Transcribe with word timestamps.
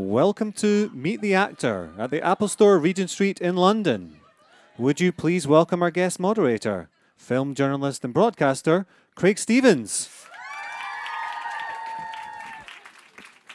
Welcome 0.00 0.52
to 0.52 0.90
Meet 0.94 1.20
the 1.20 1.34
Actor 1.34 1.90
at 1.98 2.10
the 2.10 2.22
Apple 2.22 2.48
Store, 2.48 2.78
Regent 2.78 3.10
Street 3.10 3.38
in 3.38 3.54
London. 3.54 4.16
Would 4.78 4.98
you 4.98 5.12
please 5.12 5.46
welcome 5.46 5.82
our 5.82 5.90
guest 5.90 6.18
moderator, 6.18 6.88
film 7.18 7.54
journalist 7.54 8.02
and 8.02 8.14
broadcaster, 8.14 8.86
Craig 9.14 9.38
Stevens? 9.38 10.08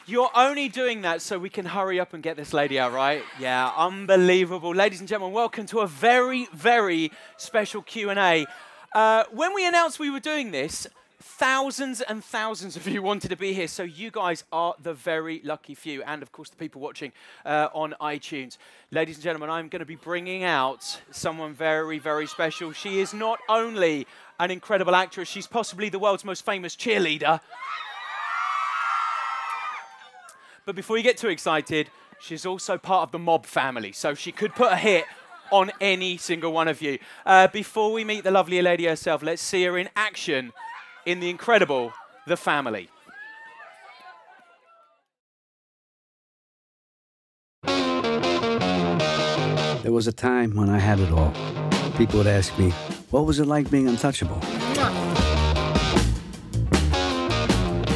You're 0.06 0.30
only 0.36 0.68
doing 0.68 1.02
that 1.02 1.20
so 1.20 1.36
we 1.36 1.50
can 1.50 1.66
hurry 1.66 1.98
up 1.98 2.14
and 2.14 2.22
get 2.22 2.36
this 2.36 2.52
lady 2.52 2.78
out, 2.78 2.92
right? 2.92 3.24
Yeah, 3.40 3.72
unbelievable. 3.76 4.72
Ladies 4.72 5.00
and 5.00 5.08
gentlemen, 5.08 5.34
welcome 5.34 5.66
to 5.66 5.80
a 5.80 5.88
very, 5.88 6.46
very 6.54 7.10
special 7.38 7.82
Q&A. 7.82 8.46
Uh, 8.94 9.24
when 9.32 9.52
we 9.52 9.66
announced 9.66 9.98
we 9.98 10.10
were 10.10 10.20
doing 10.20 10.52
this, 10.52 10.86
thousands 11.20 12.00
and 12.00 12.22
thousands 12.22 12.76
of 12.76 12.86
you 12.86 13.02
wanted 13.02 13.28
to 13.28 13.36
be 13.36 13.52
here, 13.52 13.68
so 13.68 13.82
you 13.82 14.10
guys 14.10 14.44
are 14.52 14.74
the 14.82 14.92
very 14.92 15.40
lucky 15.44 15.74
few, 15.74 16.02
and 16.02 16.22
of 16.22 16.32
course 16.32 16.50
the 16.50 16.56
people 16.56 16.80
watching 16.80 17.12
uh, 17.44 17.68
on 17.72 17.94
iTunes. 18.00 18.58
Ladies 18.90 19.16
and 19.16 19.24
gentlemen, 19.24 19.50
I'm 19.50 19.68
going 19.68 19.80
to 19.80 19.86
be 19.86 19.96
bringing 19.96 20.44
out 20.44 21.00
someone 21.10 21.54
very, 21.54 21.98
very 21.98 22.26
special. 22.26 22.72
She 22.72 23.00
is 23.00 23.14
not 23.14 23.40
only 23.48 24.06
an 24.38 24.50
incredible 24.50 24.94
actress, 24.94 25.28
she's 25.28 25.46
possibly 25.46 25.88
the 25.88 25.98
world's 25.98 26.24
most 26.24 26.44
famous 26.44 26.76
cheerleader. 26.76 27.40
But 30.64 30.74
before 30.74 30.96
you 30.96 31.02
get 31.02 31.16
too 31.16 31.28
excited, 31.28 31.90
she's 32.20 32.44
also 32.44 32.76
part 32.76 33.04
of 33.04 33.12
the 33.12 33.18
mob 33.18 33.46
family, 33.46 33.92
so 33.92 34.14
she 34.14 34.32
could 34.32 34.54
put 34.54 34.72
a 34.72 34.76
hit 34.76 35.04
on 35.52 35.70
any 35.80 36.16
single 36.16 36.52
one 36.52 36.66
of 36.66 36.82
you. 36.82 36.98
Uh, 37.24 37.46
before 37.46 37.92
we 37.92 38.04
meet 38.04 38.24
the 38.24 38.32
lovely 38.32 38.60
lady 38.60 38.84
herself, 38.86 39.22
let's 39.22 39.40
see 39.40 39.64
her 39.64 39.78
in 39.78 39.88
action 39.94 40.52
in 41.06 41.20
the 41.20 41.30
incredible 41.30 41.92
The 42.26 42.36
Family. 42.36 42.90
There 49.82 49.92
was 49.92 50.08
a 50.08 50.12
time 50.12 50.56
when 50.56 50.68
I 50.68 50.80
had 50.80 50.98
it 50.98 51.12
all. 51.12 51.32
People 51.96 52.18
would 52.18 52.26
ask 52.26 52.58
me, 52.58 52.70
what 53.10 53.24
was 53.24 53.38
it 53.38 53.46
like 53.46 53.70
being 53.70 53.86
untouchable? 53.86 54.40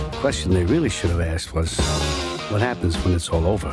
The 0.05 0.19
question 0.21 0.53
they 0.53 0.65
really 0.65 0.89
should 0.89 1.11
have 1.11 1.21
asked 1.21 1.53
was, 1.53 1.77
what 2.51 2.61
happens 2.61 2.97
when 3.05 3.15
it's 3.15 3.29
all 3.29 3.45
over? 3.45 3.69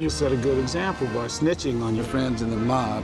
You 0.00 0.08
set 0.08 0.30
a 0.30 0.36
good 0.36 0.58
example 0.58 1.08
by 1.08 1.26
snitching 1.26 1.82
on 1.82 1.96
your 1.96 2.04
friends 2.04 2.40
in 2.40 2.50
the 2.50 2.56
mob. 2.56 3.02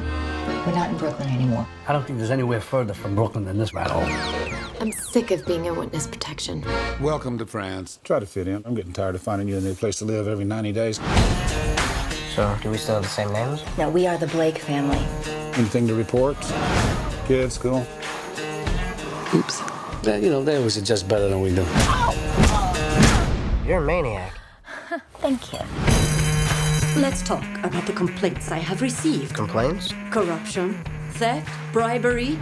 We're 0.64 0.76
not 0.76 0.90
in 0.90 0.96
Brooklyn 0.96 1.28
anymore. 1.28 1.66
I 1.88 1.92
don't 1.92 2.06
think 2.06 2.20
there's 2.20 2.30
anywhere 2.30 2.60
further 2.60 2.94
from 2.94 3.16
Brooklyn 3.16 3.44
than 3.44 3.58
this 3.58 3.74
rat 3.74 3.90
hole. 3.90 4.04
I'm 4.80 4.92
sick 4.92 5.32
of 5.32 5.44
being 5.44 5.64
in 5.64 5.74
witness 5.74 6.06
protection. 6.06 6.64
Welcome 7.00 7.36
to 7.38 7.46
France. 7.46 7.98
Try 8.04 8.20
to 8.20 8.26
fit 8.26 8.46
in. 8.46 8.62
I'm 8.64 8.76
getting 8.76 8.92
tired 8.92 9.16
of 9.16 9.22
finding 9.22 9.48
you 9.48 9.58
a 9.58 9.60
new 9.60 9.74
place 9.74 9.96
to 9.96 10.04
live 10.04 10.28
every 10.28 10.44
90 10.44 10.70
days. 10.70 11.00
So, 12.32 12.56
do 12.62 12.70
we 12.70 12.78
still 12.78 12.94
have 12.94 13.02
the 13.02 13.08
same 13.08 13.32
names? 13.32 13.64
No, 13.76 13.90
we 13.90 14.06
are 14.06 14.16
the 14.16 14.28
Blake 14.28 14.58
family. 14.58 14.98
Anything 15.58 15.88
to 15.88 15.96
report? 15.96 16.36
Kids, 17.26 17.56
school? 17.56 17.84
Oops. 19.34 19.62
Yeah, 20.04 20.18
you 20.18 20.30
know, 20.30 20.44
they 20.44 20.58
always 20.58 20.76
adjust 20.76 21.08
better 21.08 21.28
than 21.28 21.40
we 21.40 21.52
do. 21.52 21.66
You're 23.66 23.82
a 23.82 23.84
maniac. 23.84 24.32
Thank 25.14 25.52
you. 25.52 25.93
Let's 26.96 27.22
talk 27.22 27.42
about 27.64 27.86
the 27.86 27.92
complaints 27.92 28.52
I 28.52 28.58
have 28.58 28.80
received 28.80 29.34
Complaints? 29.34 29.92
corruption, 30.10 30.78
theft, 31.12 31.48
bribery. 31.72 32.38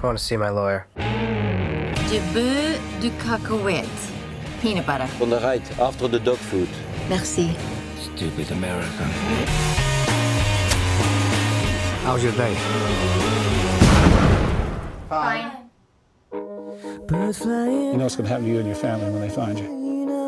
I 0.00 0.06
want 0.06 0.16
to 0.18 0.24
see 0.24 0.36
my 0.36 0.48
lawyer. 0.50 0.86
Du 0.96 2.20
beurre 2.32 2.78
du 3.00 3.10
cacahuète. 3.18 4.12
Peanut 4.60 4.86
butter. 4.86 5.08
On 5.20 5.28
the 5.30 5.40
right, 5.40 5.78
after 5.80 6.06
the 6.08 6.20
dog 6.20 6.36
food. 6.38 6.68
Merci. 7.08 7.54
Stupid 8.00 8.50
America. 8.52 9.04
How's 12.04 12.22
your 12.22 12.32
day? 12.32 12.54
Fine. 15.08 15.52
You 16.30 17.96
know 17.96 18.04
what's 18.04 18.16
going 18.16 18.26
to 18.26 18.30
happen 18.30 18.44
to 18.44 18.50
you 18.50 18.58
and 18.58 18.66
your 18.66 18.76
family 18.76 19.10
when 19.10 19.20
they 19.20 19.28
find 19.30 19.58
you. 19.58 19.66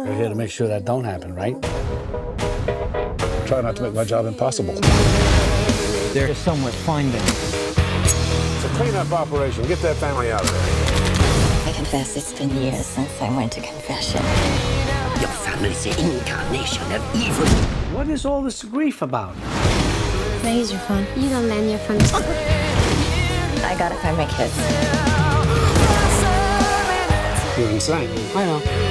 You're 0.04 0.14
here 0.14 0.28
to 0.28 0.34
make 0.34 0.50
sure 0.50 0.66
that 0.66 0.84
don't 0.84 1.04
happen, 1.04 1.34
right? 1.34 1.54
Try 3.50 3.62
not 3.62 3.74
to 3.74 3.82
make 3.82 3.94
my 3.94 4.04
job 4.04 4.26
impossible. 4.26 4.74
There's 6.12 6.38
someone 6.38 6.70
finding. 6.70 7.20
It's 7.20 8.64
a 8.64 8.68
cleanup 8.76 9.10
operation. 9.10 9.66
Get 9.66 9.80
that 9.80 9.96
family 9.96 10.30
out 10.30 10.42
of 10.42 10.52
there. 10.52 11.68
I 11.68 11.72
confess 11.74 12.16
it's 12.16 12.32
been 12.32 12.48
years 12.50 12.86
since 12.86 13.10
I 13.20 13.28
went 13.36 13.50
to 13.54 13.60
confession. 13.60 14.22
Your 15.18 15.30
family's 15.42 15.82
the 15.82 15.90
incarnation 15.98 16.92
of 16.92 17.02
evil. 17.12 17.44
What 17.92 18.06
is 18.06 18.24
all 18.24 18.40
this 18.40 18.62
grief 18.62 19.02
about? 19.02 19.34
Can 19.34 20.46
I 20.46 20.52
use 20.54 20.70
your 20.70 20.80
phone? 20.82 21.04
You 21.16 21.28
don't 21.28 21.48
lend 21.48 21.68
your 21.70 21.80
phone. 21.80 22.00
I 23.64 23.74
gotta 23.76 23.96
find 23.96 24.16
my 24.16 24.26
kids. 24.26 24.56
You're 27.58 27.70
insane. 27.70 28.10
I 28.36 28.44
know. 28.44 28.89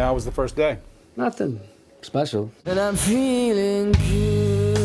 How 0.00 0.14
was 0.14 0.24
the 0.24 0.32
first 0.32 0.56
day? 0.56 0.78
Nothing 1.14 1.60
special. 2.00 2.50
And 2.64 2.80
I'm 2.80 2.96
feeling 2.96 3.92
good. 3.92 4.78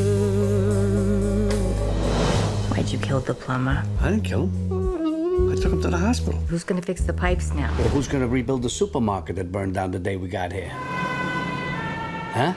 Why'd 2.70 2.90
you 2.90 3.00
kill 3.00 3.22
the 3.22 3.34
plumber? 3.34 3.82
I 4.02 4.10
didn't 4.10 4.26
kill 4.26 4.48
him. 4.48 5.52
I 5.52 5.56
took 5.56 5.72
him 5.72 5.82
to 5.84 5.88
the 5.88 5.98
hospital. 5.98 6.40
Who's 6.50 6.66
gonna 6.66 6.82
fix 6.82 7.02
the 7.02 7.14
pipes 7.14 7.54
now? 7.54 7.74
Well, 7.80 7.88
who's 7.90 8.10
gonna 8.10 8.28
rebuild 8.28 8.64
the 8.64 8.70
supermarket 8.70 9.38
that 9.38 9.54
burned 9.54 9.76
down 9.76 9.92
the 9.92 10.00
day 10.00 10.18
we 10.18 10.28
got 10.28 10.52
here? 10.52 10.72
Huh? 12.36 12.54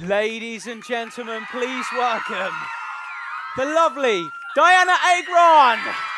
Ladies 0.00 0.66
and 0.66 0.84
gentlemen, 0.84 1.46
please 1.52 1.86
welcome 1.92 2.52
the 3.56 3.64
lovely 3.64 4.28
Dianna 4.56 4.96
Agron. 5.14 6.15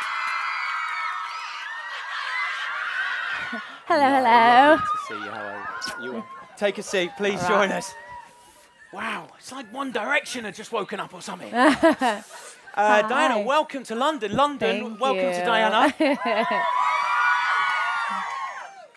Hello, 3.88 4.04
hello. 4.04 4.76
Good 4.76 4.84
to 4.84 4.99
see 5.09 5.15
you. 5.25 5.31
How 5.31 5.44
are 5.44 6.03
you? 6.04 6.12
you. 6.16 6.25
Take 6.59 6.76
a 6.76 6.82
seat, 6.82 7.10
please 7.16 7.41
join 7.49 7.72
us. 7.72 7.94
Wow, 8.93 9.28
it's 9.38 9.50
like 9.50 9.72
One 9.72 9.93
Direction 9.93 10.44
had 10.44 10.54
just 10.54 10.72
woken 10.72 11.00
up 11.00 11.15
or 11.15 11.22
something. 11.22 11.53
Uh, 12.75 13.03
Dianna, 13.09 13.44
welcome 13.44 13.82
to 13.82 13.97
London. 13.97 14.37
London, 14.37 14.81
Thank 14.84 15.00
welcome 15.00 15.32
to. 15.32 15.44
Dianna. 15.44 15.93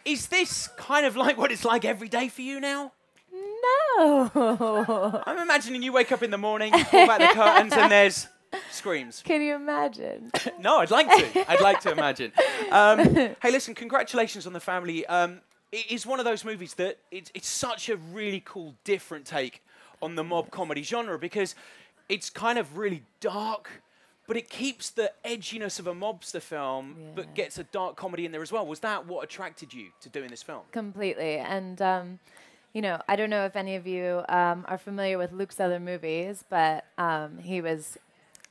Is 0.06 0.28
this 0.28 0.68
kind 0.78 1.04
of 1.04 1.16
like 1.16 1.36
what 1.36 1.52
it's 1.52 1.66
like 1.66 1.84
every 1.84 2.08
day 2.08 2.28
for 2.28 2.44
you 2.44 2.60
now? 2.60 2.92
no. 3.34 5.24
I'm 5.26 5.40
imagining 5.40 5.82
you 5.82 5.94
wake 5.94 6.12
up 6.12 6.22
in 6.22 6.30
the 6.30 6.38
morning, 6.38 6.74
pull 6.74 7.08
back 7.08 7.22
the 7.22 7.34
curtains, 7.36 7.74
and 7.74 7.92
there's 7.92 8.28
screams. 8.72 9.22
Can 9.26 9.42
you 9.42 9.56
imagine? 9.56 10.32
No, 10.60 10.78
I'd 10.78 10.92
like 10.92 11.08
to. 11.08 11.52
I'd 11.52 11.62
like 11.62 11.82
to 11.82 11.92
imagine. 11.92 12.32
Um, 12.70 13.00
hey, 13.42 13.52
listen, 13.52 13.74
congratulations 13.74 14.46
on 14.46 14.54
the 14.54 14.60
family. 14.60 15.06
Um, 15.08 15.42
it 15.72 15.90
is 15.90 16.06
one 16.06 16.20
of 16.20 16.26
those 16.26 16.46
movies 16.46 16.76
that 16.76 17.00
it's, 17.10 17.32
it's 17.34 17.48
such 17.48 17.90
a 17.90 17.96
really 17.98 18.42
cool, 18.46 18.76
different 18.84 19.26
take 19.26 19.64
on 20.02 20.16
the 20.16 20.24
mob 20.24 20.52
comedy 20.52 20.84
genre 20.84 21.18
because 21.18 21.56
it's 22.10 22.30
kind 22.30 22.60
of 22.60 22.78
really 22.78 23.04
dark, 23.22 23.82
but 24.28 24.38
it 24.38 24.50
keeps 24.50 24.90
the 24.92 25.12
edginess 25.26 25.80
of 25.80 25.88
a 25.88 25.94
mobster 25.94 26.42
film, 26.42 26.96
but 27.16 27.34
gets 27.34 27.58
a 27.58 27.64
dark 27.64 27.96
comedy 27.96 28.26
in 28.26 28.32
there 28.32 28.42
as 28.42 28.52
well. 28.52 28.66
Was 28.66 28.82
that 28.82 29.08
what 29.08 29.24
attracted 29.24 29.74
you 29.74 29.88
to 30.02 30.10
doing 30.10 30.30
this 30.30 30.44
film? 30.44 30.62
Completely. 30.72 31.38
And, 31.38 31.82
um, 31.82 32.20
you 32.74 32.82
know, 32.82 33.02
I 33.08 33.16
don't 33.16 33.30
know 33.30 33.46
if 33.46 33.56
any 33.56 33.76
of 33.76 33.88
you 33.88 34.24
um, 34.30 34.66
are 34.68 34.78
familiar 34.78 35.18
with 35.18 35.32
Luc's 35.32 35.60
other 35.60 35.80
movies, 35.80 36.44
but 36.50 36.86
um, 36.98 37.40
he 37.40 37.62
was 37.62 37.98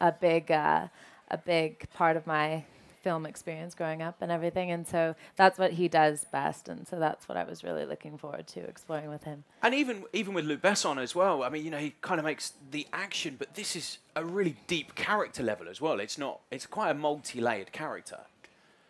a 0.00 0.12
big, 0.12 0.50
uh, 0.50 0.88
a 1.30 1.38
big 1.38 1.88
part 1.92 2.16
of 2.16 2.26
my 2.26 2.64
film 3.02 3.24
experience 3.24 3.74
growing 3.74 4.02
up 4.02 4.16
and 4.20 4.30
everything. 4.30 4.70
And 4.70 4.86
so 4.86 5.14
that's 5.36 5.58
what 5.58 5.72
he 5.72 5.88
does 5.88 6.26
best. 6.30 6.68
And 6.68 6.86
so 6.86 6.98
that's 6.98 7.28
what 7.28 7.36
I 7.36 7.44
was 7.44 7.64
really 7.64 7.84
looking 7.84 8.18
forward 8.18 8.46
to 8.48 8.60
exploring 8.60 9.08
with 9.08 9.24
him. 9.24 9.44
And 9.62 9.74
even 9.74 10.04
even 10.12 10.34
with 10.34 10.44
Luc 10.44 10.60
Besson 10.60 10.98
as 10.98 11.14
well. 11.14 11.42
I 11.42 11.48
mean, 11.48 11.64
you 11.64 11.70
know, 11.70 11.78
he 11.78 11.94
kind 12.02 12.18
of 12.18 12.24
makes 12.24 12.52
the 12.70 12.86
action, 12.92 13.36
but 13.38 13.54
this 13.54 13.74
is 13.74 13.98
a 14.16 14.24
really 14.24 14.56
deep 14.66 14.94
character 14.94 15.42
level 15.42 15.68
as 15.68 15.80
well. 15.80 16.00
It's 16.00 16.18
not. 16.18 16.40
It's 16.50 16.66
quite 16.66 16.90
a 16.90 16.94
multi-layered 16.94 17.72
character. 17.72 18.20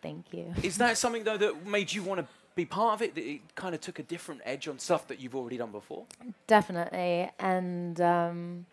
Thank 0.01 0.33
you. 0.33 0.53
Is 0.63 0.77
that 0.77 0.97
something 0.97 1.23
though 1.23 1.37
that 1.37 1.65
made 1.65 1.93
you 1.93 2.03
want 2.03 2.21
to 2.21 2.27
be 2.55 2.65
part 2.65 2.95
of 2.95 3.01
it? 3.01 3.15
That 3.15 3.23
it 3.23 3.55
kind 3.55 3.73
of 3.73 3.81
took 3.81 3.99
a 3.99 4.03
different 4.03 4.41
edge 4.43 4.67
on 4.67 4.79
stuff 4.79 5.07
that 5.07 5.19
you've 5.21 5.35
already 5.35 5.57
done 5.57 5.71
before. 5.71 6.05
Definitely. 6.47 7.29
And 7.39 8.01
um, 8.01 8.65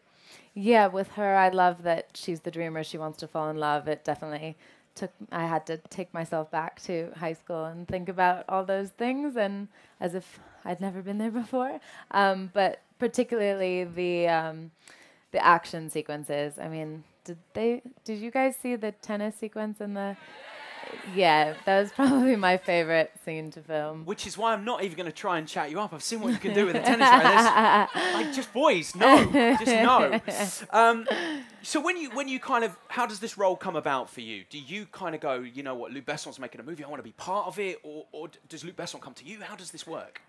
yeah, 0.58 0.88
with 0.88 1.12
her, 1.12 1.36
I 1.36 1.50
love 1.50 1.84
that 1.84 2.08
she's 2.14 2.40
the 2.40 2.50
dreamer. 2.50 2.82
She 2.82 2.98
wants 2.98 3.18
to 3.18 3.28
fall 3.28 3.48
in 3.48 3.56
love. 3.56 3.86
It 3.86 4.04
definitely 4.04 4.56
took 4.96 5.12
I 5.30 5.46
had 5.46 5.64
to 5.66 5.76
take 5.76 6.12
myself 6.12 6.50
back 6.50 6.82
to 6.82 7.12
high 7.16 7.34
school 7.34 7.66
and 7.66 7.86
think 7.86 8.08
about 8.08 8.44
all 8.48 8.64
those 8.64 8.90
things, 8.90 9.36
and 9.36 9.68
as 10.00 10.16
if 10.16 10.40
I'd 10.64 10.80
never 10.80 11.00
been 11.00 11.18
there 11.18 11.30
before. 11.30 11.78
Um, 12.10 12.50
but 12.52 12.82
particularly 12.98 13.84
the 13.84 14.26
um, 14.26 14.72
the 15.30 15.44
action 15.44 15.90
sequences. 15.90 16.58
I 16.58 16.66
mean, 16.66 17.04
did 17.24 17.38
they? 17.54 17.82
Did 18.04 18.18
you 18.18 18.32
guys 18.32 18.56
see 18.56 18.74
the 18.74 18.90
tennis 18.90 19.36
sequence 19.36 19.80
in 19.80 19.94
the? 19.94 20.16
Yeah, 21.14 21.54
that 21.64 21.82
was 21.82 21.92
probably 21.92 22.36
my 22.36 22.56
favorite 22.56 23.12
scene 23.24 23.50
to 23.52 23.60
film. 23.60 24.04
Which 24.04 24.26
is 24.26 24.36
why 24.36 24.52
I'm 24.52 24.64
not 24.64 24.84
even 24.84 24.96
going 24.96 25.06
to 25.10 25.12
try 25.16 25.38
and 25.38 25.46
chat 25.46 25.70
you 25.70 25.80
up. 25.80 25.92
I've 25.92 26.02
seen 26.02 26.20
what 26.20 26.32
you 26.32 26.38
can 26.38 26.54
do 26.54 26.66
with 26.66 26.76
a 26.76 26.80
tennis 26.80 27.08
racket. 27.08 28.02
Like, 28.14 28.32
just 28.32 28.52
boys, 28.52 28.94
no, 28.94 29.24
just 29.32 29.66
no. 29.66 30.20
Um, 30.78 31.06
so 31.62 31.80
when 31.80 31.96
you 31.96 32.10
when 32.10 32.28
you 32.28 32.40
kind 32.40 32.64
of, 32.64 32.76
how 32.88 33.06
does 33.06 33.20
this 33.20 33.38
role 33.38 33.56
come 33.56 33.76
about 33.76 34.10
for 34.10 34.20
you? 34.20 34.44
Do 34.50 34.58
you 34.58 34.86
kind 34.86 35.14
of 35.14 35.20
go, 35.20 35.40
you 35.40 35.62
know 35.62 35.74
what, 35.74 35.92
Luc 35.92 36.04
Besson's 36.06 36.38
making 36.38 36.60
a 36.60 36.64
movie, 36.64 36.84
I 36.84 36.88
want 36.88 37.00
to 37.00 37.04
be 37.04 37.12
part 37.12 37.46
of 37.46 37.58
it, 37.58 37.78
or, 37.82 38.06
or 38.12 38.28
does 38.48 38.64
Luc 38.64 38.76
Besson 38.76 39.00
come 39.00 39.14
to 39.14 39.24
you? 39.24 39.40
How 39.40 39.56
does 39.56 39.70
this 39.70 39.86
work? 39.86 40.20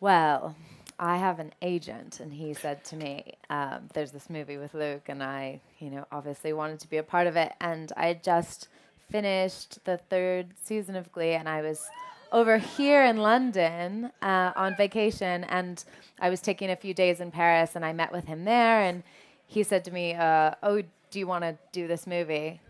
Well, 0.00 0.56
I 0.98 1.16
have 1.18 1.38
an 1.38 1.52
agent, 1.62 2.20
and 2.20 2.32
he 2.32 2.54
said 2.54 2.84
to 2.84 2.96
me, 2.96 3.34
um, 3.48 3.88
"There's 3.94 4.10
this 4.12 4.28
movie 4.30 4.56
with 4.56 4.74
Luc, 4.74 5.08
and 5.08 5.22
I, 5.22 5.60
you 5.78 5.90
know, 5.90 6.06
obviously 6.10 6.52
wanted 6.52 6.80
to 6.80 6.88
be 6.88 6.96
a 6.98 7.02
part 7.02 7.26
of 7.26 7.36
it." 7.36 7.52
And 7.60 7.92
I 7.96 8.14
just 8.14 8.68
finished 9.10 9.84
the 9.84 9.96
third 9.96 10.48
season 10.62 10.96
of 10.96 11.10
Glee, 11.12 11.32
and 11.32 11.48
I 11.48 11.62
was 11.62 11.88
over 12.32 12.58
here 12.58 13.04
in 13.04 13.16
London 13.16 14.10
uh, 14.22 14.52
on 14.56 14.76
vacation, 14.76 15.44
and 15.44 15.82
I 16.20 16.30
was 16.30 16.40
taking 16.40 16.70
a 16.70 16.76
few 16.76 16.94
days 16.94 17.20
in 17.20 17.30
Paris, 17.30 17.74
and 17.74 17.84
I 17.84 17.92
met 17.92 18.12
with 18.12 18.26
him 18.26 18.44
there, 18.44 18.82
and 18.82 19.02
he 19.46 19.62
said 19.62 19.84
to 19.86 19.90
me, 19.90 20.14
uh, 20.14 20.52
"Oh, 20.62 20.82
do 21.10 21.18
you 21.18 21.26
want 21.26 21.42
to 21.44 21.58
do 21.72 21.88
this 21.88 22.06
movie 22.06 22.60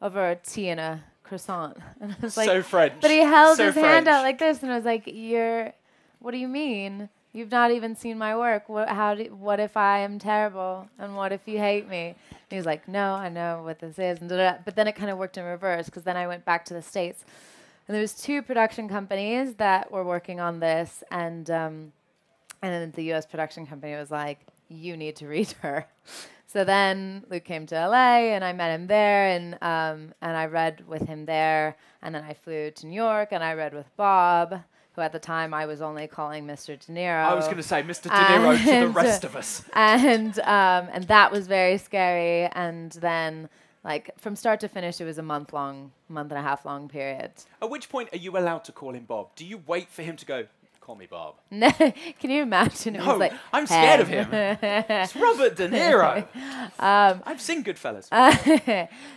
over 0.00 0.30
a 0.30 0.36
tea 0.36 0.70
and 0.70 0.80
a 0.80 1.04
croissant?" 1.22 1.76
And 2.00 2.12
I 2.12 2.16
was 2.20 2.36
like, 2.36 2.48
So 2.48 2.62
French. 2.62 2.94
But 3.00 3.10
he 3.10 3.18
held 3.18 3.58
So 3.58 3.66
his 3.66 3.74
hand 3.74 4.08
out 4.08 4.22
like 4.22 4.38
this, 4.38 4.62
and 4.62 4.72
I 4.72 4.76
was 4.76 4.84
like, 4.84 5.02
"You're." 5.06 5.72
What 6.20 6.30
do 6.30 6.38
you 6.38 6.48
mean? 6.48 7.10
You've 7.34 7.50
not 7.50 7.72
even 7.72 7.96
seen 7.96 8.16
my 8.16 8.36
work. 8.36 8.68
What, 8.68 8.88
how 8.88 9.16
do, 9.16 9.24
what 9.24 9.58
if 9.58 9.76
I 9.76 9.98
am 9.98 10.20
terrible? 10.20 10.88
And 11.00 11.16
what 11.16 11.32
if 11.32 11.40
you 11.46 11.58
hate 11.58 11.88
me? 11.88 12.14
And 12.30 12.48
he 12.48 12.56
was 12.56 12.64
like, 12.64 12.86
no, 12.86 13.14
I 13.14 13.28
know 13.28 13.62
what 13.64 13.80
this 13.80 13.98
is. 13.98 14.20
And. 14.20 14.30
But 14.30 14.76
then 14.76 14.86
it 14.86 14.94
kind 14.94 15.10
of 15.10 15.18
worked 15.18 15.36
in 15.36 15.44
reverse 15.44 15.86
because 15.86 16.04
then 16.04 16.16
I 16.16 16.28
went 16.28 16.44
back 16.44 16.64
to 16.66 16.74
the 16.74 16.80
States. 16.80 17.24
And 17.88 17.94
there 17.94 18.00
was 18.00 18.14
two 18.14 18.40
production 18.40 18.88
companies 18.88 19.54
that 19.54 19.90
were 19.90 20.04
working 20.04 20.38
on 20.38 20.60
this. 20.60 21.02
And, 21.10 21.50
um, 21.50 21.92
and 22.62 22.72
then 22.72 22.92
the 22.92 23.02
U.S. 23.06 23.26
production 23.26 23.66
company 23.66 23.96
was 23.96 24.12
like, 24.12 24.38
you 24.68 24.96
need 24.96 25.16
to 25.16 25.26
read 25.26 25.52
her. 25.62 25.86
So 26.46 26.62
then 26.62 27.24
Luc 27.28 27.42
came 27.42 27.66
to 27.66 27.74
LA 27.74 28.30
and 28.30 28.44
I 28.44 28.52
met 28.52 28.72
him 28.72 28.86
there 28.86 29.26
and 29.26 29.54
um, 29.54 30.14
and 30.22 30.36
I 30.36 30.46
read 30.46 30.86
with 30.86 31.02
him 31.02 31.26
there 31.26 31.76
and 32.00 32.14
then 32.14 32.22
I 32.22 32.34
flew 32.34 32.70
to 32.70 32.86
New 32.86 32.94
York 32.94 33.30
and 33.32 33.42
I 33.42 33.54
read 33.54 33.74
with 33.74 33.86
Bob, 33.96 34.60
who 34.94 35.02
at 35.02 35.12
the 35.12 35.18
time 35.18 35.52
I 35.52 35.66
was 35.66 35.82
only 35.82 36.06
calling 36.06 36.46
Mr. 36.46 36.78
De 36.78 36.92
Niro. 36.92 37.24
I 37.24 37.34
was 37.34 37.46
going 37.46 37.56
to 37.56 37.62
say 37.62 37.82
Mr. 37.82 38.04
De 38.04 38.10
Niro 38.10 38.56
to 38.56 38.86
the 38.86 38.88
rest 38.88 39.24
of 39.24 39.34
us. 39.36 39.62
And 39.74 40.38
um, 40.40 40.88
and 40.92 41.04
that 41.04 41.32
was 41.32 41.46
very 41.46 41.78
scary. 41.78 42.48
And 42.52 42.92
then 42.92 43.48
like 43.82 44.10
from 44.18 44.36
start 44.36 44.60
to 44.60 44.68
finish, 44.68 45.00
it 45.00 45.04
was 45.04 45.18
a 45.18 45.22
month 45.22 45.52
long, 45.52 45.92
month 46.08 46.30
and 46.30 46.38
a 46.38 46.42
half 46.42 46.64
long 46.64 46.88
period. 46.88 47.32
At 47.60 47.70
which 47.70 47.88
point 47.88 48.08
are 48.12 48.18
you 48.18 48.36
allowed 48.38 48.64
to 48.64 48.72
call 48.72 48.94
him 48.94 49.04
Bob? 49.04 49.34
Do 49.36 49.44
you 49.44 49.60
wait 49.66 49.88
for 49.88 50.02
him 50.02 50.16
to 50.16 50.26
go, 50.26 50.46
call 50.84 50.96
me 50.96 51.06
Bob? 51.06 51.34
No, 51.50 51.70
Can 52.20 52.30
you 52.30 52.42
imagine? 52.42 52.94
It 52.96 52.98
No, 52.98 53.06
was 53.12 53.18
like, 53.20 53.32
I'm 53.52 53.66
scared 53.66 54.00
of 54.00 54.08
him. 54.08 54.28
It's 54.32 55.16
Robert 55.16 55.56
De 55.56 55.68
Niro. 55.68 56.26
Um, 56.78 57.22
I've 57.24 57.40
seen 57.40 57.62
Goodfellas. 57.64 58.08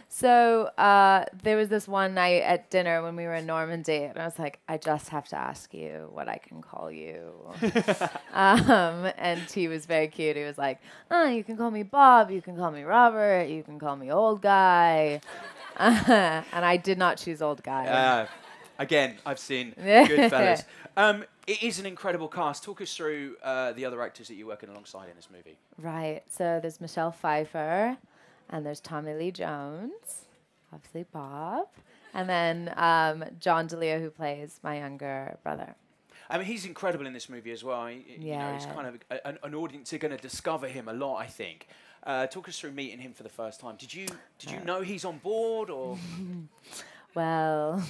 so 0.10 0.70
uh, 0.78 1.26
there 1.44 1.58
was 1.58 1.70
this 1.70 1.88
one 1.88 2.14
night 2.14 2.44
at 2.44 2.70
dinner 2.70 3.02
when 3.04 3.16
we 3.16 3.24
were 3.26 3.34
in 3.36 3.46
Normandy, 3.46 4.04
and 4.04 4.18
I 4.18 4.26
was 4.26 4.38
like, 4.40 4.60
I 4.68 4.78
just 4.78 5.10
have 5.10 5.28
to 5.30 5.36
ask 5.36 5.74
you 5.74 6.10
what 6.14 6.28
I 6.30 6.38
can 6.38 6.62
call 6.62 6.92
you. 6.92 7.32
um, 8.34 9.12
and 9.18 9.42
he 9.42 9.68
was 9.68 9.86
very 9.86 10.08
cute. 10.08 10.38
He 10.38 10.44
was 10.44 10.58
like, 10.58 10.80
Oh, 11.12 11.26
you 11.28 11.44
can 11.44 11.58
call 11.58 11.72
me 11.72 11.84
Bob, 11.84 12.32
you 12.32 12.42
can 12.42 12.56
call 12.56 12.72
me 12.72 12.84
Robert, 12.84 13.48
you 13.50 13.64
can 13.64 13.80
call 13.80 13.96
me 13.96 14.12
old 14.12 14.42
guy. 14.42 15.22
and 15.80 16.66
I 16.66 16.78
did 16.78 16.98
not 16.98 17.18
choose 17.18 17.42
old 17.42 17.64
guy. 17.64 17.88
Uh, 17.88 18.28
again, 18.80 19.16
I've 19.26 19.40
seen 19.40 19.74
Goodfellas. 19.80 20.64
Um, 20.96 21.26
it 21.48 21.64
is 21.64 21.80
an 21.80 21.86
incredible 21.86 22.28
cast. 22.28 22.64
Talk 22.64 22.82
us 22.82 22.94
through 22.96 23.38
uh, 23.44 23.72
the 23.74 23.86
other 23.86 24.02
actors 24.02 24.28
that 24.28 24.36
you're 24.36 24.48
working 24.48 24.70
alongside 24.70 25.10
in 25.10 25.16
this 25.16 25.30
movie. 25.32 25.58
Right. 25.82 26.22
So 26.30 26.60
there's 26.62 26.80
Michelle 26.82 27.12
Pfeiffer, 27.12 27.98
and 28.50 28.66
there's 28.66 28.80
Tommy 28.80 29.14
Lee 29.14 29.32
Jones, 29.32 30.26
obviously 30.74 31.06
Bob, 31.12 31.68
and 32.14 32.28
then 32.30 32.74
um, 32.78 33.24
John 33.40 33.68
D'Leo, 33.68 34.00
who 34.00 34.10
plays 34.10 34.60
my 34.64 34.78
younger 34.78 35.38
brother. 35.44 35.76
I 36.30 36.38
mean, 36.38 36.46
he's 36.48 36.66
incredible 36.66 37.08
in 37.08 37.14
this 37.14 37.30
movie 37.30 37.52
as 37.52 37.64
well. 37.64 37.88
He- 37.88 38.04
You 38.20 38.38
know, 38.38 38.54
he's 38.54 38.66
kind 38.66 38.86
of 38.88 39.00
a, 39.10 39.26
an, 39.28 39.38
an 39.44 39.56
audience 39.56 39.94
are 39.94 39.98
going 39.98 40.16
to 40.16 40.22
discover 40.22 40.68
him 40.68 40.88
a 40.90 40.94
lot. 40.94 41.18
I 41.18 41.28
think. 41.28 41.68
Uh, 42.04 42.26
talk 42.28 42.48
us 42.48 42.58
through 42.60 42.72
meeting 42.72 43.00
him 43.00 43.12
for 43.14 43.24
the 43.24 43.30
first 43.30 43.60
time. 43.60 43.76
Did 43.78 43.94
you 43.94 44.08
did 44.40 44.52
you 44.52 44.60
know 44.62 44.82
he's 44.82 45.06
on 45.06 45.18
board 45.20 45.70
or? 45.70 45.98
Well. 47.16 47.84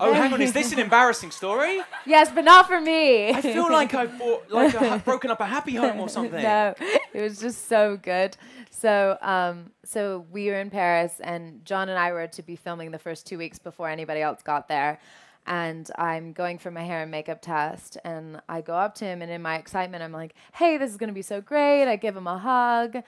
Oh, 0.00 0.12
hang 0.12 0.32
on. 0.32 0.40
Is 0.40 0.52
this 0.52 0.72
an 0.72 0.78
embarrassing 0.86 1.30
story? 1.30 1.80
yes, 2.06 2.30
but 2.34 2.44
not 2.44 2.66
for 2.66 2.80
me. 2.80 3.30
I 3.30 3.40
feel 3.40 3.70
like 3.70 3.94
I've 3.94 4.18
bought 4.18 4.50
like 4.50 4.74
a, 4.74 4.98
broken 5.04 5.30
up 5.30 5.40
a 5.40 5.46
happy 5.46 5.74
home 5.74 5.98
or 6.00 6.08
something. 6.08 6.42
no, 6.42 6.74
it 7.12 7.20
was 7.20 7.38
just 7.38 7.68
so 7.68 7.96
good. 7.96 8.36
So, 8.70 9.16
um, 9.20 9.70
so 9.84 10.26
we 10.32 10.46
were 10.48 10.58
in 10.58 10.70
Paris, 10.70 11.20
and 11.22 11.64
John 11.64 11.88
and 11.88 11.98
I 11.98 12.12
were 12.12 12.26
to 12.26 12.42
be 12.42 12.56
filming 12.56 12.90
the 12.90 12.98
first 12.98 13.26
two 13.26 13.38
weeks 13.38 13.58
before 13.58 13.88
anybody 13.88 14.20
else 14.20 14.42
got 14.42 14.68
there. 14.68 14.98
And 15.46 15.90
I'm 15.98 16.32
going 16.32 16.58
for 16.58 16.70
my 16.70 16.82
hair 16.82 17.02
and 17.02 17.10
makeup 17.10 17.42
test, 17.42 17.98
and 18.04 18.40
I 18.48 18.60
go 18.60 18.74
up 18.74 18.94
to 18.96 19.04
him, 19.04 19.22
and 19.22 19.30
in 19.30 19.42
my 19.42 19.56
excitement, 19.56 20.02
I'm 20.02 20.12
like, 20.12 20.34
"Hey, 20.52 20.76
this 20.78 20.90
is 20.90 20.96
gonna 20.96 21.12
be 21.12 21.22
so 21.22 21.40
great!" 21.40 21.90
I 21.90 21.96
give 21.96 22.16
him 22.16 22.28
a 22.28 22.38
hug, 22.38 23.02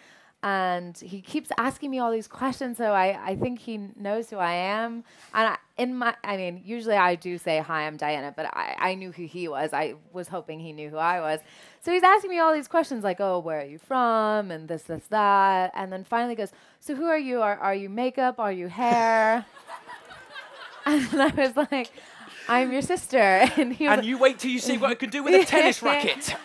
and 0.45 0.99
he 0.99 1.23
keeps 1.23 1.51
asking 1.57 1.91
me 1.91 1.99
all 1.99 2.13
these 2.13 2.29
questions. 2.29 2.77
So 2.77 2.93
I, 2.93 3.19
I 3.31 3.35
think 3.35 3.59
he 3.61 3.79
knows 3.97 4.29
who 4.29 4.37
I 4.37 4.53
am. 4.53 5.03
And 5.33 5.49
I, 5.49 5.57
in 5.79 5.97
my, 5.97 6.15
I 6.23 6.37
mean, 6.37 6.61
usually 6.63 6.97
I 6.97 7.15
do 7.15 7.39
say, 7.39 7.61
"Hi, 7.61 7.87
I'm 7.87 7.97
Dianna," 7.97 8.37
but 8.37 8.47
I, 8.55 8.77
I 8.79 8.95
knew 8.95 9.11
who 9.11 9.25
he 9.25 9.49
was. 9.49 9.73
I 9.73 9.95
was 10.13 10.29
hoping 10.29 10.61
he 10.61 10.75
knew 10.75 10.91
who 10.91 10.99
I 10.99 11.21
was. 11.21 11.41
So 11.81 11.93
he's 11.93 12.03
asking 12.03 12.29
me 12.29 12.41
all 12.41 12.53
these 12.53 12.69
questions 12.69 13.03
like, 13.03 13.21
"Oh, 13.21 13.39
where 13.39 13.63
are 13.63 13.65
you 13.65 13.79
from?" 13.79 14.51
and 14.51 14.69
this, 14.69 14.83
this, 14.83 15.05
that, 15.09 15.73
and 15.75 15.91
then 15.91 16.05
finally 16.05 16.35
goes, 16.35 16.53
"So 16.79 16.95
who 16.95 17.07
are 17.07 17.19
you? 17.19 17.41
Are, 17.41 17.57
are 17.57 17.75
you 17.75 17.89
makeup? 17.89 18.39
Are 18.39 18.53
you 18.53 18.69
hair?" 18.69 19.47
and 20.85 21.23
I 21.23 21.33
was 21.35 21.57
like, 21.57 21.91
"I'm 22.51 22.71
your 22.71 22.83
sister," 22.83 23.17
and 23.57 23.73
he 23.73 23.89
was 23.89 23.97
And 23.99 24.07
you 24.07 24.19
wait 24.19 24.39
till 24.39 24.51
you 24.51 24.59
see 24.59 24.77
what 24.77 24.91
I 24.91 24.95
can 24.95 25.09
do 25.09 25.23
with 25.23 25.35
a 25.35 25.47
tennis 25.47 25.83
racket. 25.83 26.37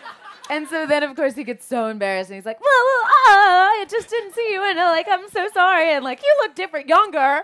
And 0.49 0.67
so 0.67 0.85
then, 0.85 1.03
of 1.03 1.15
course, 1.15 1.35
he 1.35 1.43
gets 1.43 1.65
so 1.65 1.87
embarrassed, 1.87 2.29
and 2.29 2.35
he's 2.35 2.45
like, 2.45 2.59
"Well, 2.59 2.69
well 2.69 3.11
ah, 3.27 3.69
I 3.81 3.85
just 3.89 4.09
didn't 4.09 4.33
see 4.33 4.47
you, 4.51 4.63
and 4.63 4.79
uh, 4.79 4.85
like, 4.85 5.07
I'm 5.09 5.29
so 5.29 5.47
sorry, 5.53 5.91
and 5.93 6.03
like, 6.03 6.21
you 6.21 6.35
look 6.41 6.55
different, 6.55 6.87
younger." 6.87 7.43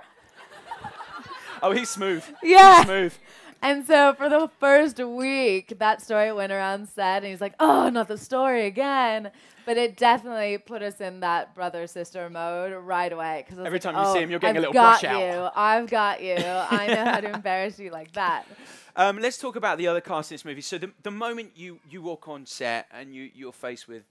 Oh, 1.62 1.72
he's 1.72 1.90
smooth. 1.90 2.24
Yeah. 2.44 2.78
He's 2.78 2.86
smooth. 2.86 3.14
And 3.66 3.86
so 3.88 4.14
for 4.14 4.30
the 4.30 4.48
first 4.60 5.00
week, 5.00 5.80
that 5.80 6.00
story 6.00 6.32
went 6.32 6.52
around 6.52 6.88
set, 6.88 7.24
and 7.24 7.26
he's 7.26 7.42
like, 7.42 7.56
"Oh, 7.60 7.90
not 7.90 8.08
the 8.08 8.18
story 8.18 8.68
again." 8.68 9.32
But 9.66 9.78
it 9.78 9.98
definitely 9.98 10.60
put 10.60 10.84
us 10.84 11.02
in 11.02 11.22
that 11.22 11.56
brother 11.56 11.88
sister 11.88 12.30
mode 12.30 12.74
right 12.86 13.12
away. 13.12 13.44
Because 13.44 13.66
Every 13.66 13.80
time 13.80 13.96
you 13.98 14.14
see 14.14 14.20
him, 14.20 14.30
you're 14.30 14.40
getting 14.40 14.58
a 14.58 14.60
I've 14.60 14.62
little 14.68 14.74
got 14.74 15.02
brush 15.02 15.12
out." 15.12 15.20
you. 15.20 15.50
I've 15.56 15.90
got 15.90 16.22
you. 16.22 16.36
I 16.36 16.88
know 16.94 17.06
how 17.06 17.20
to 17.22 17.32
embarrass 17.34 17.80
you 17.80 17.90
like 17.90 18.12
that. 18.14 18.46
Um, 18.96 19.18
let's 19.18 19.40
talk 19.40 19.56
about 19.56 19.80
the 19.80 19.88
other 19.88 20.00
cast 20.00 20.32
in 20.32 20.36
this 20.36 20.46
movie. 20.46 20.62
So 20.62 20.78
the, 20.78 20.92
the 21.02 21.10
moment 21.12 21.54
you, 21.56 21.80
you 21.90 22.04
walk 22.04 22.28
on 22.30 22.46
set 22.46 22.88
and 22.94 23.16
you, 23.16 23.32
you're 23.34 23.52
faced 23.52 23.88
with 23.88 24.04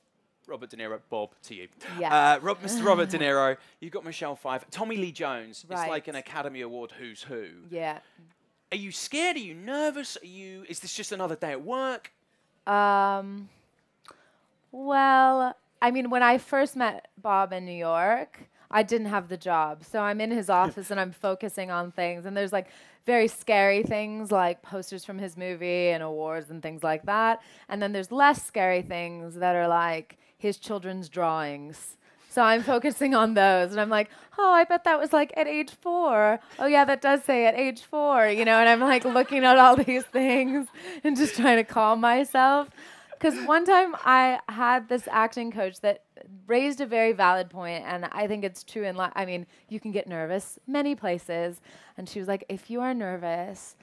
Robert 0.49 0.71
De 0.71 0.77
Niro, 0.77 0.99
Bob, 1.09 1.31
to 1.45 1.55
you. 1.55 1.69
Uh, 2.05 2.39
Rob, 2.43 2.61
Mr. 2.61 2.85
Robert 2.85 3.09
De 3.09 3.19
Niro, 3.21 3.57
you've 3.81 3.93
got 3.93 4.05
Michelle 4.05 4.35
Pfeiffer. 4.37 4.67
Tommy 4.73 4.97
Lee 4.97 5.13
Jones. 5.13 5.65
It's 5.71 5.89
like 5.89 6.09
an 6.09 6.17
Academy 6.17 6.61
Award 6.61 6.93
who's 6.99 7.23
who. 7.23 7.47
Yeah. 7.71 8.01
Are 8.73 8.77
you 8.77 8.91
scared? 8.91 9.37
Are 9.37 9.41
you 9.41 9.55
nervous? 9.55 10.17
Are 10.23 10.27
you? 10.27 10.65
Is 10.69 10.81
this 10.81 10.95
just 10.95 11.13
another 11.13 11.37
day 11.37 11.53
at 11.53 11.63
work? 11.63 12.13
Um, 12.67 13.49
well, 14.73 15.57
I 15.81 15.91
mean, 15.91 16.11
when 16.11 16.23
I 16.23 16.39
first 16.39 16.77
met 16.77 17.09
Bob 17.21 17.53
in 17.53 17.65
New 17.65 17.73
York, 17.73 18.49
I 18.71 18.83
didn't 18.83 19.07
have 19.07 19.29
the 19.29 19.37
job. 19.37 19.85
So 19.85 20.01
I'm 20.01 20.21
in 20.21 20.31
his 20.31 20.51
office 20.51 20.91
and 20.91 20.99
I'm 20.99 21.13
focusing 21.29 21.71
on 21.71 21.93
things. 21.93 22.27
And 22.27 22.37
there's 22.37 22.53
like 22.53 22.69
very 23.07 23.29
scary 23.29 23.83
things 23.83 24.33
like 24.33 24.63
posters 24.63 25.05
from 25.05 25.19
his 25.19 25.37
movie 25.37 25.91
and 25.91 26.03
awards 26.03 26.51
and 26.51 26.63
things 26.63 26.83
like 26.83 27.05
that. 27.07 27.41
And 27.69 27.81
then 27.81 27.93
there's 27.93 28.11
less 28.11 28.45
scary 28.45 28.83
things 28.83 29.37
that 29.37 29.55
are 29.55 29.69
like 29.69 30.19
his 30.39 30.57
children's 30.57 31.09
drawings. 31.09 31.97
So 32.35 32.43
I'm 32.43 32.65
focusing 32.65 33.15
on 33.15 33.35
those, 33.35 33.71
and 33.71 33.81
I'm 33.81 33.91
like, 33.91 34.11
oh, 34.37 34.51
I 34.51 34.65
bet 34.65 34.83
that 34.83 34.99
was 34.99 35.13
like 35.13 35.33
at 35.37 35.47
age 35.47 35.71
four. 35.71 36.41
Oh 36.59 36.67
yeah, 36.67 36.85
that 36.85 37.01
does 37.01 37.23
say 37.23 37.47
at 37.47 37.55
age 37.55 37.83
four, 37.83 38.27
you 38.27 38.45
know. 38.45 38.59
And 38.59 38.69
I'm 38.69 38.81
like 38.81 39.05
looking 39.05 39.45
at 39.45 39.57
all 39.57 39.77
these 39.77 40.03
things 40.03 40.67
and 41.05 41.17
just 41.17 41.37
trying 41.37 41.59
to 41.59 41.65
calm 41.65 42.01
myself. 42.01 42.71
Because 43.13 43.39
one 43.47 43.65
time 43.65 43.95
I 44.05 44.41
had 44.49 44.89
this 44.89 45.07
acting 45.13 45.53
coach 45.53 45.81
that 45.83 46.03
raised 46.49 46.81
a 46.81 46.87
very 46.87 47.13
valid 47.13 47.51
point, 47.51 47.85
and 47.87 48.07
I 48.07 48.27
think 48.27 48.43
it's 48.43 48.65
true 48.65 48.83
in 48.83 48.97
life. 48.97 49.13
I 49.15 49.27
mean, 49.27 49.47
you 49.69 49.79
can 49.79 49.93
get 49.93 50.09
nervous 50.09 50.59
many 50.67 50.97
places. 50.97 51.61
And 51.97 52.09
she 52.09 52.19
was 52.19 52.27
like, 52.27 52.45
if 52.49 52.69
you 52.69 52.81
are 52.81 52.95
nervous, 52.95 53.77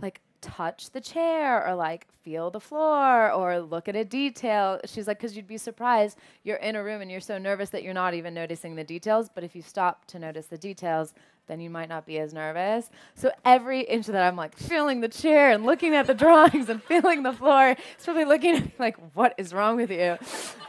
like, 0.00 0.20
touch 0.46 0.90
the 0.90 1.00
chair 1.00 1.66
or 1.66 1.74
like 1.74 2.06
feel 2.22 2.50
the 2.50 2.60
floor 2.60 3.32
or 3.32 3.58
look 3.60 3.88
at 3.88 3.96
a 3.96 4.04
detail. 4.04 4.80
She's 4.84 5.06
like, 5.06 5.18
because 5.18 5.36
you'd 5.36 5.46
be 5.46 5.58
surprised. 5.58 6.18
You're 6.44 6.56
in 6.58 6.76
a 6.76 6.84
room 6.84 7.02
and 7.02 7.10
you're 7.10 7.20
so 7.20 7.38
nervous 7.38 7.70
that 7.70 7.82
you're 7.82 7.94
not 7.94 8.14
even 8.14 8.32
noticing 8.32 8.76
the 8.76 8.84
details. 8.84 9.28
But 9.34 9.44
if 9.44 9.56
you 9.56 9.62
stop 9.62 10.04
to 10.06 10.18
notice 10.18 10.46
the 10.46 10.58
details, 10.58 11.14
then 11.46 11.60
you 11.60 11.70
might 11.70 11.88
not 11.88 12.06
be 12.06 12.18
as 12.18 12.32
nervous. 12.32 12.90
So 13.14 13.30
every 13.44 13.82
inch 13.82 14.08
of 14.08 14.12
that, 14.14 14.26
I'm 14.26 14.36
like 14.36 14.56
feeling 14.56 15.00
the 15.00 15.08
chair 15.08 15.50
and 15.50 15.64
looking 15.64 15.94
at 15.94 16.06
the 16.06 16.14
drawings 16.24 16.68
and 16.68 16.82
feeling 16.82 17.22
the 17.22 17.32
floor. 17.32 17.76
He's 17.96 18.04
probably 18.04 18.24
looking 18.24 18.56
at 18.56 18.64
me 18.64 18.72
like, 18.78 18.96
what 19.14 19.34
is 19.38 19.52
wrong 19.52 19.76
with 19.76 19.90
you? 19.90 20.16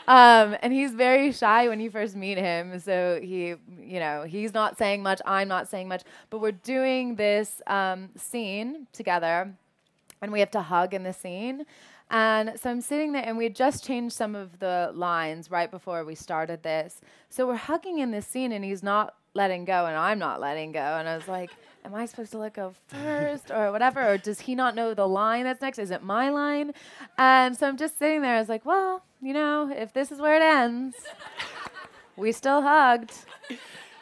Um, 0.07 0.55
and 0.62 0.72
he's 0.72 0.93
very 0.93 1.31
shy 1.31 1.67
when 1.67 1.79
you 1.79 1.89
first 1.89 2.15
meet 2.15 2.38
him. 2.38 2.79
So 2.79 3.19
he, 3.22 3.55
you 3.79 4.00
know, 4.00 4.24
he's 4.24 4.53
not 4.53 4.77
saying 4.77 5.03
much. 5.03 5.22
I'm 5.25 5.48
not 5.48 5.67
saying 5.67 5.88
much. 5.88 6.03
But 6.29 6.39
we're 6.39 6.51
doing 6.51 7.15
this 7.15 7.62
um, 7.67 8.10
scene 8.15 8.88
together 8.93 9.53
and 10.22 10.32
we 10.32 10.40
have 10.40 10.52
to 10.52 10.62
hug 10.62 10.94
in 10.94 11.04
the 11.04 11.14
scene. 11.14 11.66
And 12.10 12.54
so 12.58 12.70
I'm 12.70 12.82
sitting 12.82 13.12
there, 13.12 13.24
and 13.26 13.38
we 13.38 13.44
had 13.46 13.56
just 13.56 13.84
changed 13.84 14.16
some 14.16 14.36
of 14.36 14.60
the 14.60 14.92
lines 14.94 15.52
right 15.52 15.70
before 15.70 16.06
we 16.06 16.16
started 16.16 16.64
this. 16.64 17.02
So 17.30 17.46
we're 17.46 17.56
hugging 17.56 18.00
in 18.00 18.12
this 18.12 18.26
scene, 18.26 18.52
and 18.52 18.64
he's 18.64 18.82
not 18.82 19.16
letting 19.34 19.66
go, 19.66 19.86
and 19.86 19.96
I'm 19.96 20.18
not 20.18 20.40
letting 20.40 20.72
go. 20.72 20.80
And 20.80 21.08
I 21.08 21.16
was 21.16 21.28
like, 21.28 21.52
Am 21.86 21.96
I 21.96 22.06
supposed 22.06 22.32
to 22.32 22.38
let 22.38 22.54
go 22.54 22.74
first, 22.88 23.50
or 23.50 23.72
whatever? 23.72 24.06
Or 24.06 24.18
does 24.18 24.42
he 24.42 24.56
not 24.56 24.76
know 24.76 24.94
the 24.94 25.08
line 25.08 25.46
that's 25.46 25.62
next? 25.62 25.80
Is 25.80 25.90
it 25.90 26.04
my 26.04 26.30
line? 26.30 26.74
And 27.18 27.56
so 27.56 27.66
I'm 27.66 27.78
just 27.78 27.98
sitting 27.98 28.22
there. 28.22 28.36
I 28.36 28.40
was 28.40 28.50
like, 28.50 28.66
Well, 28.66 29.04
you 29.22 29.34
know, 29.34 29.72
if 29.74 29.94
this 29.94 30.12
is 30.12 30.20
where 30.20 30.36
it 30.36 30.42
ends, 30.42 30.98
we 32.18 32.32
still 32.34 32.62
hugged. 32.62 33.14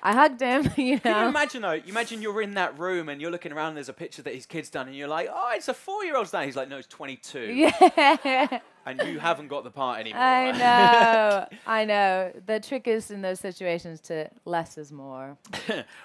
I 0.05 0.13
hugged 0.13 0.39
him, 0.39 0.69
you 0.77 0.95
know. 0.95 0.99
Can 1.01 1.23
you 1.23 1.29
imagine 1.29 1.61
though? 1.63 1.71
You 1.71 1.89
imagine 1.89 2.21
you're 2.21 2.41
in 2.41 2.53
that 2.53 2.77
room 2.77 3.09
and 3.09 3.19
you're 3.19 3.31
looking 3.31 3.51
around. 3.51 3.69
And 3.69 3.77
there's 3.77 3.89
a 3.89 3.93
picture 3.93 4.21
that 4.21 4.35
his 4.35 4.45
kid's 4.45 4.69
done, 4.69 4.85
and 4.87 4.95
you're 4.95 5.07
like, 5.07 5.27
"Oh, 5.33 5.49
it's 5.55 5.67
a 5.67 5.73
four-year-old's 5.73 6.29
done." 6.29 6.45
He's 6.45 6.55
like, 6.55 6.69
"No, 6.69 6.77
it's 6.77 6.87
22." 6.87 7.71
Yeah. 7.95 8.59
And 8.87 9.01
you 9.01 9.17
haven't 9.17 9.47
got 9.47 9.63
the 9.63 9.71
part 9.71 9.99
anymore. 9.99 10.21
I 10.21 10.51
know. 10.59 11.47
I 11.65 11.85
know. 11.85 12.31
The 12.45 12.59
trick 12.59 12.87
is 12.87 13.09
in 13.09 13.23
those 13.23 13.39
situations 13.39 13.99
to 14.01 14.29
less 14.45 14.77
is 14.77 14.91
more. 14.91 15.37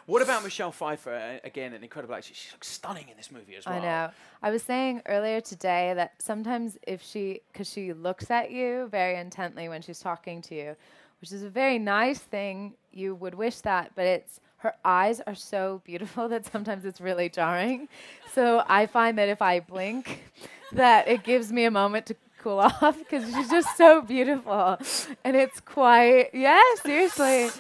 what 0.07 0.23
about 0.23 0.43
Michelle 0.43 0.73
Pfeiffer? 0.73 1.41
Again, 1.45 1.75
an 1.75 1.83
incredible 1.83 2.15
actress. 2.15 2.39
She 2.39 2.51
looks 2.53 2.69
stunning 2.69 3.11
in 3.11 3.19
this 3.19 3.31
movie 3.31 3.55
as 3.57 3.67
well. 3.67 3.75
I 3.75 3.81
know. 3.81 4.11
I 4.43 4.51
was 4.51 4.63
saying 4.63 5.03
earlier 5.05 5.43
today 5.43 5.93
that 5.95 6.15
sometimes 6.23 6.79
if 6.87 7.03
she, 7.03 7.43
because 7.53 7.69
she 7.71 7.93
looks 7.93 8.31
at 8.31 8.51
you 8.51 8.89
very 8.91 9.17
intently 9.17 9.69
when 9.69 9.83
she's 9.83 10.01
talking 10.01 10.41
to 10.43 10.55
you, 10.55 10.75
which 11.21 11.33
is 11.33 11.43
a 11.43 11.51
very 11.51 11.79
nice 11.79 12.19
thing. 12.21 12.73
You 12.93 13.15
would 13.15 13.35
wish 13.35 13.61
that, 13.61 13.93
but 13.95 14.07
it's 14.07 14.41
her 14.59 14.75
eyes 14.85 15.21
are 15.27 15.35
so 15.35 15.81
beautiful 15.85 16.29
that 16.33 16.47
sometimes 16.47 16.85
it's 16.85 17.01
really 17.01 17.29
jarring. 17.29 17.89
So 18.33 18.63
I 18.69 18.87
find 18.87 19.19
that 19.19 19.29
if 19.29 19.43
I 19.43 19.61
blink, 19.61 20.25
that 20.73 21.09
it 21.09 21.25
gives 21.25 21.53
me 21.53 21.65
a 21.65 21.71
moment 21.71 22.07
to 22.07 22.17
cool 22.39 22.59
off 22.83 22.99
because 22.99 23.25
she's 23.35 23.51
just 23.51 23.77
so 23.77 24.03
beautiful, 24.03 24.79
and 25.25 25.37
it's 25.37 25.61
quite 25.61 26.31
yeah, 26.33 26.61
seriously. 26.83 27.51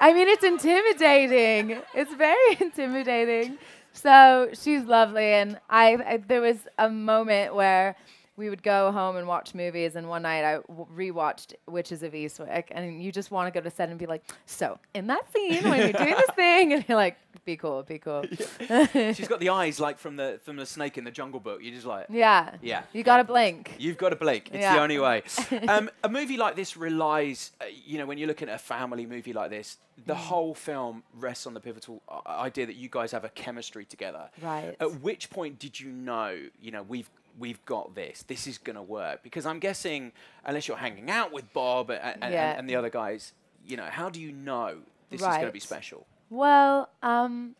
I 0.00 0.12
mean, 0.12 0.28
it's 0.28 0.44
intimidating. 0.44 1.78
It's 1.92 2.14
very 2.14 2.56
intimidating. 2.60 3.58
So 3.92 4.50
she's 4.52 4.84
lovely, 4.84 5.24
and 5.24 5.58
I, 5.68 5.94
I 5.94 6.16
there 6.18 6.40
was 6.40 6.58
a 6.78 6.88
moment 6.88 7.54
where 7.54 7.96
we 8.38 8.48
would 8.48 8.62
go 8.62 8.90
home 8.92 9.16
and 9.16 9.26
watch 9.26 9.52
movies. 9.54 9.96
And 9.96 10.08
one 10.08 10.22
night 10.22 10.44
I 10.44 10.54
w- 10.68 10.86
rewatched 11.12 11.54
Witches 11.66 12.02
of 12.02 12.12
Eastwick, 12.12 12.64
and 12.70 13.02
you 13.02 13.12
just 13.12 13.30
want 13.30 13.52
to 13.52 13.60
go 13.60 13.62
to 13.62 13.70
set 13.74 13.90
and 13.90 13.98
be 13.98 14.06
like, 14.06 14.22
"So 14.46 14.78
in 14.94 15.08
that 15.08 15.30
scene 15.34 15.64
when 15.68 15.80
you're 15.80 15.92
doing 15.92 16.14
this 16.22 16.30
thing," 16.36 16.72
and 16.72 16.84
you're 16.88 16.96
like, 16.96 17.18
"Be 17.44 17.56
cool, 17.56 17.82
be 17.82 17.98
cool." 17.98 18.24
She's 18.92 19.28
got 19.28 19.40
the 19.40 19.50
eyes 19.50 19.80
like 19.80 19.98
from 19.98 20.16
the 20.16 20.40
from 20.44 20.56
the 20.56 20.66
snake 20.66 20.96
in 20.96 21.04
the 21.04 21.10
Jungle 21.10 21.40
Book. 21.40 21.60
You're 21.62 21.74
just 21.74 21.86
like, 21.86 22.06
yeah, 22.08 22.54
yeah. 22.62 22.82
You 22.92 23.02
got 23.02 23.18
to 23.18 23.24
blink. 23.24 23.74
You've 23.78 23.98
got 23.98 24.10
to 24.10 24.16
blink. 24.16 24.48
It's 24.52 24.62
Yeah. 24.62 24.74
the 24.76 24.80
only 24.82 24.98
way. 24.98 25.22
um, 25.68 25.90
a 26.04 26.08
movie 26.08 26.36
like 26.36 26.54
this 26.56 26.76
relies, 26.76 27.50
uh, 27.60 27.64
you 27.84 27.98
know, 27.98 28.06
when 28.06 28.18
you're 28.18 28.28
looking 28.28 28.48
at 28.48 28.54
a 28.54 28.58
family 28.58 29.04
movie 29.06 29.32
like 29.32 29.50
this, 29.50 29.76
the 30.06 30.14
Mm. 30.14 30.16
whole 30.16 30.54
film 30.54 31.02
rests 31.14 31.46
on 31.46 31.54
the 31.54 31.60
pivotal 31.60 32.02
uh, 32.08 32.20
idea 32.28 32.66
that 32.66 32.76
you 32.76 32.88
guys 32.88 33.10
have 33.12 33.24
a 33.24 33.28
chemistry 33.30 33.84
together. 33.84 34.30
Right. 34.40 34.76
At 34.78 35.00
which 35.00 35.28
point 35.28 35.58
did 35.58 35.78
you 35.80 35.90
know, 35.90 36.38
you 36.60 36.70
know, 36.70 36.82
we've 36.82 37.10
we've 37.38 37.64
got 37.64 37.94
this. 37.94 38.24
This 38.26 38.46
is 38.46 38.58
going 38.58 38.76
to 38.76 38.82
work 38.82 39.22
because 39.22 39.46
I'm 39.46 39.58
guessing 39.58 40.12
unless 40.44 40.66
you're 40.68 40.76
hanging 40.76 41.10
out 41.10 41.32
with 41.32 41.52
Bob 41.52 41.90
and, 41.90 42.22
and, 42.22 42.32
Yeah. 42.32 42.58
and 42.58 42.68
the 42.68 42.76
other 42.76 42.90
guys, 42.90 43.32
you 43.66 43.76
know, 43.76 43.84
how 43.84 44.08
do 44.10 44.20
you 44.20 44.32
know 44.32 44.78
this 45.10 45.20
is 45.20 45.26
going 45.26 45.46
to 45.46 45.52
be 45.52 45.60
special? 45.60 46.06
Well, 46.30 46.90
um, 47.02 47.54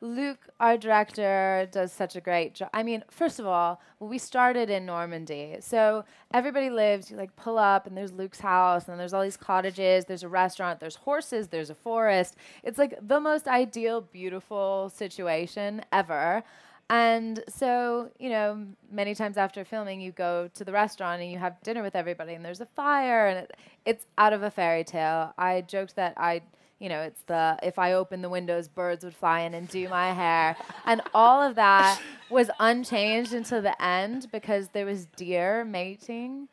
Luc, 0.00 0.38
our 0.60 0.76
director, 0.76 1.68
does 1.72 1.92
such 1.92 2.14
a 2.14 2.20
great 2.20 2.54
job. 2.54 2.70
I 2.72 2.84
mean, 2.84 3.02
first 3.10 3.40
of 3.40 3.46
all, 3.46 3.80
well, 3.98 4.08
we 4.08 4.18
started 4.18 4.70
in 4.70 4.86
Normandy, 4.86 5.56
so 5.60 6.04
everybody 6.32 6.70
lives. 6.70 7.10
You 7.10 7.16
like 7.16 7.34
pull 7.34 7.58
up, 7.58 7.86
and 7.86 7.96
there's 7.96 8.12
Luc's 8.12 8.38
house, 8.38 8.86
and 8.86 9.00
there's 9.00 9.12
all 9.12 9.22
these 9.22 9.36
cottages. 9.36 10.04
There's 10.04 10.22
a 10.22 10.28
restaurant. 10.28 10.78
There's 10.78 10.94
horses. 10.96 11.48
There's 11.48 11.70
a 11.70 11.74
forest. 11.74 12.36
It's 12.62 12.78
like 12.78 12.96
the 13.02 13.18
most 13.18 13.48
ideal, 13.48 14.00
beautiful 14.00 14.88
situation 14.94 15.82
ever. 15.90 16.44
And 16.90 17.44
so, 17.48 18.10
you 18.18 18.30
know, 18.30 18.66
many 18.90 19.14
times 19.14 19.36
after 19.36 19.64
filming, 19.64 20.00
you 20.00 20.10
go 20.10 20.48
to 20.54 20.64
the 20.64 20.72
restaurant 20.72 21.20
and 21.20 21.30
you 21.30 21.38
have 21.38 21.60
dinner 21.62 21.82
with 21.82 21.94
everybody, 21.94 22.32
and 22.32 22.42
there's 22.44 22.62
a 22.62 22.66
fire, 22.66 23.26
and 23.26 23.38
it, 23.40 23.56
it's 23.84 24.06
out 24.16 24.32
of 24.32 24.42
a 24.42 24.50
fairy 24.50 24.84
tale. 24.84 25.34
I 25.36 25.60
joked 25.60 25.96
that 25.96 26.14
I, 26.16 26.40
you 26.78 26.88
know, 26.88 27.02
it's 27.02 27.20
the 27.26 27.58
if 27.62 27.78
I 27.78 27.92
open 27.92 28.22
the 28.22 28.30
windows, 28.30 28.68
birds 28.68 29.04
would 29.04 29.14
fly 29.14 29.40
in 29.40 29.52
and 29.52 29.68
do 29.68 29.86
my 29.90 30.14
hair, 30.14 30.56
and 30.86 31.02
all 31.12 31.42
of 31.42 31.56
that 31.56 32.00
was 32.30 32.50
unchanged 32.58 33.34
until 33.34 33.60
the 33.60 33.82
end 33.82 34.28
because 34.32 34.68
there 34.68 34.86
was 34.86 35.04
deer 35.04 35.66
mating. 35.66 36.48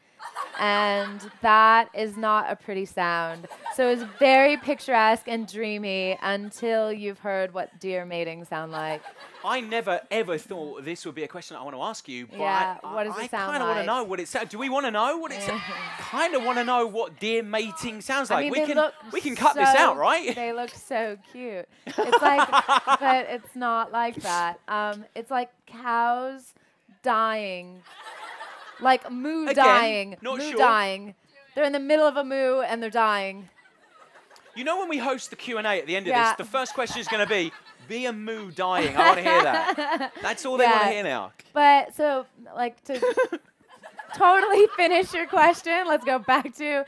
And 0.57 1.19
that 1.41 1.89
is 1.93 2.15
not 2.15 2.49
a 2.49 2.55
pretty 2.55 2.85
sound. 2.85 3.47
So 3.75 3.89
it's 3.89 4.03
very 4.19 4.55
picturesque 4.55 5.27
and 5.27 5.45
dreamy 5.51 6.17
until 6.21 6.93
you've 6.93 7.19
heard 7.19 7.53
what 7.53 7.77
deer 7.79 8.05
mating 8.05 8.45
sound 8.45 8.71
like. 8.71 9.01
I 9.43 9.59
never 9.61 9.99
ever 10.09 10.37
thought 10.37 10.85
this 10.85 11.05
would 11.05 11.13
be 11.13 11.23
a 11.23 11.27
question 11.27 11.57
I 11.57 11.63
want 11.63 11.75
to 11.75 11.81
ask 11.81 12.07
you. 12.07 12.25
But 12.27 12.39
Yeah, 12.39 12.77
I, 12.83 12.93
what 12.93 13.03
does 13.03 13.15
I 13.17 13.25
it 13.25 13.31
sound 13.31 13.51
kind 13.51 13.61
of 13.63 13.67
want 13.69 13.79
to 13.81 13.85
know 13.85 14.03
what 14.05 14.19
it 14.19 14.27
sounds. 14.29 14.49
Do 14.49 14.57
we 14.57 14.69
want 14.69 14.85
to 14.85 14.91
know 14.91 15.17
what 15.17 15.31
it 15.31 15.41
sounds? 15.41 15.61
kind 15.99 16.33
of 16.35 16.43
want 16.43 16.57
to 16.57 16.63
know 16.63 16.87
what 16.87 17.19
deer 17.19 17.43
mating 17.43 18.01
sounds 18.01 18.31
I 18.31 18.35
like. 18.35 18.51
mean, 18.51 18.61
we 18.61 18.65
can 18.73 18.91
we 19.11 19.21
can 19.21 19.35
cut 19.35 19.55
this 19.55 19.67
out, 19.75 19.97
right? 19.97 20.33
They 20.33 20.53
look 20.53 20.69
so 20.73 21.17
cute. 21.31 21.67
It's 21.85 22.21
like, 22.21 22.49
but 22.99 23.27
it's 23.29 23.55
not 23.55 23.91
like 23.91 24.15
that. 24.21 24.59
Um, 24.69 25.05
it's 25.15 25.29
like 25.29 25.51
cows 25.67 26.53
dying, 27.03 27.81
like 28.79 29.09
moo 29.11 29.43
Again, 29.47 29.55
dying, 29.65 30.15
not 30.21 30.37
moo 30.37 30.49
sure. 30.51 30.57
dying. 30.57 31.15
They're 31.53 31.63
in 31.63 31.73
the 31.73 31.79
middle 31.79 32.05
of 32.07 32.17
a 32.17 32.23
moo 32.23 32.61
and 32.61 32.81
they're 32.83 32.89
dying. 32.89 33.49
You 34.55 34.63
know 34.63 34.77
when 34.79 34.89
we 34.89 34.97
host 34.97 35.29
the 35.31 35.35
Q 35.35 35.57
and 35.57 35.67
A 35.67 35.79
at 35.79 35.85
the 35.87 35.95
end 35.95 36.05
of 36.07 36.11
Yeah. 36.11 36.29
this, 36.29 36.37
the 36.37 36.51
first 36.51 36.73
question 36.73 36.99
is 37.01 37.07
going 37.07 37.23
to 37.25 37.29
be, 37.29 37.51
"Be 37.89 38.05
a 38.05 38.13
moo 38.13 38.51
dying." 38.51 38.95
I 38.95 38.99
want 39.07 39.17
to 39.17 39.23
hear 39.23 39.43
that. 39.43 40.11
That's 40.21 40.45
all 40.45 40.57
they 40.57 40.65
want 40.65 40.83
to 40.83 40.89
hear 40.89 41.03
now. 41.03 41.31
But 41.53 41.93
so, 41.95 42.25
like 42.55 42.81
to 42.85 42.99
totally 44.15 44.67
finish 44.75 45.13
your 45.13 45.27
question, 45.27 45.85
let's 45.87 46.05
go 46.05 46.19
back 46.19 46.55
to 46.55 46.85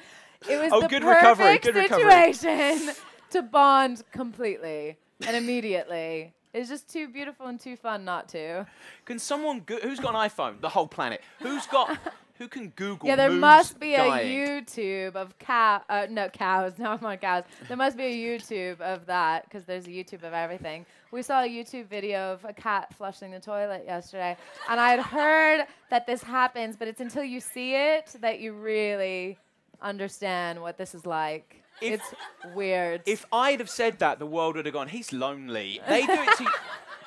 it 0.50 0.62
was 0.62 0.72
Oh, 0.72 0.82
the 0.82 0.88
good 0.88 1.04
recovery, 1.04 1.58
perfect 1.58 1.66
good 1.66 1.76
recovery. 1.76 2.34
situation 2.34 2.94
to 3.32 3.42
bond 3.42 4.04
completely 4.12 4.98
and 5.26 5.36
immediately. 5.36 6.34
It's 6.58 6.70
just 6.70 6.92
too 6.92 7.08
beautiful 7.08 7.46
and 7.46 7.60
too 7.60 7.76
fun 7.76 8.04
not 8.04 8.28
to. 8.30 8.66
Can 9.06 9.20
someone 9.20 9.62
go- 9.64 9.80
who's 9.80 10.00
got 10.00 10.16
an 10.16 10.30
iPhone? 10.30 10.60
The 10.60 10.70
whole 10.70 10.88
planet. 10.88 11.22
Who's 11.40 11.68
got? 11.68 11.98
Who 12.40 12.48
can 12.48 12.70
Google? 12.70 13.10
Yeah, 13.10 13.16
there 13.16 13.32
must 13.32 13.80
be 13.80 13.96
dying? 13.96 14.28
a 14.28 14.62
YouTube 14.62 15.16
of 15.16 15.38
cow. 15.40 15.82
Uh, 15.90 16.08
no, 16.10 16.30
cows. 16.30 16.74
No, 16.78 16.92
I'm 16.92 17.04
on 17.06 17.18
cows. 17.18 17.44
There 17.68 17.78
must 17.78 17.98
be 17.98 18.04
a 18.04 18.14
YouTube 18.40 18.80
of 18.82 19.06
that 19.06 19.44
because 19.46 19.66
there's 19.66 19.86
a 19.86 19.92
YouTube 19.92 20.24
of 20.24 20.34
everything. 20.34 20.86
We 21.12 21.22
saw 21.22 21.42
a 21.44 21.48
YouTube 21.48 21.88
video 21.88 22.34
of 22.34 22.44
a 22.46 22.54
cat 22.54 22.94
flushing 22.96 23.32
the 23.32 23.40
toilet 23.40 23.84
yesterday, 23.86 24.36
and 24.70 24.80
I 24.80 24.90
had 24.92 25.00
heard 25.00 25.66
that 25.90 26.06
this 26.06 26.22
happens, 26.22 26.76
but 26.76 26.88
it's 26.88 27.02
until 27.02 27.24
you 27.24 27.40
see 27.40 27.76
it 27.76 28.16
that 28.22 28.40
you 28.40 28.54
really 28.54 29.38
understand 29.82 30.62
what 30.62 30.78
this 30.78 30.94
is 30.96 31.06
like. 31.06 31.64
If- 31.82 31.94
it's 32.02 32.56
weird. 32.56 33.02
If 33.06 33.26
I'd 33.32 33.60
have 33.60 33.70
said 33.70 34.00
that, 34.00 34.20
the 34.20 34.26
world 34.26 34.56
would 34.56 34.66
have 34.66 34.74
gone. 34.74 34.88
He's 34.88 35.14
lonely. 35.14 35.80
They 35.88 36.06
do 36.06 36.14
it 36.14 36.38
to. 36.38 36.44
you. 36.44 36.50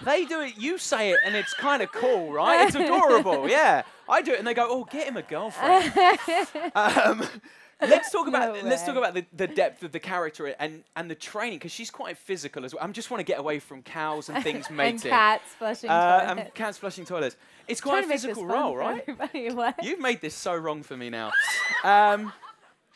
They 0.02 0.24
do 0.24 0.40
it. 0.40 0.56
You 0.56 0.78
say 0.78 1.10
it, 1.10 1.18
and 1.26 1.36
it's 1.36 1.52
kind 1.52 1.82
of 1.82 1.92
cool, 1.92 2.32
right? 2.32 2.66
It's 2.66 2.74
adorable. 2.74 3.46
Yeah. 3.50 3.82
I 4.08 4.22
do 4.22 4.32
it, 4.32 4.38
and 4.38 4.46
they 4.46 4.54
go, 4.54 4.66
"Oh, 4.66 4.84
get 4.90 5.06
him 5.06 5.18
a 5.18 5.22
girlfriend." 5.22 5.92
um, 6.74 7.22
let's 7.80 8.10
talk 8.10 8.26
about 8.26 8.62
No 8.62 8.68
let's 8.68 8.84
talk 8.84 8.96
about 8.96 9.14
the, 9.14 9.24
the 9.32 9.46
depth 9.46 9.82
of 9.82 9.92
the 9.92 10.00
character 10.00 10.46
and 10.58 10.84
and 10.96 11.10
the 11.10 11.14
training 11.14 11.58
because 11.58 11.70
she's 11.72 11.90
quite 11.90 12.18
physical 12.18 12.64
as 12.64 12.74
well. 12.74 12.82
I 12.82 12.88
just 12.88 13.10
want 13.10 13.20
to 13.20 13.24
get 13.24 13.38
away 13.38 13.58
from 13.58 13.82
cows 13.82 14.28
and 14.28 14.42
things 14.42 14.70
mating. 14.70 14.94
and 14.94 15.02
cats 15.02 15.52
flushing 15.58 15.90
uh, 15.90 16.20
toilets. 16.20 16.40
and 16.40 16.54
cats 16.54 16.78
flushing 16.78 17.04
toilets. 17.04 17.36
It's 17.68 17.80
quite 17.80 18.04
a 18.04 18.08
physical 18.08 18.46
role, 18.46 18.76
right? 18.76 19.04
You've 19.82 20.00
made 20.00 20.20
this 20.20 20.34
so 20.34 20.56
wrong 20.56 20.82
for 20.82 20.96
me 20.96 21.10
now. 21.10 21.30
Um, 21.84 22.32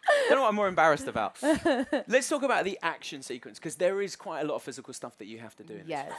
don't 0.29 0.37
know 0.39 0.43
what 0.43 0.49
I'm 0.49 0.55
more 0.55 0.69
embarrassed 0.69 1.07
about. 1.09 1.37
Let's 2.09 2.29
talk 2.29 2.43
about 2.43 2.65
the 2.65 2.79
action 2.83 3.23
sequence 3.23 3.59
because 3.59 3.77
there 3.77 4.01
is 4.03 4.17
quite 4.17 4.41
a 4.41 4.45
lot 4.45 4.57
of 4.57 4.63
physical 4.63 4.93
stuff 4.95 5.17
that 5.19 5.27
you 5.27 5.39
have 5.39 5.55
to 5.57 5.63
do. 5.63 5.75
In 5.75 5.79
this 5.81 5.89
Yes. 5.89 6.13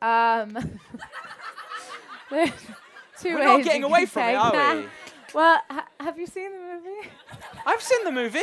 Um, 0.00 0.52
there's 2.30 2.50
two 3.20 3.34
We're 3.34 3.44
not 3.44 3.56
ways 3.56 3.64
getting 3.64 3.80
you 3.82 3.86
away 3.88 4.00
can 4.00 4.06
from 4.08 4.22
it, 4.22 4.26
take 4.26 4.36
are 4.38 4.52
that. 4.52 4.76
we? 4.76 4.88
Well, 5.34 5.60
ha- 5.70 5.88
have 6.00 6.18
you 6.18 6.26
seen 6.26 6.50
the 6.52 6.58
movie? 6.74 7.08
I've 7.66 7.82
seen 7.82 8.04
the 8.04 8.12
movie. 8.12 8.38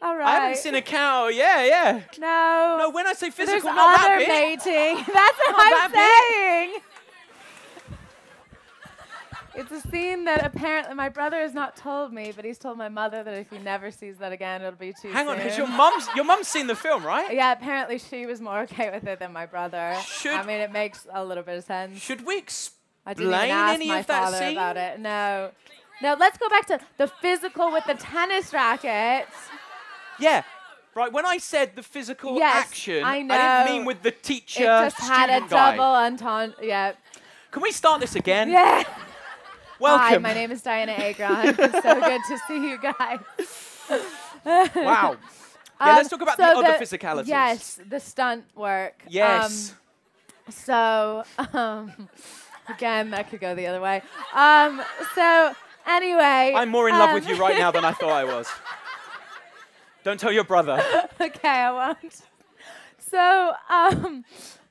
All 0.00 0.16
right. 0.16 0.28
I 0.28 0.34
haven't 0.40 0.58
seen 0.58 0.74
a 0.76 0.82
cow. 0.82 1.26
Yeah, 1.28 1.64
yeah. 1.64 2.00
No. 2.18 2.76
No, 2.80 2.90
when 2.90 3.06
I 3.06 3.12
say 3.14 3.30
physical, 3.30 3.72
not 3.72 3.98
other 4.00 4.08
that 4.08 4.18
bit. 4.18 4.28
mating. 4.64 4.96
That's 4.96 5.38
what 5.38 5.50
Not 5.50 5.84
I'm 5.84 5.92
that 5.92 6.68
saying. 6.70 6.80
It's 9.58 9.72
a 9.72 9.80
scene 9.88 10.24
that 10.26 10.44
apparently 10.46 10.94
my 10.94 11.08
brother 11.08 11.36
has 11.38 11.52
not 11.52 11.76
told 11.76 12.12
me, 12.12 12.32
but 12.34 12.44
he's 12.44 12.58
told 12.58 12.78
my 12.78 12.88
mother 12.88 13.22
that 13.24 13.34
if 13.34 13.50
he 13.50 13.58
never 13.58 13.90
sees 13.90 14.16
that 14.18 14.30
again, 14.32 14.62
it'll 14.62 14.78
be 14.78 14.92
too 14.92 15.08
Hang 15.10 15.26
on, 15.28 15.34
soon. 15.36 15.42
because 15.44 15.58
your 15.58 15.66
mum's 15.66 16.06
your 16.14 16.24
mum's 16.24 16.46
seen 16.48 16.66
the 16.68 16.76
film, 16.76 17.04
right? 17.04 17.34
Yeah, 17.34 17.52
apparently 17.52 17.98
she 17.98 18.24
was 18.26 18.40
more 18.40 18.60
okay 18.70 18.90
with 18.90 19.04
it 19.06 19.18
than 19.18 19.32
my 19.32 19.46
brother. 19.46 19.96
Should- 20.06 20.32
I 20.34 20.44
mean, 20.44 20.60
it 20.60 20.70
makes 20.70 21.06
a 21.12 21.24
little 21.24 21.42
bit 21.42 21.58
of 21.58 21.64
sense. 21.64 22.00
Should 22.00 22.24
we 22.24 22.38
explain 22.38 22.76
I 23.06 23.14
didn't 23.14 23.32
even 23.32 23.50
ask 23.50 23.74
any 23.74 23.88
my 23.88 23.98
of 24.00 24.06
that 24.06 24.22
father 24.24 24.36
scene? 24.38 24.52
about 24.52 24.76
it. 24.76 25.00
No. 25.00 25.50
No, 26.02 26.14
let's 26.18 26.38
go 26.38 26.48
back 26.48 26.66
to 26.66 26.78
the 26.96 27.08
physical 27.08 27.72
with 27.72 27.84
the 27.86 27.94
tennis 27.94 28.52
racket. 28.52 29.26
Yeah. 30.20 30.42
Right, 30.94 31.12
when 31.12 31.26
I 31.26 31.38
said 31.38 31.74
the 31.76 31.82
physical 31.82 32.36
Yes, 32.38 32.66
action, 32.66 33.02
I 33.04 33.22
didn't 33.22 33.72
mean 33.76 33.84
with 33.84 34.02
the 34.02 34.10
teacher 34.10 34.62
it 34.62 34.66
just 34.66 34.98
had 35.00 35.30
a 35.30 35.40
guy. 35.48 35.48
double 35.76 35.84
entendre. 35.84 36.56
Yeah. 36.64 36.92
Can 37.50 37.62
we 37.62 37.72
start 37.72 38.00
this 38.00 38.14
again? 38.16 38.50
Yeah. 38.50 38.82
Welcome. 39.78 40.06
Hi, 40.08 40.18
my 40.18 40.34
name 40.34 40.50
is 40.50 40.62
Dianna 40.62 40.98
Agron. 40.98 41.54
It's 41.58 41.82
so 41.82 42.00
good 42.00 42.20
to 42.28 42.38
see 42.48 42.68
you 42.68 42.78
guys. 42.78 43.20
Wow. 44.74 45.16
Yeah, 45.80 45.90
Um, 45.90 45.96
let's 45.96 46.08
talk 46.08 46.20
about 46.20 46.36
the 46.36 46.52
so 46.52 46.58
other 46.64 46.84
physicalities. 46.84 47.28
Yes, 47.28 47.78
the 47.88 48.00
stunt 48.00 48.44
work. 48.56 49.02
Yes. 49.08 49.70
Um, 49.70 50.52
so, 50.52 51.22
um, 51.52 52.08
again, 52.68 53.10
that 53.10 53.30
could 53.30 53.40
go 53.40 53.54
the 53.54 53.66
other 53.68 53.80
way. 53.80 54.02
Um, 54.34 54.82
so, 55.14 55.54
anyway. 55.86 56.54
I'm 56.56 56.70
more 56.70 56.88
in 56.88 56.98
love 56.98 57.10
um, 57.10 57.14
with 57.14 57.28
you 57.28 57.36
right 57.36 57.56
now 57.56 57.70
than 57.70 57.84
I 57.84 57.92
thought 58.00 58.10
I 58.10 58.24
was. 58.24 58.48
Don't 60.02 60.18
tell 60.18 60.32
your 60.32 60.44
brother. 60.44 60.82
okay, 61.20 61.48
I 61.48 61.70
won't. 61.70 62.22
So, 62.98 63.52
um, 63.70 64.24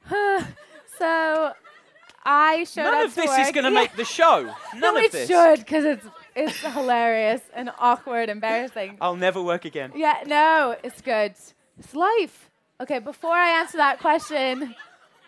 so 0.99 1.53
I 2.29 2.65
showed 2.65 2.83
None 2.83 2.93
up 2.93 3.05
of 3.05 3.13
to 3.15 3.21
this 3.21 3.47
is 3.47 3.51
going 3.53 3.63
to 3.63 3.71
make 3.71 3.95
the 3.95 4.03
show. 4.03 4.53
None 4.73 4.81
no, 4.81 4.97
of 4.97 5.03
it 5.03 5.11
this. 5.13 5.29
should 5.29 5.59
because 5.59 5.85
it's 5.85 6.05
it's 6.35 6.59
hilarious 6.59 7.41
and 7.55 7.71
awkward, 7.79 8.29
embarrassing. 8.29 8.97
I'll 8.99 9.15
never 9.15 9.41
work 9.41 9.63
again. 9.63 9.93
Yeah, 9.95 10.17
no, 10.27 10.75
it's 10.83 11.01
good. 11.01 11.35
It's 11.79 11.95
life. 11.95 12.51
Okay, 12.81 12.99
before 12.99 13.33
I 13.33 13.61
answer 13.61 13.77
that 13.77 13.99
question, 13.99 14.75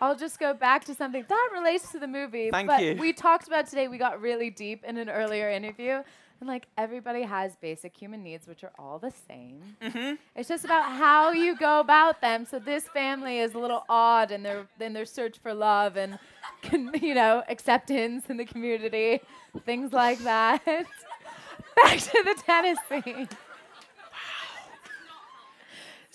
I'll 0.00 0.14
just 0.14 0.38
go 0.38 0.52
back 0.52 0.84
to 0.84 0.94
something 0.94 1.24
that 1.26 1.48
relates 1.52 1.90
to 1.92 1.98
the 1.98 2.06
movie. 2.06 2.50
Thank 2.50 2.68
but 2.68 2.82
you. 2.82 2.96
we 2.96 3.14
talked 3.14 3.48
about 3.48 3.66
today, 3.66 3.88
we 3.88 3.96
got 3.96 4.20
really 4.20 4.50
deep 4.50 4.84
in 4.84 4.98
an 4.98 5.08
earlier 5.08 5.50
interview. 5.50 6.02
And 6.40 6.48
like 6.48 6.66
everybody 6.78 7.20
has 7.22 7.54
basic 7.56 7.94
human 7.94 8.22
needs, 8.22 8.48
which 8.48 8.64
are 8.64 8.72
all 8.78 8.98
the 8.98 9.12
same. 9.28 9.60
Mm-hmm. 9.82 10.14
It's 10.34 10.48
just 10.48 10.64
about 10.64 10.90
how 10.90 11.32
you 11.32 11.54
go 11.54 11.80
about 11.80 12.22
them. 12.22 12.46
So 12.46 12.58
this 12.58 12.84
family 12.84 13.40
is 13.40 13.52
a 13.52 13.58
little 13.58 13.84
odd 13.90 14.30
in 14.30 14.42
their 14.42 14.66
in 14.80 14.94
their 14.94 15.04
search 15.04 15.38
for 15.38 15.52
love 15.52 15.98
and 15.98 16.18
con- 16.62 16.92
you 17.02 17.14
know 17.14 17.42
acceptance 17.48 18.24
in 18.30 18.38
the 18.38 18.46
community, 18.46 19.20
things 19.66 19.92
like 19.92 20.18
that. 20.20 20.64
Back 20.64 21.98
to 21.98 22.22
the 22.24 22.42
tennis 22.46 22.78
scene. 22.88 23.28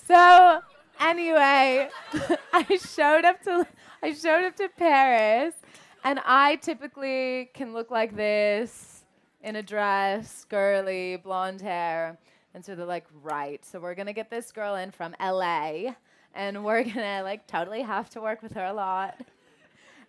So 0.08 0.62
anyway, 1.00 1.90
I 2.54 2.80
showed 2.96 3.26
up 3.26 3.44
to 3.44 3.68
I 4.02 4.14
showed 4.14 4.44
up 4.44 4.56
to 4.56 4.70
Paris, 4.70 5.54
and 6.04 6.20
I 6.26 6.56
typically 6.56 7.52
can 7.54 7.74
look 7.74 7.92
like 7.92 8.16
this 8.16 8.95
in 9.46 9.56
a 9.56 9.64
dress, 9.64 10.46
girly, 10.50 11.16
blonde 11.16 11.62
hair, 11.62 12.18
and 12.54 12.66
so 12.66 12.76
they're 12.76 12.86
like, 12.86 13.06
right. 13.24 13.64
So 13.64 13.80
we're 13.80 13.96
gonna 13.96 14.12
get 14.12 14.30
this 14.30 14.52
girl 14.52 14.76
in 14.76 14.92
from 14.92 15.16
LA, 15.22 15.94
and 16.34 16.66
we're 16.66 16.84
gonna 16.94 17.22
like 17.24 17.48
totally 17.48 17.84
have 17.84 18.10
to 18.12 18.22
work 18.22 18.42
with 18.42 18.54
her 18.54 18.66
a 18.66 18.74
lot. 18.74 19.16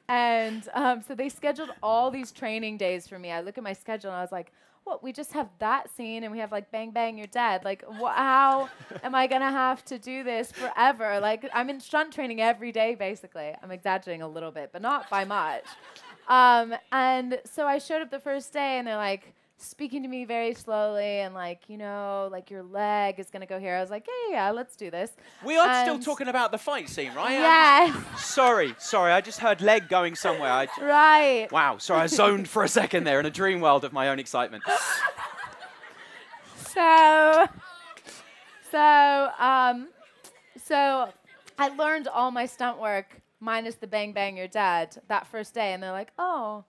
And 0.08 0.68
um, 0.74 1.02
so 1.06 1.14
they 1.14 1.28
scheduled 1.28 1.70
all 1.82 2.10
these 2.10 2.32
training 2.32 2.78
days 2.78 3.06
for 3.08 3.18
me. 3.18 3.30
I 3.30 3.40
look 3.40 3.58
at 3.58 3.64
my 3.64 3.72
schedule 3.72 4.10
and 4.10 4.18
I 4.18 4.22
was 4.22 4.32
like, 4.32 4.52
what? 4.84 5.02
We 5.02 5.12
just 5.12 5.32
have 5.32 5.48
that 5.58 5.90
scene 5.96 6.22
and 6.22 6.32
we 6.32 6.38
have 6.38 6.52
like 6.52 6.70
Bang 6.70 6.92
Bang, 6.92 7.18
You're 7.18 7.26
Dead. 7.26 7.64
Like, 7.64 7.84
wh- 8.00 8.14
how 8.14 8.68
am 9.02 9.16
I 9.16 9.26
going 9.26 9.40
to 9.40 9.50
have 9.50 9.84
to 9.86 9.98
do 9.98 10.22
this 10.22 10.52
forever? 10.52 11.18
Like, 11.18 11.50
I'm 11.52 11.68
in 11.70 11.80
stunt 11.80 12.12
training 12.12 12.40
every 12.40 12.70
day, 12.70 12.94
basically. 12.94 13.52
I'm 13.60 13.72
exaggerating 13.72 14.22
a 14.22 14.28
little 14.28 14.52
bit, 14.52 14.70
but 14.72 14.82
not 14.82 15.10
by 15.10 15.24
much. 15.24 15.64
Um, 16.28 16.74
and 16.92 17.40
so 17.44 17.66
I 17.66 17.78
showed 17.78 18.02
up 18.02 18.10
the 18.10 18.20
first 18.20 18.52
day 18.52 18.78
and 18.78 18.86
they're 18.86 18.96
like, 18.96 19.34
speaking 19.58 20.02
to 20.02 20.08
me 20.08 20.24
very 20.24 20.52
slowly 20.52 21.20
and 21.20 21.34
like 21.34 21.62
you 21.68 21.78
know 21.78 22.28
like 22.30 22.50
your 22.50 22.62
leg 22.62 23.18
is 23.18 23.30
gonna 23.30 23.46
go 23.46 23.58
here 23.58 23.74
i 23.74 23.80
was 23.80 23.88
like 23.88 24.06
yeah 24.06 24.30
yeah, 24.30 24.46
yeah 24.46 24.50
let's 24.50 24.76
do 24.76 24.90
this 24.90 25.12
We 25.44 25.56
are 25.56 25.82
still 25.82 25.98
talking 25.98 26.28
about 26.28 26.50
the 26.50 26.58
fight 26.58 26.90
scene, 26.90 27.14
right? 27.14 27.32
yes 27.32 28.22
Sorry, 28.22 28.74
sorry. 28.78 29.12
I 29.12 29.22
just 29.22 29.38
heard 29.38 29.62
leg 29.62 29.88
going 29.88 30.14
somewhere. 30.14 30.50
I, 30.50 30.68
right 30.80 31.48
wow, 31.50 31.78
sorry. 31.78 32.02
I 32.02 32.06
zoned 32.06 32.48
for 32.48 32.64
a 32.64 32.68
second 32.68 33.04
there 33.04 33.18
in 33.18 33.24
a 33.24 33.30
dream 33.30 33.60
world 33.60 33.84
of 33.84 33.94
my 33.94 34.08
own 34.08 34.18
excitement. 34.18 34.62
so 36.74 37.46
so 38.70 39.30
um 39.38 39.88
so 40.62 41.08
i 41.58 41.68
learned 41.68 42.08
all 42.08 42.30
my 42.30 42.44
stunt 42.44 42.78
work 42.78 43.22
minus 43.46 43.76
the 43.76 43.86
bang 43.86 44.12
bang 44.12 44.36
your 44.36 44.48
dad 44.48 45.00
that 45.06 45.26
first 45.28 45.54
day. 45.54 45.72
And 45.72 45.82
they're 45.82 45.92
like 45.92 46.12
oh 46.18 46.64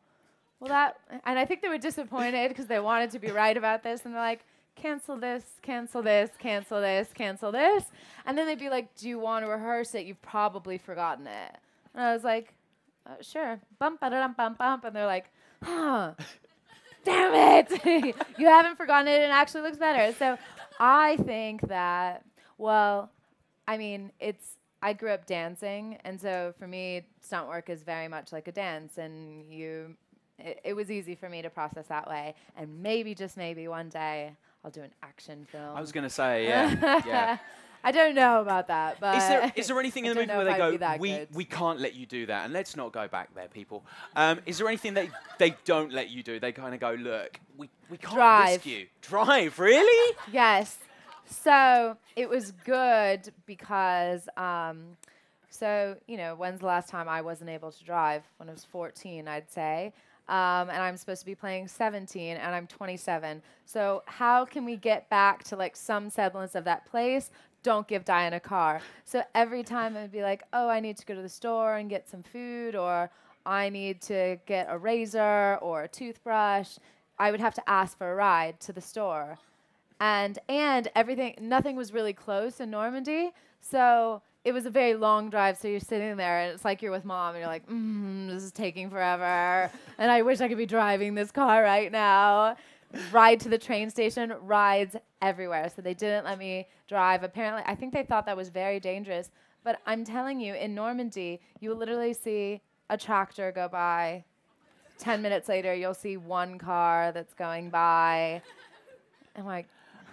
well 0.60 0.70
that 0.70 0.98
and 1.26 1.38
i 1.38 1.46
think 1.46 1.62
they 1.62 1.70
were 1.70 1.78
disappointed 1.78 2.50
because 2.50 2.68
they 2.68 2.80
wanted 2.80 3.10
to 3.12 3.20
be 3.20 3.32
right 3.32 3.58
about 3.58 3.84
this. 3.84 4.06
And 4.06 4.14
they're 4.14 4.22
like 4.22 4.46
cancel 4.76 5.18
this 5.18 5.44
cancel 5.64 6.04
this 6.04 6.30
cancel 6.38 6.80
this 6.80 7.10
cancel 7.14 7.52
this. 7.52 7.84
And 8.26 8.38
then 8.38 8.46
they'd 8.46 8.60
be 8.60 8.70
like 8.70 8.96
do 8.96 9.10
you 9.10 9.20
want 9.20 9.44
to 9.44 9.52
rehearse 9.52 9.96
it? 9.96 10.06
You've 10.06 10.22
probably 10.22 10.78
forgotten 10.78 11.26
it. 11.26 11.58
And 11.94 12.04
i 12.04 12.14
was 12.14 12.24
like 12.24 12.54
uh, 13.08 13.22
sure. 13.22 13.60
Bump 13.80 14.00
ba-da-dum, 14.00 14.36
bump 14.38 14.60
bump 14.60 14.86
and 14.86 14.96
they're 14.96 15.06
like 15.08 15.32
huh 15.64 16.14
damn 17.04 17.34
it. 17.34 18.16
You 18.38 18.46
haven't 18.46 18.76
forgotten 18.78 19.08
it. 19.08 19.16
And 19.16 19.32
it 19.32 19.32
actually 19.32 19.62
looks 19.62 19.78
better. 19.78 20.14
So 20.14 20.38
i 20.80 21.18
think 21.26 21.68
that 21.70 22.24
well 22.60 23.10
i 23.68 23.78
mean 23.78 24.12
it's 24.20 24.58
i 24.88 24.94
grew 24.94 25.12
up 25.12 25.26
dancing 25.26 25.98
and 26.06 26.20
so 26.20 26.54
for 26.58 26.68
me 26.68 27.06
stunt 27.22 27.48
work 27.48 27.70
is 27.70 27.84
very 27.84 28.08
much 28.08 28.32
like 28.32 28.48
a 28.48 28.52
dance 28.54 28.98
and 28.98 29.52
you 29.52 29.96
it, 30.40 30.62
it 30.64 30.74
was 30.76 30.90
easy 30.90 31.16
for 31.16 31.28
me 31.30 31.42
to 31.42 31.50
process 31.50 31.88
that 31.88 32.08
way 32.08 32.34
and 32.56 32.82
maybe 32.82 33.14
just 33.14 33.36
maybe 33.36 33.68
one 33.68 33.90
day 33.90 34.32
i'll 34.64 34.72
do 34.72 34.82
an 34.82 34.94
action 35.04 35.46
film 35.52 35.76
I 35.76 35.82
was 35.82 35.92
going 35.92 36.06
to 36.06 36.10
say, 36.10 36.48
yeah. 36.48 37.02
yeah. 37.06 37.38
i 37.84 37.92
don't 37.92 38.16
know 38.16 38.40
about 38.42 38.68
that 38.68 39.00
but 39.02 39.18
Is 39.18 39.28
there, 39.28 39.54
is 39.56 39.68
there 39.68 39.80
anything 39.86 40.06
in 40.06 40.14
the 40.14 40.22
movie 40.22 40.38
where 40.38 40.48
if 40.48 40.54
I'd 40.62 40.72
they 40.74 40.78
go, 40.78 40.96
we, 41.00 41.10
good." 41.12 41.28
we 41.36 41.46
can't 41.46 41.80
let 41.82 41.94
you 41.96 42.06
do 42.06 42.26
that? 42.28 42.46
And 42.46 42.54
let's 42.54 42.76
not 42.78 42.94
go 42.94 43.08
back 43.10 43.34
there, 43.36 43.50
people. 43.50 43.84
Um, 44.16 44.40
is 44.46 44.58
there 44.58 44.68
anything 44.68 44.94
that 44.94 45.10
they 45.38 45.56
don't 45.66 45.92
let 45.92 46.10
you 46.10 46.24
do? 46.24 46.40
They 46.40 46.52
kind 46.54 46.74
of 46.74 46.80
go, 46.80 46.92
look, 46.94 47.40
we, 47.58 47.70
we 47.90 47.98
can't 47.98 48.14
Drive. 48.16 48.50
risk 48.56 48.66
you. 48.66 48.88
Drive, 49.02 49.60
really? 49.60 50.16
Yes. 50.32 50.78
So 51.30 51.98
it 52.16 52.30
was 52.30 52.54
good 52.64 53.32
because, 53.46 54.30
um, 54.38 54.98
so, 55.50 55.98
you 56.08 56.16
know, 56.16 56.36
when's 56.36 56.62
the 56.62 56.66
last 56.66 56.90
time 56.90 57.10
I 57.10 57.22
wasn't 57.22 57.50
able 57.50 57.72
to 57.72 57.84
drive? 57.84 58.24
When 58.38 58.48
I 58.48 58.54
was 58.54 58.64
14, 58.64 59.28
I'd 59.28 59.52
say. 59.52 59.94
Um, 60.30 60.70
and 60.70 60.82
I'm 60.82 60.98
supposed 60.98 61.22
to 61.22 61.26
be 61.26 61.36
playing 61.36 61.68
17, 61.68 62.38
and 62.38 62.56
I'm 62.56 62.68
27. 62.68 63.42
So 63.66 64.04
how 64.06 64.46
can 64.46 64.66
we 64.66 64.78
get 64.78 65.10
back 65.10 65.44
to 65.46 65.56
like 65.56 65.76
some 65.76 66.10
semblance 66.10 66.56
of 66.56 66.64
that 66.66 66.86
place? 66.86 67.30
Don't 67.64 67.88
give 67.88 68.06
Diane 68.06 68.34
a 68.34 68.40
car. 68.40 68.82
So 69.04 69.24
every 69.36 69.64
time 69.64 69.98
I'd 69.98 70.12
be 70.12 70.22
like, 70.22 70.44
oh, 70.54 70.70
I 70.70 70.80
need 70.80 70.98
to 70.98 71.06
go 71.06 71.16
to 71.16 71.22
the 71.22 71.30
store 71.30 71.76
and 71.76 71.90
get 71.90 72.10
some 72.10 72.24
food, 72.24 72.76
or 72.76 73.10
I 73.46 73.70
need 73.70 74.02
to 74.04 74.38
get 74.46 74.68
a 74.70 74.78
razor 74.78 75.58
or 75.62 75.84
a 75.84 75.88
toothbrush. 75.88 76.78
I 77.20 77.32
would 77.32 77.40
have 77.40 77.54
to 77.56 77.70
ask 77.70 77.98
for 77.98 78.12
a 78.12 78.16
ride 78.16 78.60
to 78.62 78.74
the 78.74 78.82
store 78.82 79.40
and 80.00 80.40
and 80.48 80.90
everything 80.96 81.36
nothing 81.42 81.76
was 81.76 81.94
really 81.94 82.14
close 82.14 82.60
in 82.60 82.70
Normandy 82.70 83.32
so 83.62 84.22
it 84.44 84.54
was 84.54 84.66
a 84.66 84.70
very 84.70 84.96
long 84.96 85.30
drive 85.30 85.58
so 85.58 85.68
you're 85.68 85.80
sitting 85.80 86.16
there 86.18 86.40
and 86.40 86.54
it's 86.54 86.64
like 86.64 86.82
you're 86.82 86.92
with 86.92 87.04
mom 87.06 87.36
and 87.36 87.40
you're 87.40 87.48
like 87.48 87.68
mm, 87.68 88.30
this 88.30 88.44
is 88.44 88.52
taking 88.52 88.90
forever 88.90 89.72
and 89.98 90.12
I 90.12 90.22
wish 90.22 90.40
I 90.42 90.48
could 90.48 90.58
be 90.58 90.66
driving 90.66 91.16
this 91.16 91.32
car 91.32 91.64
right 91.64 91.92
now 91.92 92.56
ride 93.12 93.40
to 93.42 93.50
the 93.50 93.58
train 93.58 93.90
station, 93.90 94.34
rides 94.42 94.96
everywhere. 95.22 95.70
So 95.76 95.82
they 95.82 95.94
didn't 95.94 96.26
let 96.26 96.38
me 96.38 96.68
drive. 96.88 97.24
Apparently, 97.24 97.64
I 97.66 97.76
think 97.76 97.94
they 97.94 98.04
thought 98.04 98.26
that 98.26 98.38
was 98.38 98.50
very 98.50 98.80
dangerous. 98.80 99.32
But 99.64 99.80
I'm 99.86 100.06
telling 100.06 100.40
you, 100.40 100.54
in 100.56 100.74
Normandy, 100.74 101.42
you 101.60 101.70
will 101.70 101.78
literally 101.78 102.14
see 102.14 102.62
a 102.90 102.98
tractor 102.98 103.52
go 103.52 103.68
by. 103.68 104.24
10 105.00 105.22
minutes 105.22 105.48
later, 105.50 105.74
you'll 105.74 105.94
see 105.94 106.18
one 106.18 106.58
car 106.58 107.12
that's 107.12 107.34
going 107.34 107.70
by. 107.70 108.42
I'm 109.36 109.46
like, 109.46 109.68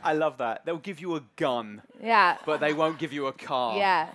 I 0.04 0.12
love 0.12 0.38
that. 0.38 0.64
They'll 0.64 0.76
give 0.76 1.00
you 1.00 1.16
a 1.16 1.22
gun, 1.36 1.82
yeah. 2.02 2.36
but 2.44 2.60
they 2.60 2.72
won't 2.72 2.98
give 2.98 3.12
you 3.12 3.26
a 3.26 3.32
car. 3.32 3.76
Yeah. 3.76 4.08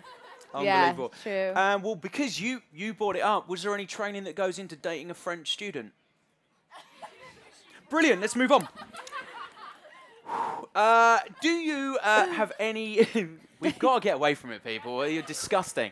Unbelievable. 0.54 1.14
Yeah, 1.26 1.52
true. 1.52 1.62
Um, 1.62 1.82
well, 1.82 1.96
because 1.96 2.40
you 2.40 2.62
you 2.74 2.94
brought 2.94 3.16
it 3.16 3.22
up, 3.22 3.48
was 3.48 3.64
there 3.64 3.74
any 3.74 3.86
training 3.86 4.24
that 4.24 4.36
goes 4.36 4.58
into 4.58 4.76
dating 4.76 5.12
a 5.12 5.14
French 5.14 5.52
student? 5.52 5.92
Brilliant. 7.90 8.22
Let's 8.22 8.36
move 8.36 8.52
on. 8.52 8.68
Uh, 10.76 11.18
do 11.42 11.50
you 11.50 11.98
uh, 12.04 12.28
have 12.28 12.52
any? 12.60 13.08
We've 13.60 13.80
got 13.80 13.96
to 13.96 14.08
get 14.08 14.16
away 14.16 14.36
from 14.36 14.52
it, 14.52 14.64
people. 14.64 15.06
You're 15.08 15.24
disgusting. 15.24 15.92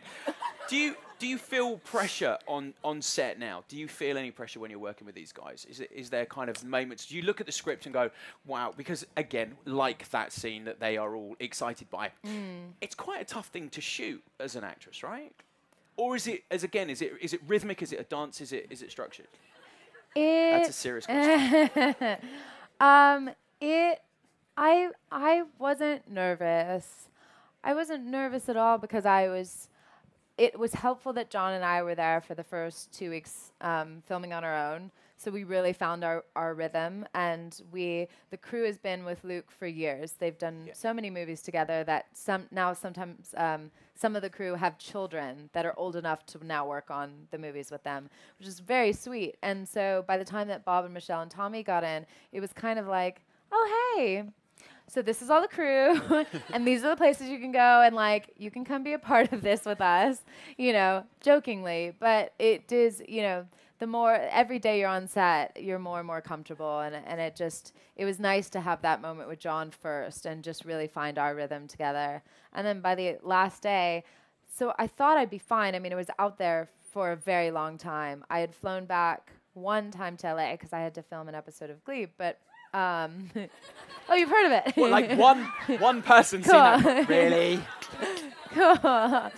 Do 0.68 0.76
you 0.76 0.94
do 1.18 1.26
you 1.26 1.38
feel 1.38 1.78
pressure 1.78 2.38
on 2.46 2.74
on 2.84 3.02
set 3.02 3.38
now? 3.38 3.64
Do 3.68 3.76
you 3.76 3.88
feel 3.88 4.16
any 4.16 4.30
pressure 4.30 4.60
when 4.60 4.70
you're 4.70 4.80
working 4.80 5.06
with 5.06 5.14
these 5.14 5.32
guys? 5.32 5.66
Is 5.68 5.80
it 5.80 5.90
is 5.94 6.10
there 6.10 6.26
kind 6.26 6.48
of 6.48 6.62
moments? 6.64 7.06
Do 7.06 7.16
you 7.16 7.22
look 7.22 7.40
at 7.40 7.46
the 7.46 7.52
script 7.52 7.86
and 7.86 7.92
go, 7.92 8.10
"Wow"? 8.46 8.72
Because 8.76 9.06
again, 9.16 9.56
like 9.64 10.08
that 10.10 10.32
scene 10.32 10.64
that 10.64 10.80
they 10.80 10.96
are 10.96 11.14
all 11.14 11.36
excited 11.40 11.90
by, 11.90 12.12
it's 12.80 12.94
quite 12.94 13.20
a 13.20 13.24
tough 13.24 13.46
thing 13.48 13.68
to 13.70 13.80
shoot 13.80 14.22
as 14.40 14.56
an 14.56 14.64
actress, 14.64 15.02
right? 15.02 15.32
Or 15.96 16.14
is 16.14 16.26
it 16.26 16.44
as 16.50 16.62
again? 16.62 16.90
Is 16.90 17.02
it 17.02 17.12
is 17.20 17.32
it 17.32 17.40
rhythmic? 17.46 17.82
Is 17.82 17.92
it 17.92 18.00
a 18.00 18.04
dance? 18.04 18.40
Is 18.40 18.52
it 18.52 18.66
is 18.70 18.82
it 18.82 18.90
structured? 18.90 19.26
It, 20.14 20.50
That's 20.52 20.70
a 20.70 20.72
serious 20.72 21.06
question. 21.06 22.16
um, 22.80 23.30
it, 23.60 24.00
I, 24.56 24.90
I 25.12 25.44
wasn't 25.58 26.10
nervous. 26.10 27.08
I 27.62 27.74
wasn't 27.74 28.06
nervous 28.06 28.48
at 28.48 28.56
all 28.56 28.78
because 28.78 29.06
I 29.06 29.28
was. 29.28 29.68
It 30.38 30.56
was 30.56 30.72
helpful 30.72 31.12
that 31.14 31.30
John 31.30 31.54
and 31.54 31.64
I 31.64 31.82
were 31.82 31.96
there 31.96 32.20
for 32.20 32.36
the 32.36 32.44
first 32.44 32.92
two 32.92 33.10
weeks 33.10 33.50
um, 33.60 34.02
filming 34.06 34.32
on 34.32 34.44
our 34.44 34.72
own. 34.72 34.92
So 35.16 35.32
we 35.32 35.42
really 35.42 35.72
found 35.72 36.04
our, 36.04 36.24
our 36.36 36.54
rhythm, 36.54 37.04
and 37.12 37.60
we 37.72 38.06
the 38.30 38.36
crew 38.36 38.64
has 38.64 38.78
been 38.78 39.04
with 39.04 39.24
Luc 39.24 39.50
for 39.50 39.66
years. 39.66 40.12
They've 40.12 40.38
done 40.38 40.70
so 40.72 40.94
many 40.94 41.10
movies 41.10 41.42
together 41.42 41.82
that 41.84 42.06
some 42.12 42.46
now 42.52 42.72
sometimes 42.72 43.34
um, 43.36 43.72
some 43.96 44.14
of 44.14 44.22
the 44.22 44.30
crew 44.30 44.54
have 44.54 44.78
children 44.78 45.50
that 45.54 45.66
are 45.66 45.76
old 45.76 45.96
enough 45.96 46.24
to 46.26 46.46
now 46.46 46.68
work 46.68 46.88
on 46.88 47.26
the 47.32 47.38
movies 47.38 47.72
with 47.72 47.82
them, 47.82 48.08
which 48.38 48.46
is 48.46 48.60
very 48.60 48.92
sweet. 48.92 49.38
And 49.42 49.68
so 49.68 50.04
by 50.06 50.18
the 50.18 50.24
time 50.24 50.46
that 50.48 50.64
Bob 50.64 50.84
and 50.84 50.94
Michelle 50.94 51.22
and 51.22 51.30
Tommy 51.32 51.64
got 51.64 51.82
in, 51.82 52.06
it 52.30 52.38
was 52.38 52.52
kind 52.52 52.78
of 52.78 52.86
like, 52.86 53.22
oh 53.50 53.96
hey, 53.96 54.22
so 54.88 55.02
this 55.02 55.20
is 55.20 55.28
all 55.28 55.42
the 55.42 55.48
crew, 55.48 56.00
and 56.52 56.66
these 56.66 56.82
are 56.82 56.88
the 56.88 56.96
places 56.96 57.28
you 57.28 57.38
can 57.38 57.52
go, 57.52 57.82
and 57.82 57.94
like 57.94 58.32
you 58.36 58.50
can 58.50 58.64
come 58.64 58.82
be 58.82 58.94
a 58.94 58.98
part 58.98 59.32
of 59.32 59.42
this 59.42 59.64
with 59.64 59.80
us, 59.80 60.22
you 60.56 60.72
know, 60.72 61.04
jokingly. 61.20 61.92
But 61.98 62.32
it 62.38 62.72
is, 62.72 63.02
you 63.06 63.22
know, 63.22 63.46
the 63.78 63.86
more 63.86 64.14
every 64.14 64.58
day 64.58 64.80
you're 64.80 64.88
on 64.88 65.06
set, 65.06 65.62
you're 65.62 65.78
more 65.78 65.98
and 65.98 66.06
more 66.06 66.22
comfortable, 66.22 66.80
and 66.80 66.94
and 66.94 67.20
it 67.20 67.36
just 67.36 67.74
it 67.96 68.06
was 68.06 68.18
nice 68.18 68.48
to 68.50 68.60
have 68.60 68.80
that 68.82 69.02
moment 69.02 69.28
with 69.28 69.38
John 69.38 69.70
first, 69.70 70.24
and 70.24 70.42
just 70.42 70.64
really 70.64 70.88
find 70.88 71.18
our 71.18 71.34
rhythm 71.34 71.68
together. 71.68 72.22
And 72.54 72.66
then 72.66 72.80
by 72.80 72.94
the 72.94 73.18
last 73.22 73.62
day, 73.62 74.04
so 74.56 74.72
I 74.78 74.86
thought 74.86 75.18
I'd 75.18 75.30
be 75.30 75.38
fine. 75.38 75.74
I 75.74 75.80
mean, 75.80 75.92
it 75.92 75.96
was 75.96 76.10
out 76.18 76.38
there 76.38 76.70
for 76.92 77.12
a 77.12 77.16
very 77.16 77.50
long 77.50 77.76
time. 77.76 78.24
I 78.30 78.40
had 78.40 78.54
flown 78.54 78.86
back 78.86 79.32
one 79.52 79.90
time 79.90 80.16
to 80.18 80.32
LA 80.32 80.52
because 80.52 80.72
I 80.72 80.80
had 80.80 80.94
to 80.94 81.02
film 81.02 81.28
an 81.28 81.34
episode 81.34 81.68
of 81.68 81.84
Glee, 81.84 82.06
but. 82.16 82.40
Um, 82.74 83.30
oh, 84.08 84.14
you've 84.14 84.30
heard 84.30 84.46
of 84.46 84.52
it? 84.66 84.76
Well, 84.76 84.90
like 84.90 85.16
one 85.18 85.44
one 85.78 86.02
person 86.02 86.42
seen 86.44 86.52
that. 86.52 86.82
Cool. 86.82 87.04
Really? 87.04 87.60
cool. 88.54 89.30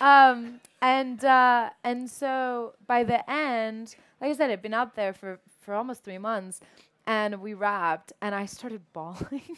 um, 0.00 0.60
and 0.82 1.24
uh, 1.24 1.70
and 1.84 2.10
so 2.10 2.74
by 2.86 3.04
the 3.04 3.28
end, 3.30 3.96
like 4.20 4.30
I 4.30 4.34
said, 4.34 4.50
it'd 4.50 4.62
been 4.62 4.74
out 4.74 4.94
there 4.94 5.12
for 5.12 5.40
for 5.60 5.74
almost 5.74 6.04
three 6.04 6.18
months, 6.18 6.60
and 7.06 7.40
we 7.40 7.54
wrapped, 7.54 8.12
and 8.20 8.34
I 8.34 8.46
started 8.46 8.82
bawling. 8.92 9.56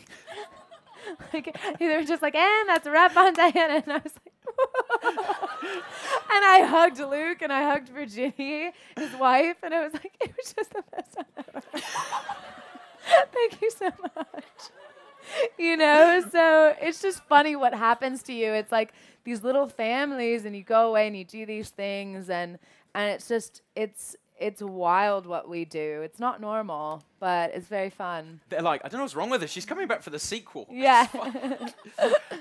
like 1.33 1.57
they 1.79 1.97
were 1.97 2.05
just 2.05 2.23
like, 2.23 2.35
and 2.35 2.69
that's 2.69 2.87
a 2.87 2.91
wrap 2.91 3.17
on 3.17 3.35
Dianna, 3.35 3.83
and 3.83 3.93
I 3.93 3.99
was 3.99 4.13
like, 4.15 4.35
and 6.31 6.45
I 6.45 6.65
hugged 6.67 6.99
Luc, 6.99 7.43
and 7.43 7.53
I 7.53 7.63
hugged 7.63 7.89
Virginia, 7.89 8.73
his 8.97 9.13
wife, 9.19 9.57
and 9.63 9.75
I 9.75 9.85
was 9.85 9.95
like, 9.95 10.13
it 10.21 10.33
was 10.37 10.53
just 10.53 10.71
the 10.71 10.83
best 10.95 11.15
time 11.15 11.27
ever. 11.37 11.63
Thank 13.33 13.61
you 13.63 13.71
so 13.71 13.91
much. 14.17 14.45
You 15.59 15.77
know 15.77 16.23
so 16.33 16.75
it's 16.81 17.03
just 17.03 17.23
funny 17.25 17.55
what 17.55 17.75
happens 17.75 18.23
to 18.25 18.33
you. 18.33 18.53
It's 18.53 18.73
like 18.73 18.93
these 19.25 19.43
little 19.43 19.69
families 19.69 20.45
and 20.45 20.57
you 20.57 20.63
go 20.63 20.89
away 20.89 21.07
and 21.07 21.17
you 21.17 21.25
do 21.25 21.45
these 21.45 21.69
things 21.71 22.31
and 22.31 22.59
and 22.95 23.11
it's 23.11 23.29
just 23.29 23.63
it's 23.77 24.17
it's 24.39 24.63
wild 24.63 25.27
what 25.27 25.49
we 25.49 25.65
do. 25.65 26.01
It's 26.03 26.19
not 26.19 26.41
normal 26.41 27.03
but 27.21 27.53
it's 27.55 27.67
very 27.67 27.91
fun. 27.91 28.41
They're 28.49 28.63
like, 28.63 28.81
I 28.85 28.89
don't 28.89 28.99
know 28.99 29.05
what's 29.05 29.17
wrong 29.17 29.31
with 29.31 29.43
her. 29.43 29.49
She's 29.49 29.67
coming 29.67 29.87
back 29.87 30.03
for 30.03 30.11
the 30.11 30.19
sequel. 30.19 30.67
yeah. 30.71 31.09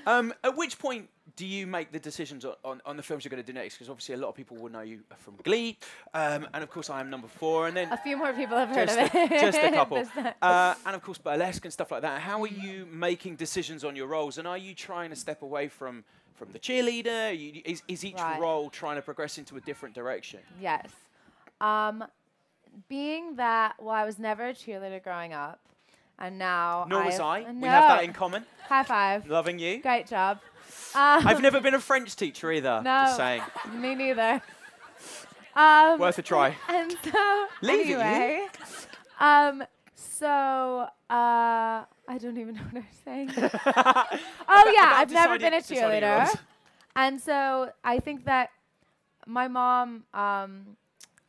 Um, 0.06 0.32
at 0.42 0.56
which 0.56 0.78
point 0.78 1.08
do 1.38 1.46
you 1.46 1.68
make 1.68 1.92
the 1.92 2.00
decisions 2.00 2.44
on, 2.44 2.54
on, 2.64 2.80
on 2.84 2.96
the 2.96 3.02
films 3.02 3.24
you're 3.24 3.30
going 3.30 3.42
to 3.42 3.46
do 3.46 3.56
next? 3.56 3.76
Because 3.76 3.88
obviously 3.88 4.16
a 4.16 4.18
lot 4.18 4.28
of 4.28 4.34
people 4.34 4.56
will 4.56 4.70
know 4.72 4.80
you 4.80 4.98
from 5.18 5.34
Glee, 5.44 5.78
um, 6.12 6.48
and 6.52 6.64
of 6.64 6.68
course 6.68 6.90
I 6.90 6.98
am 6.98 7.10
number 7.10 7.28
four, 7.28 7.68
and 7.68 7.76
then 7.76 7.92
a 7.92 7.96
few 7.96 8.16
more 8.16 8.32
people 8.32 8.56
have 8.56 8.68
heard 8.68 8.88
of 8.90 8.96
a, 8.96 9.04
it 9.14 9.30
just 9.40 9.56
a 9.58 9.70
couple, 9.70 10.02
uh, 10.42 10.74
and 10.84 10.96
of 10.96 11.00
course 11.02 11.16
burlesque 11.16 11.64
and 11.64 11.72
stuff 11.72 11.92
like 11.92 12.02
that. 12.02 12.20
How 12.20 12.42
are 12.42 12.48
you 12.48 12.86
making 12.90 13.36
decisions 13.36 13.84
on 13.84 13.94
your 13.94 14.08
roles, 14.08 14.36
and 14.38 14.48
are 14.48 14.58
you 14.58 14.74
trying 14.74 15.10
to 15.10 15.16
step 15.16 15.42
away 15.42 15.68
from 15.68 16.02
from 16.34 16.48
the 16.52 16.58
cheerleader? 16.58 17.38
You, 17.38 17.62
is, 17.64 17.82
is 17.86 18.04
each 18.04 18.16
Right. 18.16 18.40
role 18.40 18.68
trying 18.68 18.96
to 18.96 19.02
progress 19.02 19.38
into 19.38 19.56
a 19.56 19.60
different 19.60 19.94
direction? 19.94 20.40
Yes. 20.60 20.88
Um, 21.60 22.04
being 22.88 23.36
that, 23.36 23.76
well, 23.78 23.94
I 23.94 24.04
was 24.04 24.18
never 24.18 24.48
a 24.48 24.54
cheerleader 24.54 25.00
growing 25.02 25.32
up, 25.32 25.60
and 26.18 26.36
now 26.36 26.84
Nor 26.88 27.04
was 27.04 27.20
I. 27.20 27.40
We 27.52 27.68
have 27.68 27.88
that 27.88 28.02
in 28.02 28.12
common. 28.12 28.44
High 28.68 28.82
five. 28.82 29.28
Loving 29.28 29.60
you. 29.60 29.80
Great 29.80 30.08
job. 30.08 30.40
Um, 30.94 31.26
I've 31.26 31.42
never 31.42 31.60
been 31.60 31.74
a 31.74 31.80
French 31.80 32.16
teacher 32.16 32.50
either. 32.52 32.80
no, 32.84 33.04
Just 33.06 33.16
saying. 33.16 33.42
me 33.74 33.94
neither. 33.94 34.40
Um, 35.54 35.98
Worth 35.98 36.18
a 36.18 36.22
try. 36.22 36.54
And 36.68 36.94
so, 37.04 37.46
Leave 37.62 37.86
you. 37.86 37.98
anyway, 37.98 38.46
um, 39.20 39.64
so 39.94 40.26
uh, 40.28 40.88
I 41.10 42.18
don't 42.20 42.38
even 42.38 42.54
know 42.56 42.60
what 42.70 42.82
I'm 42.82 42.86
saying. 43.04 43.30
oh 43.36 44.72
yeah, 44.74 44.92
I've 44.96 45.10
never 45.10 45.38
been 45.38 45.54
a 45.54 45.60
deciding- 45.60 45.76
deciding 45.76 46.02
your 46.02 46.10
cheerleader, 46.26 46.38
and 46.96 47.20
so 47.20 47.70
I 47.84 47.98
think 47.98 48.24
that 48.26 48.50
my 49.26 49.48
mom 49.48 50.04
um, 50.14 50.76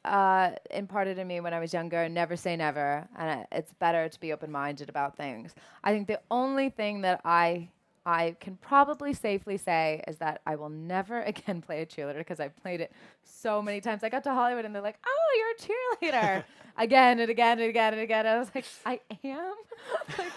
uh, 0.05 0.51
imparted 0.71 1.17
in 1.17 1.27
me 1.27 1.39
when 1.41 1.53
I 1.53 1.59
was 1.59 1.73
younger, 1.73 2.07
never 2.07 2.35
say 2.35 2.55
never, 2.55 3.07
and 3.17 3.41
it- 3.41 3.47
it's 3.51 3.73
better 3.73 4.07
to 4.09 4.19
be 4.19 4.31
open-minded 4.31 4.89
about 4.89 5.17
things. 5.17 5.53
I 5.83 5.91
think 5.91 6.07
the 6.07 6.19
only 6.29 6.69
thing 6.69 7.01
that 7.01 7.21
I 7.25 7.69
I 8.09 8.35
can 8.39 8.57
probably 8.57 9.13
safely 9.13 9.57
say 9.57 10.03
is 10.07 10.17
that 10.17 10.41
I 10.47 10.55
will 10.55 10.69
never 10.69 11.21
again 11.31 11.61
play 11.61 11.83
a 11.83 11.85
cheerleader 11.85 12.17
because 12.17 12.39
I've 12.39 12.55
played 12.55 12.81
it 12.81 12.91
so 13.23 13.61
many 13.61 13.81
times. 13.81 14.03
I 14.03 14.09
got 14.09 14.23
to 14.23 14.33
Hollywood 14.33 14.65
and 14.65 14.73
they're 14.73 14.81
like, 14.81 14.97
"Oh, 15.05 15.29
you're 15.37 16.11
a 16.11 16.11
cheerleader," 16.11 16.43
again 16.77 17.19
and 17.19 17.29
again 17.29 17.59
and 17.59 17.69
again 17.69 17.93
and 17.93 18.01
again. 18.01 18.25
I 18.25 18.39
was 18.39 18.49
like, 18.55 18.65
"I 18.83 18.99
am." 19.23 19.53
like, 20.17 20.31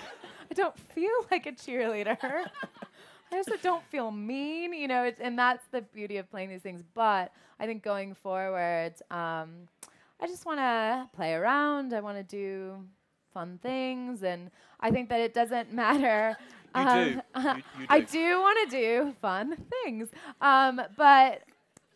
I 0.51 0.55
don't 0.55 0.79
feel 0.79 1.11
like 1.31 1.47
a 1.47 1.53
cheerleader. 1.53 2.19
I 2.21 3.37
also 3.37 3.55
don't 3.63 3.85
feel 3.87 4.11
mean, 4.11 4.75
you 4.75 4.87
know, 4.87 5.05
it's, 5.05 5.19
and 5.19 5.39
that's 5.39 5.67
the 5.69 5.81
beauty 5.81 6.19
of 6.19 6.31
playing 6.31 6.51
these 6.51 6.61
things. 6.61 6.83
But 6.93 7.33
I 7.59 7.65
think 7.65 7.83
going 7.83 8.13
forward, 8.13 8.93
um, 9.11 9.67
I 10.21 10.27
just 10.27 10.45
want 10.45 10.59
to 10.59 11.09
play 11.17 11.33
around. 11.33 11.95
I 11.95 12.01
want 12.01 12.19
to 12.19 12.23
do 12.23 12.85
fun 13.33 13.59
things, 13.63 14.23
and 14.23 14.51
I 14.79 14.91
think 14.91 15.09
that 15.09 15.21
it 15.21 15.33
doesn't 15.33 15.73
matter. 15.73 16.37
You 16.75 16.85
do. 16.85 17.21
um, 17.35 17.57
You- 17.57 17.63
you 17.81 17.87
I 17.89 18.01
do. 18.01 18.07
do 18.07 18.41
want 18.41 18.71
to 18.71 18.77
do 18.77 19.15
fun 19.21 19.57
things, 19.85 20.09
um, 20.41 20.81
but 20.97 21.43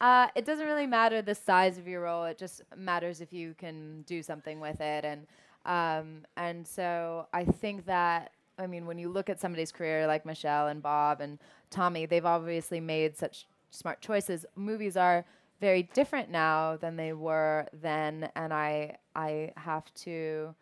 uh, 0.00 0.28
it 0.34 0.44
doesn't 0.44 0.66
really 0.66 0.86
matter 0.86 1.22
the 1.22 1.34
size 1.34 1.78
of 1.78 1.88
your 1.88 2.02
role. 2.02 2.24
It 2.24 2.38
just 2.38 2.62
matters 2.76 3.20
if 3.20 3.32
you 3.32 3.54
can 3.58 4.02
do 4.02 4.22
something 4.22 4.60
with 4.60 4.80
it, 4.80 5.04
and 5.04 5.26
um, 5.64 6.26
and 6.36 6.66
so 6.66 7.26
I 7.32 7.44
think 7.44 7.86
that 7.86 8.32
I 8.58 8.66
mean 8.66 8.86
when 8.86 8.98
you 8.98 9.08
look 9.08 9.28
at 9.30 9.40
somebody's 9.40 9.72
career 9.72 10.06
like 10.06 10.24
Michelle 10.26 10.68
and 10.68 10.82
Bob 10.82 11.20
and 11.20 11.38
Tommy, 11.70 12.06
they've 12.06 12.24
obviously 12.26 12.80
made 12.80 13.16
such 13.16 13.46
smart 13.70 14.00
choices. 14.00 14.44
Movies 14.54 14.96
are 14.96 15.24
very 15.60 15.84
different 15.94 16.30
now 16.30 16.76
than 16.76 16.96
they 16.96 17.12
were 17.14 17.66
then, 17.82 18.28
and 18.36 18.52
I 18.52 18.96
I 19.14 19.52
have 19.56 19.92
to 20.04 20.54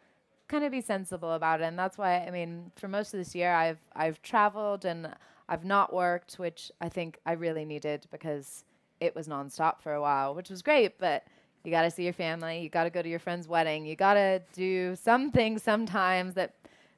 kind 0.55 0.65
of 0.65 0.71
be 0.73 0.81
sensible 0.81 1.33
about 1.33 1.61
it 1.61 1.65
and 1.65 1.79
that's 1.79 1.99
why 1.99 2.25
i 2.27 2.31
mean 2.31 2.71
for 2.77 2.89
most 2.89 3.13
of 3.13 3.19
this 3.19 3.35
year 3.35 3.53
i've 3.55 3.81
i've 3.97 4.23
traveled 4.23 4.85
and 4.85 5.09
i've 5.49 5.65
not 5.65 5.93
worked 5.93 6.35
which 6.35 6.71
i 6.81 6.89
think 6.89 7.19
i 7.27 7.33
really 7.33 7.65
needed 7.65 8.07
because 8.11 8.65
it 9.01 9.15
was 9.17 9.27
nonstop 9.29 9.81
for 9.81 9.95
a 9.95 10.01
while 10.01 10.35
which 10.35 10.51
was 10.51 10.63
great 10.63 10.99
but 10.99 11.25
You 11.65 11.71
got 11.71 11.83
to 11.83 11.91
see 11.91 12.05
your 12.05 12.13
family. 12.13 12.61
You 12.61 12.69
got 12.69 12.85
to 12.85 12.91
go 12.91 13.03
to 13.03 13.09
your 13.09 13.19
friend's 13.19 13.49
wedding. 13.49 13.87
You 13.87 13.97
got 13.97 14.15
to 14.15 14.43
do 14.53 14.95
some 14.97 15.31
things 15.31 15.63
sometimes 15.63 16.35
that 16.35 16.53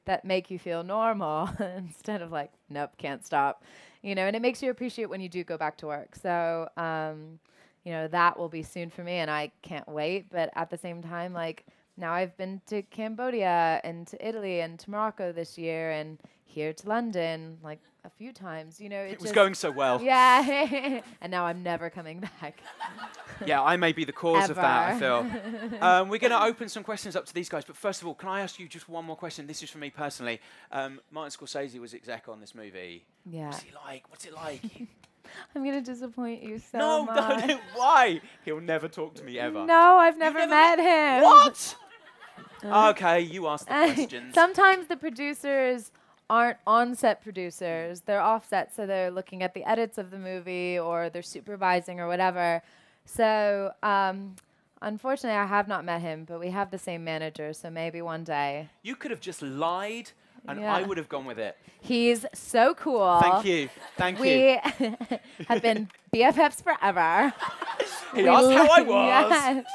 that 0.05 0.23
make 0.25 0.51
you 0.51 0.59
feel 0.59 0.83
normal 0.83 1.49
instead 1.77 2.21
of 2.21 2.31
like, 2.31 2.51
nope, 2.69 2.91
can't 2.97 3.25
stop. 3.25 3.63
You 4.01 4.15
know, 4.15 4.25
and 4.27 4.35
it 4.35 4.41
makes 4.41 4.61
you 4.63 4.69
appreciate 4.71 5.09
when 5.09 5.21
you 5.21 5.29
do 5.29 5.43
go 5.43 5.57
back 5.57 5.77
to 5.77 5.87
work. 5.87 6.15
So, 6.15 6.69
um, 6.77 7.39
you 7.85 7.91
know, 7.91 8.07
that 8.09 8.37
will 8.39 8.49
be 8.49 8.63
soon 8.63 8.89
for 8.89 9.03
me, 9.03 9.13
and 9.13 9.31
I 9.31 9.51
can't 9.61 9.87
wait. 9.87 10.29
But 10.29 10.49
at 10.55 10.69
the 10.69 10.77
same 10.77 11.01
time, 11.01 11.33
like 11.33 11.65
now 11.97 12.13
I've 12.13 12.37
been 12.37 12.61
to 12.67 12.81
Cambodia 12.83 13.81
and 13.83 14.07
to 14.07 14.27
Italy 14.27 14.61
and 14.61 14.79
to 14.79 14.89
Morocco 14.89 15.31
this 15.31 15.57
year, 15.57 15.91
and 15.91 16.19
here 16.45 16.73
to 16.73 16.89
London 16.89 17.57
like 17.61 17.79
a 18.03 18.09
few 18.09 18.33
times. 18.33 18.79
You 18.81 18.89
know, 18.89 19.01
It 19.01 19.19
was 19.19 19.25
just- 19.25 19.35
going 19.35 19.53
so 19.53 19.69
well. 19.69 20.01
Yeah, 20.01 21.01
and 21.21 21.31
now 21.31 21.45
I'm 21.45 21.61
never 21.61 21.89
coming 21.89 22.19
back. 22.19 22.59
Yeah, 23.45 23.61
I 23.61 23.77
may 23.77 23.91
be 23.91 24.03
the 24.03 24.11
cause 24.11 24.49
of 24.49 24.55
that, 24.55 24.95
I 24.95 24.99
feel. 24.99 25.79
um, 25.81 26.09
we're 26.09 26.17
going 26.17 26.31
to 26.31 26.43
open 26.43 26.69
some 26.69 26.83
questions 26.83 27.15
up 27.15 27.27
to 27.27 27.33
these 27.35 27.49
guys, 27.49 27.63
but 27.63 27.77
first 27.77 28.01
of 28.01 28.07
all, 28.07 28.15
can 28.15 28.29
I 28.29 28.41
ask 28.41 28.57
you 28.59 28.67
just 28.67 28.89
one 28.89 29.05
more 29.05 29.15
question? 29.15 29.45
This 29.45 29.61
is 29.61 29.69
for 29.69 29.77
me 29.77 29.91
personally. 29.91 30.41
Um, 30.71 30.99
Martin 31.11 31.29
Scorsese 31.29 31.79
was 31.79 31.93
exec 31.93 32.27
on 32.29 32.39
this 32.39 32.55
movie. 32.55 33.05
Yeah. 33.29 33.49
What's 33.49 33.61
he 33.61 33.69
like? 33.85 34.09
What's 34.09 34.25
it 34.25 34.33
like? 34.33 34.61
I'm 35.55 35.63
gonna 35.63 35.81
disappoint 35.81 36.41
you 36.41 36.57
so 36.57 36.79
no, 36.79 37.05
much. 37.05 37.47
don't. 37.47 37.61
Why? 37.75 38.21
He'll 38.43 38.59
never 38.59 38.87
talk 38.87 39.13
to 39.15 39.23
me 39.23 39.37
ever. 39.37 39.67
No, 39.67 39.97
I've 39.97 40.17
never, 40.17 40.47
met 40.47 40.79
him. 40.79 41.23
What? 41.23 41.75
Okay, 42.67 43.21
you 43.21 43.47
ask 43.47 43.65
the 43.67 43.73
questions. 43.93 44.33
Sometimes 44.33 44.87
the 44.87 44.97
producers 44.97 45.91
aren't 46.29 46.57
on-set 46.67 47.21
producers; 47.23 48.01
they're 48.01 48.21
off-set, 48.21 48.75
so 48.75 48.85
they're 48.85 49.11
looking 49.11 49.43
at 49.43 49.53
the 49.53 49.63
edits 49.63 49.97
of 49.97 50.11
the 50.11 50.19
movie 50.19 50.77
or 50.77 51.09
they're 51.09 51.21
supervising 51.21 51.99
or 51.99 52.07
whatever. 52.07 52.61
So, 53.05 53.71
um, 53.81 54.35
unfortunately, 54.81 55.37
I 55.37 55.45
have 55.45 55.67
not 55.67 55.85
met 55.85 56.01
him, 56.01 56.25
but 56.27 56.39
we 56.39 56.49
have 56.49 56.71
the 56.71 56.77
same 56.77 57.03
manager, 57.03 57.53
so 57.53 57.69
maybe 57.69 58.01
one 58.01 58.23
day. 58.23 58.69
You 58.83 58.95
could 58.95 59.11
have 59.11 59.21
just 59.21 59.41
lied, 59.41 60.11
and 60.47 60.61
Yeah. 60.61 60.75
I 60.75 60.83
would 60.83 60.97
have 60.97 61.09
gone 61.09 61.25
with 61.25 61.39
it. 61.39 61.57
He's 61.81 62.25
so 62.33 62.73
cool. 62.73 63.19
Thank 63.21 63.45
you. 63.45 63.69
Thank 63.97 64.19
we 64.19 64.29
you. 64.31 64.57
We 64.79 64.95
have 65.47 65.61
been 65.61 65.89
BFFs 66.13 66.63
forever. 66.63 67.33
He 68.15 68.23
We 68.23 68.29
asked 68.29 68.51
how 68.51 68.67
I 68.71 68.81
was. 68.93 69.25
Yes. 69.29 69.65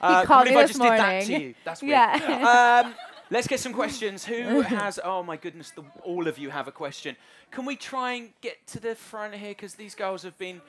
Uh, 0.00 0.20
he 0.20 0.26
called 0.26 0.46
me 0.48 0.54
this 0.54 0.70
just 0.70 0.80
morning. 0.80 0.98
did 1.00 1.04
that 1.06 1.24
to 1.26 1.40
you. 1.42 1.54
That's 1.64 1.82
weird. 1.82 1.90
Yeah. 1.92 2.82
um, 2.84 2.94
let's 3.30 3.46
get 3.46 3.60
some 3.60 3.72
questions. 3.72 4.24
Who 4.24 4.60
has? 4.62 4.98
Oh 5.02 5.22
my 5.22 5.36
goodness! 5.36 5.70
The, 5.70 5.84
all 6.02 6.26
of 6.26 6.36
you 6.36 6.50
have 6.50 6.66
a 6.66 6.72
question. 6.72 7.16
Can 7.52 7.64
we 7.64 7.76
try 7.76 8.12
and 8.14 8.30
get 8.40 8.66
to 8.68 8.80
the 8.80 8.96
front 8.96 9.34
here? 9.34 9.50
Because 9.50 9.76
these 9.76 9.94
girls 9.94 10.24
have 10.24 10.36
been 10.36 10.60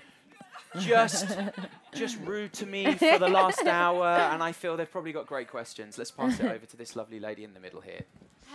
just 0.79 1.25
just 1.93 2.19
rude 2.23 2.53
to 2.53 2.65
me 2.67 2.93
for 2.93 3.17
the 3.17 3.27
last 3.29 3.65
hour, 3.65 4.05
and 4.05 4.43
I 4.43 4.51
feel 4.51 4.77
they've 4.77 4.89
probably 4.89 5.11
got 5.11 5.25
great 5.25 5.49
questions. 5.49 5.97
Let's 5.97 6.11
pass 6.11 6.39
it 6.39 6.45
over 6.45 6.65
to 6.67 6.77
this 6.77 6.95
lovely 6.95 7.19
lady 7.19 7.43
in 7.43 7.53
the 7.55 7.59
middle 7.59 7.81
here. 7.81 8.01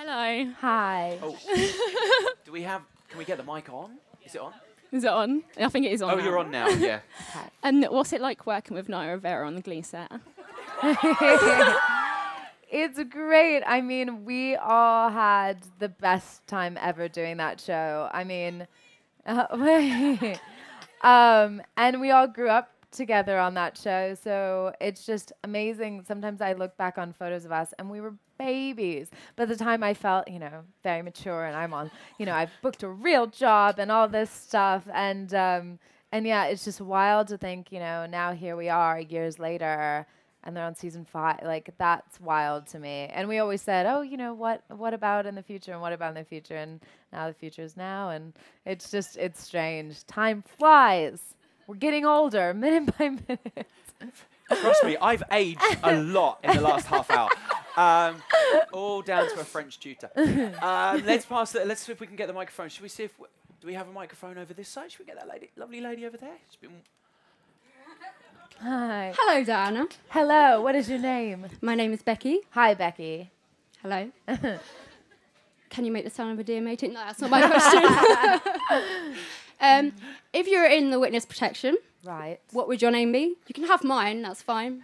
Hello. 0.03 0.51
Hi. 0.63 1.19
Oh, 1.23 1.37
do 2.47 2.53
we 2.53 2.63
have? 2.63 2.81
Can 3.11 3.19
we 3.19 3.27
get 3.27 3.37
the 3.37 3.45
mic 3.45 3.69
on? 3.69 3.99
Is 4.25 4.35
it 4.35 4.41
on? 4.41 4.55
Is 4.93 5.05
it 5.05 5.11
on? 5.11 5.43
I 5.59 5.69
think 5.69 5.85
it 5.85 5.93
is 5.93 6.01
on. 6.01 6.13
Oh, 6.13 6.15
now. 6.15 6.25
you're 6.25 6.39
on 6.39 6.51
now. 6.51 6.69
Yeah. 6.69 7.01
And 7.63 7.85
what's 7.85 8.15
it 8.15 8.23
like 8.23 8.47
working 8.47 8.75
with 8.75 8.89
Naya 8.89 9.13
Rivera 9.13 9.47
on 9.47 9.57
the 9.57 9.61
Glee 9.61 9.83
set? 9.83 10.11
it's 12.71 12.99
great. 13.11 13.63
I 13.67 13.83
mean, 13.83 14.25
we 14.25 14.57
all 14.57 15.11
had 15.11 15.59
the 15.79 15.91
best 15.91 16.47
time 16.47 16.79
ever 16.81 17.07
doing 17.07 17.37
that 17.37 17.61
show. 17.61 18.09
I 18.11 18.25
mean, 18.25 18.67
uh, 19.27 20.35
um, 21.03 21.61
and 21.77 22.01
we 22.01 22.11
all 22.11 22.27
grew 22.27 22.49
up 22.49 22.71
together 22.91 23.39
on 23.39 23.53
that 23.53 23.77
show. 23.77 24.15
So 24.15 24.73
it's 24.81 25.05
just 25.05 25.33
amazing. 25.45 26.05
Sometimes 26.09 26.41
I 26.41 26.55
look 26.55 26.75
back 26.79 26.97
on 26.97 27.13
photos 27.13 27.45
of 27.45 27.53
us 27.53 27.75
and 27.79 27.91
we 27.91 28.01
were 28.01 28.15
babies. 28.41 29.11
By 29.37 29.45
the 29.45 29.55
time 29.55 29.83
I 29.83 29.93
felt, 29.93 30.27
you 30.27 30.39
know, 30.39 30.65
very 30.83 31.03
mature 31.03 31.45
and 31.45 31.55
I'm 31.55 31.75
on, 31.75 31.91
you 32.19 32.25
know, 32.25 32.35
I've 32.35 32.51
booked 32.63 32.83
a 32.83 32.89
real 32.89 33.27
job 33.27 33.79
and 33.79 33.93
all 33.93 34.09
this 34.09 34.31
stuff. 34.31 34.89
And, 34.95 35.33
um, 35.35 35.79
and 36.11 36.27
yeah, 36.27 36.47
it's 36.47 36.65
just 36.65 36.81
wild 36.81 37.29
to 37.29 37.37
think, 37.37 37.71
you 37.71 37.79
know, 37.79 38.07
now 38.07 38.33
here 38.33 38.57
we 38.57 38.71
are 38.71 38.99
years 38.99 39.39
later 39.39 40.07
and 40.43 40.57
they're 40.57 40.65
on 40.65 40.75
season 40.75 41.05
five. 41.05 41.41
Like 41.45 41.75
that's 41.77 42.19
wild 42.19 42.67
to 42.69 42.79
me. 42.79 43.11
And 43.13 43.29
we 43.29 43.39
always 43.39 43.61
said, 43.61 43.85
oh, 43.85 44.01
you 44.01 44.17
know, 44.17 44.33
what, 44.33 44.63
what 44.69 44.95
about 44.95 45.27
in 45.27 45.35
the 45.35 45.43
future 45.43 45.73
and 45.73 45.83
what 45.83 45.93
about 45.93 46.17
in 46.17 46.23
the 46.23 46.25
future? 46.25 46.57
And 46.57 46.81
now 47.13 47.29
the 47.29 47.35
future 47.35 47.63
is 47.63 47.77
now. 47.77 48.09
And 48.09 48.33
it's 48.65 48.91
just, 48.91 49.19
it's 49.19 49.43
strange. 49.43 50.07
Time 50.07 50.43
flies. 50.59 51.21
We're 51.67 51.75
getting 51.75 52.07
older 52.07 52.55
minute 52.65 52.97
by 52.99 53.11
minute. 53.11 53.67
Trust 54.49 54.85
me, 54.85 54.97
I've 55.01 55.23
aged 55.31 55.61
a 55.83 56.01
lot 56.01 56.41
in 56.43 56.57
the 56.57 56.63
last 56.63 56.87
half 56.87 57.11
hour. 57.11 57.29
Um, 57.81 58.17
all 58.73 59.01
down 59.01 59.29
to 59.31 59.41
a 59.41 59.45
French 59.45 59.81
tutor. 59.81 60.11
Um, 60.61 61.03
let's 61.07 61.25
pass 61.25 61.55
it. 61.55 61.67
Let's 61.67 61.81
see 61.83 61.93
if 61.93 62.01
we 62.01 62.07
can 62.07 62.17
get 62.17 62.27
the 62.27 62.35
microphone. 62.35 62.69
Should 62.69 62.83
we 62.83 62.89
see 62.89 63.05
if 63.05 63.13
w- 63.17 63.31
do 63.61 63.67
we 63.67 63.75
have 63.75 63.89
a 63.89 63.93
microphone 63.93 64.37
over 64.37 64.53
this 64.53 64.69
side? 64.69 64.91
Should 64.91 65.01
we 65.01 65.07
get 65.07 65.17
that 65.17 65.29
lady, 65.29 65.49
lovely 65.57 65.81
lady 65.81 66.05
over 66.05 66.19
there? 66.19 66.37
She's 66.51 66.57
been 66.57 66.71
Hi. 68.61 69.15
Hello, 69.17 69.43
Dianna. 69.43 69.91
Hello. 70.11 70.61
What 70.61 70.75
is 70.75 70.91
your 70.91 70.99
name? 70.99 71.47
My 71.63 71.75
name 71.75 71.95
is 71.95 72.03
Becky. 72.03 72.41
Hi, 72.51 72.75
Becky. 72.75 73.31
Hello. 73.81 74.11
Can 75.71 75.87
you 75.87 75.93
make 75.93 76.05
the 76.05 76.11
sound 76.11 76.33
of 76.33 76.39
a 76.39 76.45
deer 76.45 76.61
mating? 76.61 76.93
No, 76.93 77.01
that's 77.01 77.23
not 77.23 77.31
my 77.31 77.47
question. 77.49 77.85
um, 79.61 79.93
if 80.35 80.47
you're 80.47 80.67
in 80.67 80.91
the 80.91 81.01
witness 81.01 81.25
protection, 81.25 81.79
right, 82.05 82.41
what 82.53 82.69
would 82.69 82.83
your 82.83 82.91
name 82.91 83.13
be? 83.13 83.37
You 83.47 83.55
can 83.55 83.65
have 83.65 83.83
mine. 83.83 84.21
That's 84.21 84.43
fine. 84.43 84.83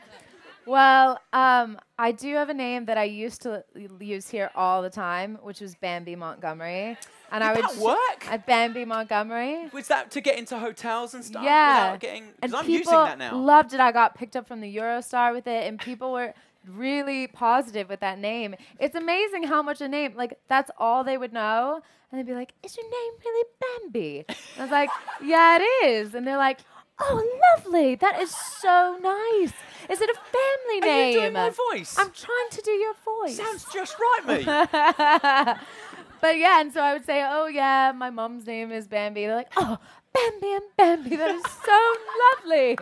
Well, 0.67 1.21
um, 1.33 1.79
I 1.99 2.13
do 2.13 2.35
have 2.35 2.49
a 2.49 2.55
name 2.55 2.87
that 2.87 2.99
I 2.99 3.05
used 3.05 3.43
to 3.43 3.65
l- 3.77 4.03
use 4.03 4.29
here 4.29 4.51
all 4.55 4.83
the 4.83 4.91
time, 4.91 5.39
which 5.43 5.61
was 5.61 5.75
Bambi 5.77 6.17
Montgomery. 6.17 6.97
And 7.33 7.43
I 7.43 7.55
Did 7.55 7.65
would 7.65 7.77
that 7.77 7.83
work? 7.83 8.31
At 8.33 8.47
Bambi 8.47 8.85
Montgomery. 8.85 9.69
Was 9.73 9.89
that 9.89 10.11
to 10.13 10.21
get 10.21 10.39
into 10.39 10.59
hotels 10.59 11.15
and 11.15 11.25
stuff? 11.25 11.45
Yeah. 11.45 11.87
Without 11.93 12.01
getting, 12.01 12.25
and 12.43 12.55
I'm 12.55 12.67
people 12.67 12.79
using 12.93 12.93
that 12.93 13.19
now. 13.19 13.37
loved 13.37 13.73
it. 13.75 13.81
I 13.81 13.93
got 13.93 14.15
picked 14.17 14.37
up 14.37 14.47
from 14.47 14.61
the 14.61 14.77
Eurostar 14.77 15.33
with 15.33 15.47
it, 15.47 15.67
and 15.69 15.79
people 15.81 16.13
were 16.13 16.35
really 16.69 17.27
positive 17.29 17.89
with 17.89 18.01
that 18.01 18.19
name. 18.19 18.55
It's 18.81 18.95
amazing 18.97 19.45
how 19.45 19.63
much 19.63 19.81
a 19.81 19.89
name, 19.89 20.15
like, 20.17 20.39
that's 20.49 20.71
all 20.79 21.05
they 21.05 21.17
would 21.17 21.33
know. 21.33 21.81
And 22.11 22.19
they'd 22.21 22.27
be 22.27 22.35
like, 22.35 22.53
Is 22.65 22.77
your 22.77 22.87
name 22.87 23.13
really 23.25 23.49
Bambi? 23.83 24.25
And 24.29 24.37
I 24.59 24.63
was 24.63 24.71
like, 24.71 24.91
Yeah, 25.23 25.59
it 25.61 25.87
is. 25.87 26.15
And 26.15 26.27
they're 26.27 26.37
like, 26.37 26.61
Oh, 26.99 27.39
lovely. 27.57 27.95
That 27.95 28.21
is 28.21 28.35
so 28.35 28.99
nice. 29.03 29.53
Is 29.91 30.01
it 30.01 30.11
a 30.11 30.15
family 30.15 30.79
Are 30.83 30.95
name? 30.95 31.15
you 31.15 31.21
doing 31.21 31.33
my 31.33 31.51
voice? 31.51 31.97
I'm 31.99 32.11
trying 32.11 32.51
to 32.51 32.63
do 32.63 32.71
your 32.71 32.95
voice. 33.05 33.37
Sounds 33.37 33.67
just 33.73 33.97
right, 33.99 34.27
me. 34.27 34.45
but 36.21 36.39
yeah, 36.39 36.61
and 36.61 36.73
so 36.73 36.81
I 36.81 36.93
would 36.95 37.05
say, 37.05 37.25
oh 37.29 37.47
yeah, 37.47 37.93
my 37.95 38.11
mom's 38.11 38.47
name 38.47 38.73
is 38.73 38.89
Bambi. 38.89 39.27
They're 39.27 39.37
like, 39.37 39.53
oh, 39.57 39.79
Bambi 40.15 40.53
and 40.55 40.65
Bambi, 40.77 41.17
that 41.17 41.35
is 41.35 41.43
so 41.65 41.95
lovely. 42.45 42.79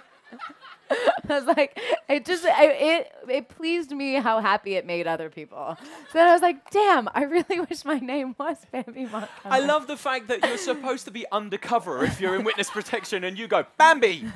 I 1.28 1.38
was 1.38 1.44
like, 1.44 1.78
it 2.08 2.24
just 2.24 2.44
I, 2.44 2.66
it 2.66 3.12
it 3.28 3.48
pleased 3.48 3.90
me 3.90 4.14
how 4.14 4.40
happy 4.40 4.74
it 4.74 4.86
made 4.86 5.06
other 5.06 5.30
people. 5.30 5.76
So 5.80 6.18
then 6.18 6.28
I 6.28 6.32
was 6.32 6.42
like, 6.42 6.70
damn, 6.70 7.08
I 7.14 7.24
really 7.24 7.60
wish 7.70 7.84
my 7.84 7.98
name 7.98 8.34
was 8.38 8.58
Bambi 8.70 9.02
Montgomery. 9.02 9.28
I 9.44 9.60
love 9.60 9.86
the 9.86 9.96
fact 9.96 10.28
that 10.28 10.44
you're 10.44 10.58
supposed 10.58 11.04
to 11.06 11.10
be 11.10 11.24
undercover 11.32 12.04
if 12.04 12.20
you're 12.20 12.36
in 12.36 12.44
witness 12.44 12.70
protection 12.70 13.24
and 13.24 13.38
you 13.38 13.48
go 13.48 13.64
Bambi, 13.78 14.24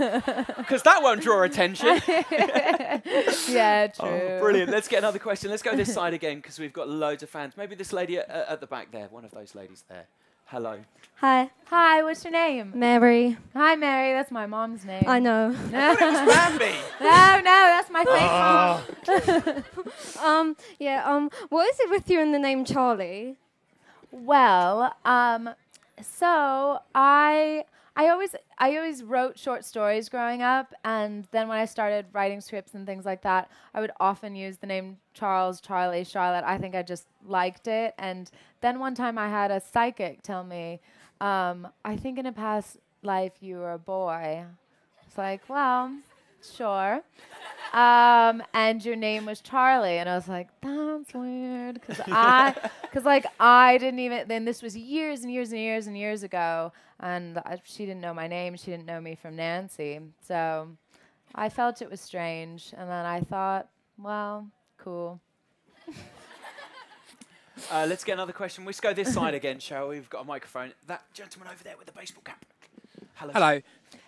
because 0.57 0.83
that 0.83 1.03
won't 1.03 1.23
draw 1.23 1.43
attention. 1.43 2.01
yeah, 2.09 3.01
oh, 3.05 3.39
true. 3.39 4.09
Oh, 4.09 4.39
brilliant. 4.41 4.71
Let's 4.71 4.89
get 4.89 4.99
another 4.99 5.19
question. 5.19 5.51
Let's 5.51 5.63
go 5.63 5.77
this 5.77 5.93
side 5.93 6.15
again 6.15 6.37
because 6.37 6.59
we've 6.59 6.73
got 6.73 6.89
loads 6.89 7.23
of 7.23 7.31
fans. 7.31 7.55
Maybe 7.57 7.75
this 7.75 7.93
lady 7.93 8.19
at, 8.19 8.29
at 8.29 8.61
the 8.61 8.67
back 8.67 8.91
there, 8.93 9.09
one 9.09 9.25
of 9.25 9.31
those 9.31 9.55
ladies 9.55 9.85
there. 9.89 10.07
Hello. 10.51 10.79
Hi. 11.17 11.51
Hi, 11.67 12.03
what's 12.03 12.25
your 12.25 12.33
name? 12.33 12.73
Mary. 12.75 13.37
Hi, 13.55 13.77
Mary. 13.77 14.15
That's 14.15 14.31
my 14.31 14.47
mom's 14.47 14.83
name. 14.83 15.05
I 15.07 15.19
know. 15.19 15.51
No, 15.71 17.37
no, 17.37 17.43
that's 17.45 17.91
my 17.91 18.03
fake 18.03 19.45
mom. 19.45 20.25
um, 20.25 20.57
yeah. 20.79 21.05
Um, 21.05 21.31
what 21.51 21.69
is 21.69 21.79
it 21.81 21.91
with 21.91 22.09
you 22.09 22.23
and 22.23 22.33
the 22.33 22.39
name 22.39 22.65
Charlie? 22.65 23.37
Well, 24.11 24.95
um, 25.05 25.51
so 26.01 26.79
I 26.95 27.67
I 27.99 28.11
always 28.11 28.37
I 28.59 28.77
always 28.77 29.03
wrote 29.03 29.37
short 29.37 29.65
stories 29.65 30.09
growing 30.09 30.41
up, 30.41 30.73
and 30.85 31.27
then 31.33 31.49
when 31.49 31.59
I 31.59 31.65
started 31.65 32.07
writing 32.13 32.41
scripts 32.41 32.75
and 32.75 32.87
things 32.87 33.05
like 33.05 33.23
that, 33.23 33.51
I 33.75 33.81
would 33.81 33.91
often 33.99 34.37
use 34.37 34.59
the 34.59 34.69
name 34.69 34.99
Charles, 35.15 35.61
Charlie, 35.61 36.05
Charlotte. 36.05 36.45
I 36.47 36.59
think 36.59 36.77
I 36.77 36.83
just 36.85 37.09
liked 37.27 37.67
it, 37.67 37.95
and 37.99 38.31
then 38.61 38.79
one 38.79 38.95
time 38.95 39.19
I 39.19 39.29
had 39.29 39.51
a 39.51 39.61
psychic 39.61 40.23
tell 40.23 40.45
me, 40.45 40.81
um, 41.21 41.67
"I 41.85 41.97
think 41.97 42.21
in 42.21 42.27
a 42.27 42.33
past 42.33 42.77
life 43.03 43.33
you 43.41 43.57
were 43.57 43.73
a 43.73 43.79
boy." 43.79 44.45
It's 45.05 45.19
like, 45.19 45.49
well, 45.49 45.93
sure. 46.43 47.03
Um, 47.73 48.43
and 48.55 48.83
your 48.85 48.97
name 48.97 49.27
was 49.27 49.41
Charlie, 49.41 49.99
and 49.99 50.09
I 50.09 50.15
was 50.15 50.29
like, 50.29 50.49
that's 50.63 51.13
weird, 51.13 51.75
because 51.75 52.01
I, 52.07 52.55
because 52.83 53.05
like 53.05 53.27
I 53.39 53.79
didn't 53.79 54.01
even. 54.01 54.29
Then 54.29 54.45
this 54.45 54.63
was 54.63 54.77
years 54.77 55.23
and 55.23 55.33
years 55.33 55.53
and 55.53 55.61
years 55.61 55.87
and 55.87 55.97
years 55.97 56.23
ago, 56.23 56.73
and 57.01 57.39
I, 57.39 57.61
she 57.65 57.85
didn't 57.85 58.01
know 58.01 58.15
my 58.15 58.27
name. 58.27 58.57
She 58.57 58.71
didn't 58.71 58.87
know 58.87 59.01
me 59.01 59.15
from 59.15 59.37
Nancy. 59.37 60.01
So, 60.27 60.69
I 61.35 61.49
felt 61.49 61.83
it 61.83 61.91
was 61.91 62.01
strange, 62.01 62.73
and 62.77 62.89
then 62.89 63.05
I 63.05 63.21
thought, 63.21 63.69
well, 63.99 64.49
cool. 64.79 65.21
Uh, 67.73 67.85
let's 67.89 68.05
get 68.05 68.13
another 68.13 68.33
question. 68.33 68.65
Let's 68.65 68.81
go 68.81 68.95
this 68.95 69.13
side 69.13 69.35
again, 69.35 69.59
shall 69.59 69.89
we? 69.89 69.97
We've 69.97 70.09
got 70.09 70.23
a 70.23 70.25
microphone. 70.25 70.73
That 70.87 71.03
gentleman 71.13 71.53
over 71.53 71.63
there 71.65 71.77
with 71.77 71.87
the 71.87 71.93
baseball 71.93 72.23
cap. 72.25 72.45
Hello. 73.15 73.33
Hello, 73.33 73.61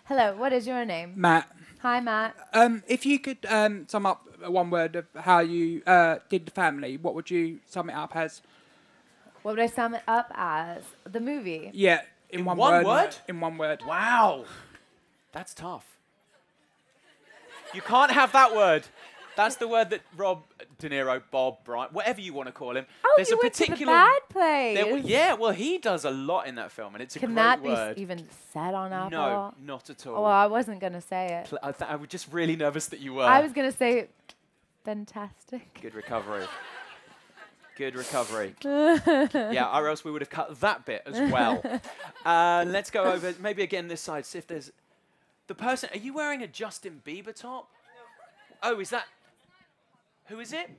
Hello, 0.05 0.35
what 0.37 0.53
is 0.53 0.65
your 0.65 0.85
name? 0.85 1.13
Matt. 1.15 1.49
Hi, 1.81 1.99
Matt. 1.99 2.35
Um, 2.53 2.83
if 2.87 3.07
you 3.07 3.17
could 3.17 3.39
um, 3.49 3.87
sum 3.87 4.05
up 4.05 4.27
one 4.47 4.69
word 4.69 4.95
of 4.95 5.05
how 5.15 5.39
you 5.39 5.81
uh, 5.87 6.17
did 6.29 6.45
the 6.45 6.51
family, 6.51 6.97
what 6.97 7.15
would 7.15 7.31
you 7.31 7.59
sum 7.65 7.89
it 7.89 7.93
up 7.93 8.15
as? 8.15 8.43
What 9.41 9.55
would 9.55 9.63
I 9.63 9.65
sum 9.65 9.95
it 9.95 10.03
up 10.07 10.31
as? 10.35 10.83
The 11.11 11.19
movie. 11.19 11.71
Yeah, 11.73 12.01
in, 12.29 12.45
one, 12.45 12.57
one 12.57 12.73
word. 12.73 12.85
word? 12.85 13.15
In 13.27 13.39
one 13.39 13.57
word. 13.57 13.81
Wow. 13.83 14.45
That's 15.31 15.55
tough. 15.55 15.97
You 17.73 17.81
can't 17.81 18.11
have 18.11 18.31
that 18.33 18.55
word. 18.55 18.83
That's 19.35 19.55
the 19.55 19.67
word 19.67 19.89
that 19.89 20.01
Rob 20.15 20.43
De 20.81 20.89
Niro, 20.89 21.21
Bob, 21.31 21.59
Brian, 21.63 21.89
whatever 21.91 22.19
you 22.19 22.33
want 22.33 22.47
to 22.47 22.51
call 22.51 22.75
him. 22.75 22.85
Oh, 23.05 23.13
there's 23.15 23.29
you 23.29 23.35
a 23.37 23.39
went 23.41 23.53
to 23.53 23.59
the 23.59 23.65
particular 23.67 23.93
bad 23.93 24.21
place. 24.29 24.77
There- 24.77 24.97
yeah, 24.97 25.33
well, 25.33 25.51
he 25.51 25.77
does 25.77 26.03
a 26.05 26.11
lot 26.11 26.47
in 26.47 26.55
that 26.55 26.71
film, 26.71 26.95
and 26.95 27.01
it's 27.01 27.15
a 27.15 27.19
Can 27.19 27.29
great 27.33 27.35
that 27.63 27.95
be 27.95 28.01
even 28.01 28.27
said 28.51 28.73
on 28.73 28.91
Apple? 28.91 29.09
No, 29.11 29.53
not 29.63 29.89
at 29.89 30.05
all. 30.07 30.17
Oh, 30.17 30.21
well, 30.23 30.31
I 30.31 30.47
wasn't 30.47 30.79
gonna 30.81 31.01
say 31.01 31.27
it. 31.43 31.47
Pl- 31.49 31.59
I, 31.63 31.71
th- 31.71 31.89
I 31.89 31.95
was 31.95 32.09
just 32.09 32.31
really 32.33 32.55
nervous 32.55 32.87
that 32.87 32.99
you 32.99 33.13
were. 33.13 33.23
I 33.23 33.41
was 33.41 33.53
gonna 33.53 33.71
say 33.71 34.07
fantastic. 34.83 35.79
Good 35.81 35.95
recovery. 35.95 36.45
Good 37.77 37.95
recovery. 37.95 38.55
yeah, 38.63 39.69
or 39.77 39.87
else 39.87 40.03
we 40.03 40.11
would 40.11 40.21
have 40.21 40.29
cut 40.29 40.59
that 40.59 40.85
bit 40.85 41.03
as 41.05 41.31
well. 41.31 41.63
uh, 42.25 42.65
let's 42.67 42.91
go 42.91 43.03
over 43.03 43.33
maybe 43.39 43.63
again 43.63 43.87
this 43.87 44.01
side. 44.01 44.25
See 44.25 44.37
if 44.37 44.47
there's 44.47 44.71
the 45.47 45.55
person. 45.55 45.89
Are 45.93 45.97
you 45.97 46.13
wearing 46.13 46.43
a 46.43 46.47
Justin 46.47 47.01
Bieber 47.05 47.33
top? 47.33 47.69
Oh, 48.61 48.79
is 48.79 48.89
that? 48.91 49.05
Who 50.31 50.39
is 50.39 50.53
it? 50.53 50.69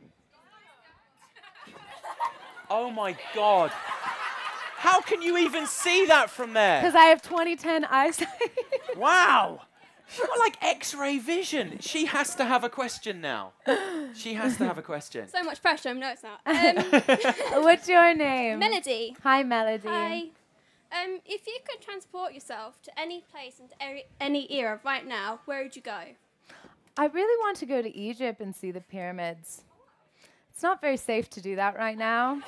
Oh 2.71 2.91
my 2.91 3.15
God! 3.35 3.71
How 4.79 5.03
can 5.03 5.21
you 5.21 5.37
even 5.37 5.67
see 5.67 6.07
that 6.07 6.31
from 6.31 6.55
there? 6.55 6.81
Because 6.81 6.95
I 6.95 7.05
have 7.05 7.21
2010 7.21 7.85
eyesight. 7.85 8.29
Wow! 8.97 9.61
She's 10.09 10.27
got 10.27 10.39
like 10.39 10.57
X-ray 10.63 11.19
vision. 11.19 11.79
She 11.81 12.07
has 12.07 12.35
to 12.37 12.47
have 12.47 12.65
a 12.65 12.71
question 12.71 13.21
now. 13.21 13.53
She 14.15 14.35
has 14.35 14.57
to 14.57 14.65
have 14.65 14.79
a 14.79 14.83
question. 14.83 15.29
So 15.29 15.43
much 15.43 15.61
pressure. 15.61 15.93
No, 15.95 16.11
it's 16.11 16.23
not. 16.23 16.41
Um, 16.47 17.63
What's 17.63 17.89
your 17.89 18.15
name? 18.15 18.59
Melody. 18.59 19.17
Hi, 19.23 19.43
Melody. 19.43 19.89
Hi. 19.89 20.17
Um, 20.93 21.21
if 21.27 21.47
you 21.47 21.59
could 21.67 21.81
transport 21.83 22.35
yourself 22.35 22.81
to 22.83 22.99
any 22.99 23.23
place 23.31 23.61
and 23.61 23.71
any, 23.81 24.05
any 24.21 24.53
era 24.53 24.81
right 24.85 25.07
now, 25.07 25.41
where 25.47 25.63
would 25.63 25.77
you 25.77 25.83
go? 25.83 26.01
I 26.97 27.07
really 27.07 27.41
want 27.43 27.57
to 27.59 27.67
go 27.67 27.81
to 27.81 27.97
Egypt 27.97 28.41
and 28.41 28.55
see 28.55 28.71
the 28.71 28.81
pyramids. 28.81 29.63
It's 30.53 30.63
not 30.63 30.81
very 30.81 30.97
safe 30.97 31.31
to 31.31 31.41
do 31.41 31.57
that 31.57 31.77
right 31.77 31.97
now. 31.97 32.41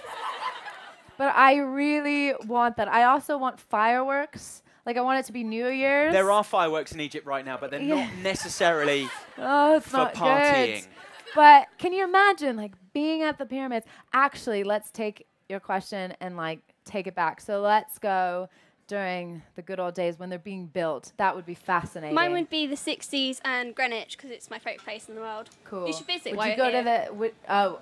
But 1.16 1.35
I 1.35 1.57
really 1.59 2.35
want 2.46 2.76
that. 2.76 2.88
I 2.88 3.04
also 3.04 3.38
want 3.38 3.59
fireworks. 3.61 4.62
Like 4.85 4.96
I 4.96 5.00
want 5.00 5.20
it 5.20 5.26
to 5.26 5.33
be 5.33 5.44
New 5.44 5.68
Year's. 5.68 6.12
There 6.12 6.30
are 6.30 6.44
fireworks 6.44 6.92
in 6.92 7.00
Egypt 7.00 7.26
right 7.26 7.44
now, 7.44 7.57
but 7.57 7.70
they're 7.70 7.80
Yeah. 7.80 8.04
not 8.04 8.16
necessarily 8.16 9.09
Oh, 9.38 9.80
for 9.80 9.96
not 9.96 10.14
partying. 10.14 10.83
good. 10.83 10.87
But 11.35 11.68
can 11.78 11.92
you 11.92 12.04
imagine 12.04 12.57
like 12.57 12.72
being 12.92 13.22
at 13.22 13.38
the 13.38 13.46
pyramids? 13.46 13.87
Actually, 14.12 14.62
let's 14.64 14.90
take 14.90 15.26
your 15.48 15.61
question 15.61 16.14
and 16.20 16.37
like 16.37 16.61
take 16.85 17.07
it 17.07 17.14
back. 17.14 17.40
So 17.40 17.61
let's 17.61 17.98
go 17.98 18.48
during 18.86 19.42
the 19.56 19.62
good 19.62 19.80
old 19.80 19.94
days 19.94 20.18
when 20.18 20.28
they're 20.28 20.38
being 20.38 20.66
built. 20.66 21.12
That 21.16 21.34
would 21.36 21.46
be 21.46 21.54
fascinating. 21.54 22.14
Mine 22.14 22.32
would 22.32 22.50
be 22.50 22.66
the 22.66 22.76
60s 22.76 23.40
and 23.44 23.74
Greenwich 23.74 24.16
because 24.16 24.30
it's 24.30 24.50
my 24.50 24.58
favourite 24.58 24.80
place 24.84 25.08
in 25.08 25.14
the 25.14 25.20
world. 25.20 25.50
cool. 25.64 25.86
You 25.86 25.92
should 25.92 26.06
visit 26.06 26.36
Would 26.36 26.46
you 26.46 26.56
go 26.56 26.70
here. 26.70 26.82
to 26.82 27.06
the? 27.08 27.14
Would, 27.14 27.34
oh, 27.48 27.80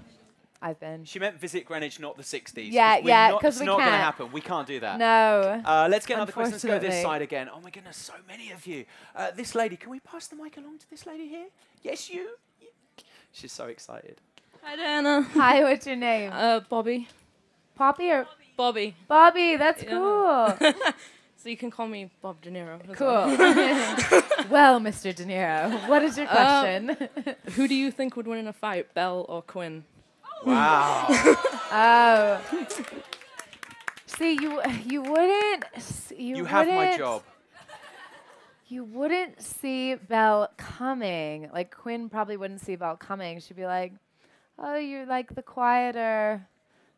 I've 0.64 0.78
been. 0.78 1.04
She 1.04 1.18
meant 1.18 1.40
visit 1.40 1.64
Greenwich, 1.64 1.98
not 1.98 2.16
the 2.16 2.22
60s. 2.22 2.70
Yeah, 2.70 3.00
we're 3.00 3.08
yeah, 3.08 3.30
not- 3.30 3.40
'cause 3.40 3.54
it's 3.54 3.60
we 3.60 3.66
not 3.66 3.78
going 3.78 3.90
to 3.90 3.96
happen. 3.96 4.30
We 4.30 4.40
can't 4.40 4.66
do 4.66 4.78
that. 4.78 4.96
No. 4.98 5.60
Uh, 5.64 5.88
let's 5.90 6.06
get 6.06 6.14
another 6.14 6.30
question. 6.30 6.52
Let's 6.52 6.64
go 6.64 6.78
this 6.78 7.02
side 7.02 7.20
again. 7.20 7.48
Oh 7.52 7.60
my 7.60 7.70
goodness, 7.70 7.96
so 7.96 8.12
many 8.28 8.52
of 8.52 8.64
you. 8.66 8.84
Uh, 9.16 9.32
this 9.32 9.56
lady, 9.56 9.76
can 9.76 9.90
we 9.90 9.98
pass 9.98 10.28
the 10.28 10.36
mic 10.36 10.56
along 10.56 10.78
to 10.78 10.88
this 10.90 11.04
lady 11.04 11.26
here? 11.26 11.46
Yes, 11.82 12.08
you. 12.08 12.36
She's 13.32 13.50
so 13.50 13.64
excited. 13.66 14.20
Hi, 14.62 14.76
Dianna. 14.76 15.24
Hi, 15.32 15.62
what's 15.64 15.84
your 15.86 15.96
name? 15.96 16.30
Uh, 16.32 16.60
Bobby. 16.60 17.08
Poppy 17.74 18.10
or 18.10 18.24
Bobby. 18.24 18.41
Bobby? 18.62 18.94
Bobby, 19.09 19.57
that's 19.57 19.83
Yeah. 19.83 19.90
cool. 19.90 20.72
So 21.42 21.48
you 21.48 21.57
can 21.57 21.72
call 21.72 21.88
me 21.88 22.09
Bob 22.22 22.40
De 22.40 22.51
Niro. 22.53 22.79
as 22.88 22.96
Cool. 22.96 23.09
well. 24.46 24.46
well, 24.48 24.81
Mr. 24.81 25.12
De 25.12 25.25
Niro, 25.25 25.88
what 25.88 26.01
is 26.05 26.16
your 26.16 26.29
Uh, 26.29 26.35
question? 26.37 27.09
who 27.57 27.66
do 27.66 27.75
you 27.75 27.90
think 27.90 28.14
would 28.16 28.29
win 28.29 28.38
in 28.38 28.46
a 28.46 28.53
fight, 28.53 28.94
Belle 28.94 29.27
or 29.29 29.42
Quinn? 29.42 29.83
Wow. 30.46 31.07
oh. 31.72 32.40
See, 34.07 34.33
you 34.40 34.61
you 34.85 35.03
wouldn't 35.03 35.64
s- 35.75 36.12
you, 36.16 36.37
You 36.37 36.44
have 36.44 36.68
my 36.68 36.77
wouldn't- 36.77 36.98
job. 36.98 37.22
You 38.68 38.85
wouldn't 38.85 39.42
see 39.42 39.96
Belle 39.96 40.48
coming. 40.57 41.51
Like 41.53 41.75
Quinn 41.77 42.09
probably 42.09 42.37
wouldn't 42.37 42.61
see 42.61 42.77
Belle 42.77 42.96
coming. 42.96 43.40
She'd 43.40 43.57
be 43.57 43.66
like, 43.66 43.92
"Oh, 44.59 44.77
you're 44.77 45.07
like 45.07 45.35
the 45.35 45.42
quieter, 45.42 46.46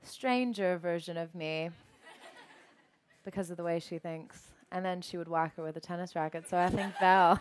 stranger 0.05 0.77
version 0.79 1.17
of 1.17 1.35
me," 1.35 1.71
because 3.25 3.51
of 3.51 3.57
the 3.57 3.65
way 3.65 3.79
she 3.81 3.99
thinks. 3.99 4.41
And 4.73 4.85
then 4.85 5.01
she 5.03 5.17
would 5.17 5.29
whack 5.29 5.57
her 5.57 5.63
with 5.63 5.77
a 5.77 5.81
tennis 5.81 6.17
racket. 6.17 6.49
So 6.49 6.59
I 6.59 6.69
think 6.69 6.93
Belle. 7.01 7.41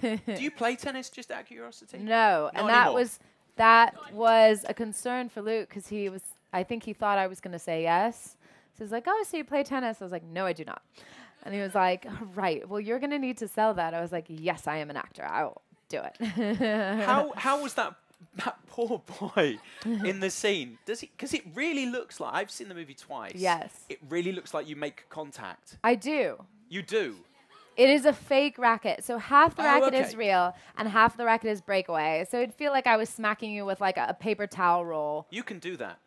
do 0.00 0.42
you 0.42 0.50
play 0.50 0.76
tennis 0.76 1.10
just 1.10 1.30
out 1.30 1.40
of 1.40 1.46
curiosity? 1.46 1.98
No, 1.98 2.50
and 2.54 2.66
Not 2.66 2.72
that 2.72 2.80
anymore. 2.86 2.94
was 2.94 3.18
that 3.56 4.12
was 4.12 4.64
a 4.68 4.74
concern 4.74 5.28
for 5.28 5.42
Luc 5.42 5.68
because 5.68 5.88
he 5.88 6.08
was. 6.08 6.22
I 6.52 6.62
think 6.62 6.84
he 6.84 6.92
thought 6.92 7.18
I 7.18 7.26
was 7.26 7.40
going 7.40 7.52
to 7.52 7.58
say 7.58 7.82
yes. 7.82 8.36
So 8.78 8.84
he's 8.84 8.92
like, 8.92 9.04
"Oh, 9.06 9.24
so 9.28 9.36
you 9.36 9.44
play 9.44 9.62
tennis?" 9.64 10.00
I 10.00 10.04
was 10.04 10.12
like, 10.12 10.24
"No, 10.24 10.46
I 10.46 10.52
do 10.52 10.64
not." 10.64 10.82
And 11.42 11.54
he 11.54 11.60
was 11.60 11.74
like, 11.74 12.06
"Right. 12.34 12.68
Well, 12.68 12.80
you're 12.80 12.98
going 12.98 13.10
to 13.10 13.18
need 13.18 13.38
to 13.38 13.48
sell 13.48 13.74
that." 13.74 13.94
I 13.94 14.00
was 14.00 14.12
like, 14.12 14.26
"Yes, 14.28 14.66
I 14.66 14.76
am 14.78 14.90
an 14.90 14.96
actor. 14.96 15.24
I 15.24 15.44
will 15.44 15.62
do 15.88 16.00
it." 16.02 17.02
how 17.04 17.32
how 17.36 17.62
was 17.62 17.74
that 17.74 17.94
that 18.44 18.58
poor 18.66 19.02
boy 19.20 19.58
in 19.84 20.20
the 20.20 20.30
scene? 20.30 20.78
Does 20.86 21.00
he? 21.00 21.10
Because 21.16 21.32
it 21.34 21.42
really 21.54 21.86
looks 21.86 22.20
like 22.20 22.34
I've 22.34 22.50
seen 22.50 22.68
the 22.68 22.74
movie 22.74 22.94
twice. 22.94 23.34
Yes. 23.36 23.84
It 23.88 23.98
really 24.08 24.32
looks 24.32 24.52
like 24.54 24.68
you 24.68 24.76
make 24.76 25.08
contact. 25.08 25.78
I 25.84 25.94
do. 25.94 26.42
You 26.68 26.82
do. 26.82 27.16
It 27.76 27.90
is 27.90 28.06
a 28.06 28.12
fake 28.12 28.58
racket. 28.58 29.04
So 29.04 29.18
half 29.18 29.54
the 29.54 29.62
Oh, 29.62 29.66
racket 29.66 29.94
is 29.94 30.16
real 30.16 30.54
and 30.78 30.88
half 30.88 31.16
the 31.16 31.26
racket 31.26 31.50
is 31.50 31.60
breakaway. 31.60 32.24
So 32.30 32.38
it'd 32.38 32.54
feel 32.54 32.72
like 32.72 32.86
I 32.86 32.96
was 32.96 33.08
smacking 33.10 33.50
you 33.52 33.64
with 33.66 33.80
like 33.80 33.98
a, 33.98 34.06
a 34.08 34.14
paper 34.14 34.46
towel 34.46 34.84
roll. 34.84 35.26
You 35.30 35.42
can 35.42 35.58
do 35.58 35.76
that. 35.76 35.98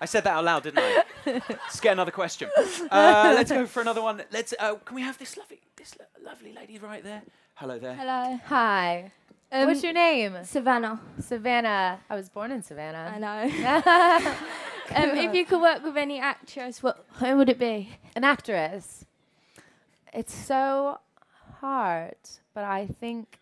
I 0.00 0.06
said 0.06 0.24
that 0.24 0.34
out 0.34 0.44
loud, 0.44 0.62
didn't 0.64 0.80
I? 0.80 1.02
Let's 1.48 1.80
get 1.80 1.92
another 1.92 2.10
question. 2.10 2.50
Uh, 2.90 3.32
let's 3.36 3.50
go 3.50 3.64
for 3.66 3.80
another 3.80 4.02
one. 4.02 4.22
Let's. 4.30 4.52
Uh, 4.58 4.74
can 4.74 4.96
we 4.96 5.02
have 5.02 5.16
this 5.18 5.36
lovely, 5.36 5.60
this 5.76 5.94
lo- 5.98 6.06
lovely 6.30 6.52
lady 6.52 6.78
right 6.78 7.02
there? 7.02 7.22
Hello 7.54 7.78
there. 7.78 7.94
Hello. 7.94 8.38
Hi. 8.46 9.12
Um, 9.54 9.68
What's 9.68 9.84
your 9.84 9.92
name? 9.92 10.36
Savannah. 10.42 11.00
Savannah. 11.20 12.00
I 12.10 12.16
was 12.16 12.28
born 12.28 12.50
in 12.50 12.60
Savannah. 12.60 13.12
I 13.14 13.18
know. 13.20 14.34
um, 14.96 15.16
if 15.16 15.32
you 15.32 15.44
could 15.44 15.60
work 15.60 15.84
with 15.84 15.96
any 15.96 16.18
actress, 16.18 16.82
what 16.82 17.06
who 17.20 17.36
would 17.36 17.48
it 17.48 17.60
be? 17.60 17.90
An 18.16 18.24
actress. 18.24 19.04
It's 20.12 20.34
so 20.34 20.98
hard, 21.60 22.16
but 22.52 22.64
I 22.64 22.88
think. 22.98 23.38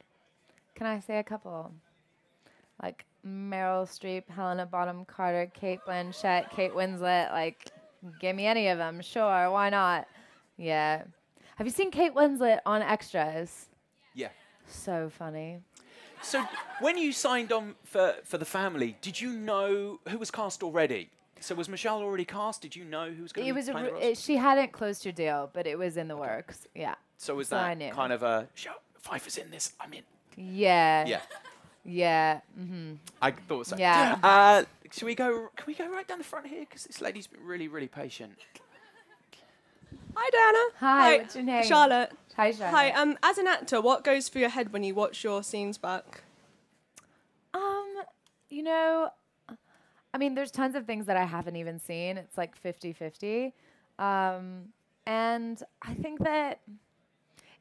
Can 0.74 0.86
I 0.86 1.00
say 1.00 1.18
a 1.18 1.22
couple? 1.22 1.72
Like 2.82 3.06
Meryl 3.26 3.86
Streep, 3.86 4.28
Helena 4.28 4.66
Bonham 4.66 5.06
Carter, 5.06 5.50
Cate 5.54 5.80
Blanchett, 5.88 6.50
Kate 6.50 6.74
Winslet. 6.74 7.30
Like, 7.30 7.70
give 8.20 8.36
me 8.36 8.44
any 8.44 8.68
of 8.68 8.76
them. 8.76 9.00
Sure, 9.00 9.50
why 9.50 9.70
not? 9.70 10.06
Yeah. 10.58 11.04
Have 11.56 11.66
you 11.66 11.72
seen 11.72 11.90
Kate 11.90 12.14
Winslet 12.14 12.58
on 12.66 12.82
Extras? 12.82 13.68
Yeah. 14.14 14.28
So 14.66 15.10
funny. 15.16 15.60
So 16.22 16.44
when 16.80 16.96
you 16.98 17.12
signed 17.12 17.52
on 17.52 17.74
for 17.84 18.14
for 18.24 18.38
the 18.38 18.44
family, 18.44 18.96
did 19.00 19.20
you 19.20 19.32
know 19.32 20.00
who 20.08 20.18
was 20.18 20.30
cast 20.30 20.62
already? 20.62 21.10
So 21.40 21.54
was 21.56 21.68
Michelle 21.68 22.00
already 22.00 22.24
cast? 22.24 22.62
Did 22.62 22.76
you 22.76 22.84
know 22.84 23.10
who 23.10 23.22
was 23.22 23.32
going 23.32 23.48
to 23.48 23.52
be 23.52 23.56
was 23.56 23.68
a 23.68 23.72
playing 23.72 23.94
r- 23.94 24.00
it, 24.00 24.16
she 24.16 24.36
hadn't 24.36 24.70
closed 24.72 25.02
her 25.04 25.10
deal, 25.12 25.50
but 25.52 25.66
it 25.66 25.76
was 25.76 25.96
in 25.96 26.06
the 26.06 26.16
works. 26.16 26.68
Yeah. 26.74 26.94
So 27.18 27.34
was 27.34 27.48
so 27.48 27.56
that 27.56 27.92
kind 27.92 28.12
of 28.12 28.22
a 28.22 28.48
show? 28.54 28.72
Pfeiffer's 29.00 29.38
in 29.38 29.50
this. 29.50 29.72
I'm 29.80 29.92
in. 29.92 30.02
Yeah. 30.36 31.04
Yeah. 31.06 31.20
Yeah. 31.84 32.40
Mm-hmm. 32.58 32.94
I 33.20 33.32
thought 33.32 33.66
so. 33.66 33.76
Yeah. 33.76 34.18
Uh, 34.22 34.62
should 34.92 35.06
we 35.06 35.16
go? 35.16 35.48
Can 35.56 35.66
we 35.66 35.74
go 35.74 35.88
right 35.90 36.06
down 36.06 36.18
the 36.18 36.24
front 36.24 36.46
here? 36.46 36.60
Because 36.60 36.84
this 36.84 37.00
lady's 37.00 37.26
been 37.26 37.44
really, 37.44 37.66
really 37.66 37.88
patient. 37.88 38.34
Hi, 40.14 40.30
Dianna. 40.30 40.78
Hi, 40.78 41.16
what's 41.18 41.34
your 41.34 41.44
name? 41.44 41.64
Charlotte. 41.64 42.12
Hi, 42.36 42.52
Charlotte. 42.52 42.74
Hi. 42.74 42.90
Um, 42.90 43.18
as 43.22 43.38
an 43.38 43.46
actor, 43.46 43.80
what 43.80 44.04
goes 44.04 44.28
through 44.28 44.40
your 44.42 44.50
head 44.50 44.72
when 44.72 44.84
you 44.84 44.94
watch 44.94 45.24
your 45.24 45.42
scenes 45.42 45.78
back? 45.78 46.22
Um, 47.54 47.94
you 48.50 48.62
know, 48.62 49.10
I 50.14 50.18
mean, 50.18 50.34
there's 50.34 50.50
tons 50.50 50.74
of 50.74 50.86
things 50.86 51.06
that 51.06 51.16
I 51.16 51.24
haven't 51.24 51.56
even 51.56 51.78
seen. 51.78 52.18
It's 52.18 52.36
like 52.36 52.56
50 52.56 52.92
50. 52.92 53.52
Um, 53.98 54.68
and 55.06 55.62
I 55.82 55.94
think 55.94 56.20
that 56.20 56.60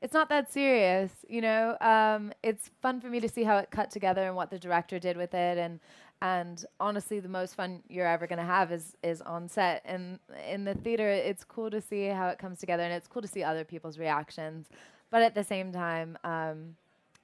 it's 0.02 0.14
not 0.14 0.30
that 0.30 0.52
serious, 0.52 1.12
you 1.28 1.42
know. 1.42 1.78
Um, 1.80 2.34
it's 2.44 2.70
fun 2.82 3.00
for 3.00 3.08
me 3.08 3.20
to 3.20 3.30
see 3.30 3.44
how 3.44 3.58
it 3.58 3.72
cut 3.72 3.92
together 3.92 4.26
and 4.26 4.36
what 4.36 4.50
the 4.50 4.60
director 4.60 5.00
did 5.00 5.16
with 5.16 5.34
it, 5.34 5.58
and 5.58 5.80
and 6.22 6.64
honestly, 6.80 7.20
the 7.20 7.30
most 7.30 7.56
fun 7.56 7.82
you're 7.90 8.08
ever 8.08 8.28
gonna 8.28 8.46
have 8.46 8.72
is 8.72 8.96
is 9.04 9.22
on 9.22 9.48
set. 9.48 9.82
And 9.86 10.20
in 10.48 10.64
the 10.66 10.76
theater, 10.76 11.10
it's 11.10 11.44
cool 11.44 11.70
to 11.72 11.82
see 11.82 12.08
how 12.08 12.28
it 12.28 12.38
comes 12.38 12.60
together, 12.60 12.84
and 12.84 12.94
it's 12.94 13.08
cool 13.08 13.22
to 13.22 13.28
see 13.28 13.44
other 13.44 13.64
people's 13.64 13.98
reactions. 13.98 14.68
But 15.10 15.24
at 15.24 15.36
the 15.36 15.44
same 15.44 15.72
time, 15.72 16.18
um, 16.24 16.76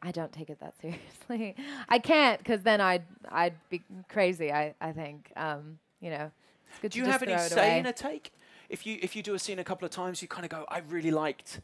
I 0.02 0.12
don't 0.12 0.32
take 0.34 0.50
it 0.50 0.60
that 0.60 0.74
seriously. 0.82 1.56
I 1.88 2.00
can't, 2.00 2.40
because 2.40 2.62
then 2.64 2.82
I'd 2.82 3.04
I'd 3.30 3.56
be 3.70 3.82
crazy. 4.10 4.52
I 4.52 4.74
I 4.82 4.92
think, 4.92 5.32
um, 5.36 5.80
you 6.00 6.10
know. 6.10 6.32
It's 6.70 6.80
good 6.80 6.92
Do 6.92 7.00
to 7.00 7.06
you 7.06 7.12
have 7.12 7.24
any 7.24 7.38
say 7.38 7.56
away. 7.56 7.80
in 7.80 7.86
a 7.86 7.94
take? 7.94 8.34
If 8.68 8.86
you 8.86 9.00
if 9.02 9.16
you 9.16 9.24
do 9.24 9.34
a 9.36 9.40
scene 9.40 9.58
a 9.60 9.64
couple 9.64 9.86
of 9.86 9.92
times, 9.92 10.22
you 10.22 10.28
kind 10.28 10.44
of 10.44 10.52
go, 10.52 10.66
I 10.68 10.80
really 10.80 11.12
liked 11.12 11.62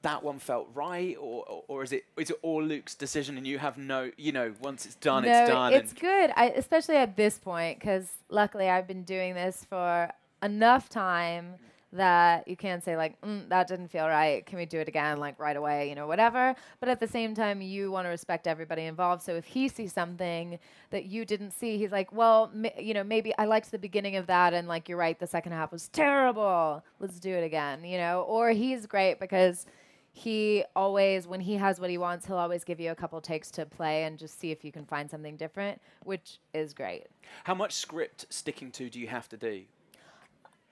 that 0.00 0.22
one 0.22 0.38
felt 0.38 0.68
right, 0.74 1.16
or, 1.20 1.44
or 1.44 1.64
or 1.68 1.82
is 1.82 1.92
it 1.92 2.04
is 2.16 2.30
it 2.30 2.36
all 2.42 2.62
Luc's 2.62 2.94
decision 2.94 3.36
and 3.36 3.46
you 3.46 3.58
have 3.58 3.78
no, 3.78 4.10
you 4.16 4.32
know, 4.32 4.54
once 4.62 4.86
it's 4.86 4.94
done, 4.96 5.24
no, 5.24 5.30
it's 5.30 5.50
done. 5.50 5.72
It's 5.74 5.92
good, 5.92 6.32
I, 6.36 6.46
especially 6.56 6.96
at 6.96 7.16
this 7.16 7.38
point, 7.38 7.78
because 7.78 8.08
luckily 8.28 8.68
I've 8.68 8.86
been 8.86 9.04
doing 9.04 9.34
this 9.34 9.66
for 9.68 10.10
enough 10.42 10.88
time 10.88 11.56
that 11.94 12.48
you 12.48 12.56
can't 12.56 12.82
say 12.82 12.96
like 12.96 13.20
mm, 13.20 13.46
that 13.50 13.68
didn't 13.68 13.88
feel 13.88 14.08
right. 14.08 14.46
Can 14.46 14.58
we 14.58 14.64
do 14.64 14.78
it 14.80 14.88
again, 14.88 15.18
like 15.18 15.38
right 15.38 15.56
away, 15.56 15.88
you 15.88 15.94
know, 15.94 16.06
whatever. 16.06 16.54
But 16.80 16.88
at 16.88 17.00
the 17.00 17.06
same 17.06 17.34
time, 17.34 17.60
you 17.60 17.90
want 17.92 18.06
to 18.06 18.08
respect 18.08 18.46
everybody 18.46 18.84
involved. 18.84 19.22
So 19.22 19.34
if 19.34 19.44
he 19.44 19.68
sees 19.68 19.92
something 19.92 20.58
that 20.90 21.04
you 21.04 21.24
didn't 21.26 21.50
see, 21.50 21.76
he's 21.76 21.92
like, 21.92 22.10
well, 22.10 22.50
m- 22.54 22.72
you 22.78 22.94
know, 22.94 23.04
maybe 23.04 23.34
I 23.36 23.44
liked 23.44 23.70
the 23.70 23.78
beginning 23.78 24.16
of 24.16 24.26
that, 24.28 24.54
and 24.54 24.66
like 24.66 24.88
you're 24.88 24.98
right, 24.98 25.18
the 25.18 25.26
second 25.26 25.52
half 25.52 25.70
was 25.70 25.88
terrible. 25.88 26.82
Let's 26.98 27.20
do 27.20 27.30
it 27.34 27.44
again, 27.44 27.84
you 27.84 27.98
know. 27.98 28.22
Or 28.22 28.50
he's 28.50 28.86
great 28.86 29.20
because 29.20 29.66
he 30.12 30.62
always 30.76 31.26
when 31.26 31.40
he 31.40 31.54
has 31.54 31.80
what 31.80 31.88
he 31.88 31.96
wants 31.96 32.26
he'll 32.26 32.36
always 32.36 32.64
give 32.64 32.78
you 32.78 32.90
a 32.90 32.94
couple 32.94 33.20
takes 33.20 33.50
to 33.50 33.64
play 33.64 34.04
and 34.04 34.18
just 34.18 34.38
see 34.38 34.50
if 34.50 34.62
you 34.64 34.70
can 34.70 34.84
find 34.84 35.10
something 35.10 35.36
different 35.36 35.80
which 36.04 36.38
is 36.52 36.74
great. 36.74 37.06
How 37.44 37.54
much 37.54 37.72
script 37.72 38.26
sticking 38.28 38.70
to 38.72 38.90
do 38.90 39.00
you 39.00 39.08
have 39.08 39.28
to 39.30 39.36
do? 39.36 39.62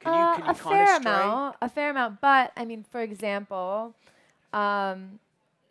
Can 0.00 0.12
Uh, 0.12 0.30
you 0.30 0.36
can 0.36 0.44
you 0.46 0.50
a 0.50 0.54
fair 0.54 0.96
amount 0.96 1.56
a 1.62 1.68
fair 1.68 1.90
amount 1.90 2.20
but 2.20 2.52
i 2.56 2.64
mean 2.64 2.84
for 2.90 3.00
example 3.00 3.94
um, 4.52 5.18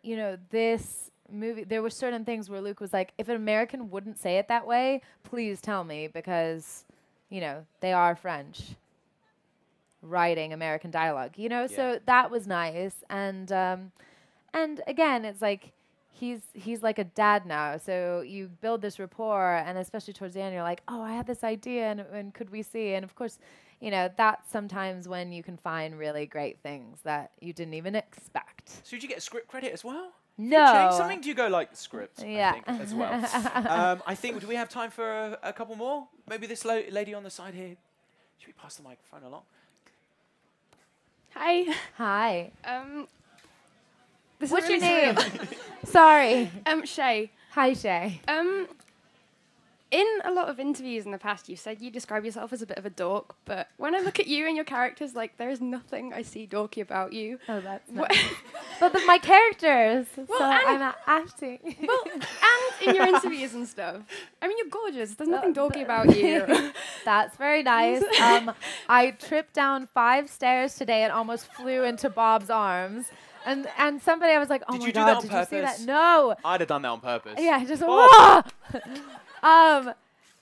you 0.02 0.16
know 0.16 0.38
this 0.50 1.10
movie 1.30 1.64
there 1.64 1.82
were 1.82 1.90
certain 1.90 2.24
things 2.24 2.48
where 2.50 2.60
Luc 2.60 2.80
was 2.80 2.92
like 2.92 3.12
if 3.18 3.28
an 3.28 3.36
american 3.36 3.90
wouldn't 3.90 4.18
say 4.18 4.38
it 4.38 4.48
that 4.48 4.66
way 4.66 5.00
please 5.22 5.60
tell 5.60 5.84
me 5.84 6.08
because 6.08 6.84
you 7.28 7.40
know 7.40 7.64
they 7.80 7.92
are 7.92 8.16
french 8.16 8.74
writing 10.02 10.52
american 10.52 10.90
dialogue 10.90 11.32
you 11.36 11.48
know 11.48 11.66
so 11.66 11.98
that 12.06 12.30
was 12.30 12.46
nice 12.46 12.94
and 13.10 13.52
um, 13.52 13.92
and 14.54 14.80
again 14.86 15.24
it's 15.24 15.42
like 15.42 15.72
he's 16.10 16.40
he's 16.54 16.82
like 16.82 16.98
a 16.98 17.04
dad 17.04 17.46
now 17.46 17.76
so 17.76 18.22
you 18.26 18.48
build 18.60 18.80
this 18.82 18.98
rapport 18.98 19.56
and 19.66 19.78
especially 19.78 20.12
towards 20.12 20.34
the 20.34 20.40
end 20.40 20.54
you're 20.54 20.62
like 20.62 20.82
oh 20.88 21.02
i 21.02 21.12
had 21.12 21.26
this 21.26 21.44
idea 21.44 21.90
and, 21.90 22.00
and 22.00 22.34
could 22.34 22.50
we 22.50 22.62
see 22.62 22.94
and 22.94 23.04
of 23.04 23.14
course 23.14 23.38
you 23.80 23.90
know 23.90 24.10
that's 24.16 24.50
sometimes 24.50 25.06
when 25.08 25.32
you 25.32 25.42
can 25.42 25.56
find 25.56 25.98
really 25.98 26.26
great 26.26 26.58
things 26.62 26.98
that 27.04 27.30
you 27.40 27.52
didn't 27.52 27.74
even 27.74 27.94
expect 27.94 28.68
So 28.84 28.96
did 28.96 29.02
you 29.02 29.08
get 29.08 29.18
a 29.18 29.22
script 29.22 29.48
credit 29.48 29.72
as 29.72 29.84
well? 29.84 30.12
No. 30.38 30.72
change 30.72 30.94
something? 30.94 31.20
Do 31.20 31.28
you 31.28 31.34
go 31.34 31.48
like 31.48 31.70
script? 31.76 32.22
Yeah. 32.24 32.54
I 32.66 32.72
think, 32.72 32.80
as 32.80 32.94
well. 32.94 33.12
um, 33.68 34.02
I 34.06 34.14
think. 34.14 34.40
Do 34.40 34.46
we 34.46 34.54
have 34.54 34.70
time 34.70 34.90
for 34.90 35.10
a, 35.10 35.38
a 35.42 35.52
couple 35.52 35.76
more? 35.76 36.08
Maybe 36.28 36.46
this 36.46 36.64
lo- 36.64 36.82
lady 36.90 37.12
on 37.12 37.24
the 37.24 37.30
side 37.30 37.52
here. 37.52 37.76
Should 38.38 38.46
we 38.46 38.54
pass 38.54 38.76
the 38.76 38.82
microphone 38.82 39.22
along? 39.24 39.42
Hi. 41.42 41.74
Hi. 41.96 42.50
Um, 42.64 43.08
this 44.38 44.50
What's 44.50 44.68
your 44.68 44.78
name? 44.78 45.16
Sorry. 45.86 46.50
Um, 46.66 46.84
Shay. 46.84 47.30
Hi, 47.52 47.72
Shay. 47.72 48.20
Um, 48.28 48.68
in 49.90 50.06
a 50.24 50.30
lot 50.32 50.48
of 50.48 50.60
interviews 50.60 51.04
in 51.04 51.10
the 51.12 51.18
past, 51.18 51.48
you've 51.48 51.58
said 51.58 51.80
you 51.80 51.90
describe 51.90 52.24
yourself 52.24 52.52
as 52.52 52.62
a 52.62 52.66
bit 52.66 52.78
of 52.78 52.86
a 52.86 52.90
dork, 52.90 53.34
but 53.44 53.68
when 53.76 53.94
I 53.94 53.98
look 54.00 54.20
at 54.20 54.26
you 54.28 54.46
and 54.46 54.54
your 54.54 54.64
characters, 54.64 55.14
like 55.14 55.36
there 55.36 55.50
is 55.50 55.60
nothing 55.60 56.12
I 56.12 56.22
see 56.22 56.46
dorky 56.46 56.80
about 56.80 57.12
you. 57.12 57.38
Oh, 57.48 57.60
that's 57.60 57.90
Wha- 57.90 58.06
nice. 58.08 58.24
but 58.80 58.92
the, 58.92 59.00
my 59.06 59.18
characters 59.18 60.06
Well, 60.16 60.38
so 60.38 60.44
and- 60.44 60.82
i'm 60.84 60.94
acting 61.06 61.58
well, 61.86 62.02
and 62.06 62.88
in 62.88 62.94
your 62.94 63.06
interviews 63.06 63.54
and 63.54 63.66
stuff. 63.66 63.96
I 64.40 64.48
mean, 64.48 64.58
you're 64.58 64.68
gorgeous. 64.70 65.14
There's 65.16 65.28
nothing 65.28 65.54
dorky 65.54 65.82
about 65.82 66.16
you. 66.16 66.72
That's 67.04 67.36
very 67.36 67.62
nice. 67.62 68.02
Um, 68.20 68.52
I 68.88 69.10
tripped 69.12 69.54
down 69.54 69.88
five 69.92 70.28
stairs 70.30 70.74
today 70.76 71.02
and 71.02 71.12
almost 71.12 71.52
flew 71.54 71.82
into 71.84 72.08
Bob's 72.10 72.50
arms. 72.50 73.06
And 73.46 73.66
and 73.78 74.02
somebody 74.02 74.32
I 74.34 74.38
was 74.38 74.50
like, 74.50 74.62
oh 74.68 74.72
Did 74.74 74.80
my 74.82 74.86
you 74.88 74.92
do 74.92 75.00
god, 75.00 75.06
that 75.08 75.16
on 75.16 75.22
did 75.22 75.30
purpose? 75.30 75.52
you 75.52 75.58
see 75.66 75.86
that? 75.86 75.92
No. 75.92 76.34
I'd 76.44 76.60
have 76.60 76.68
done 76.68 76.82
that 76.82 76.88
on 76.88 77.00
purpose. 77.00 77.34
Yeah, 77.38 77.58
I 77.60 77.64
just 77.64 77.80
Bob. 77.80 78.50
Um, 79.42 79.92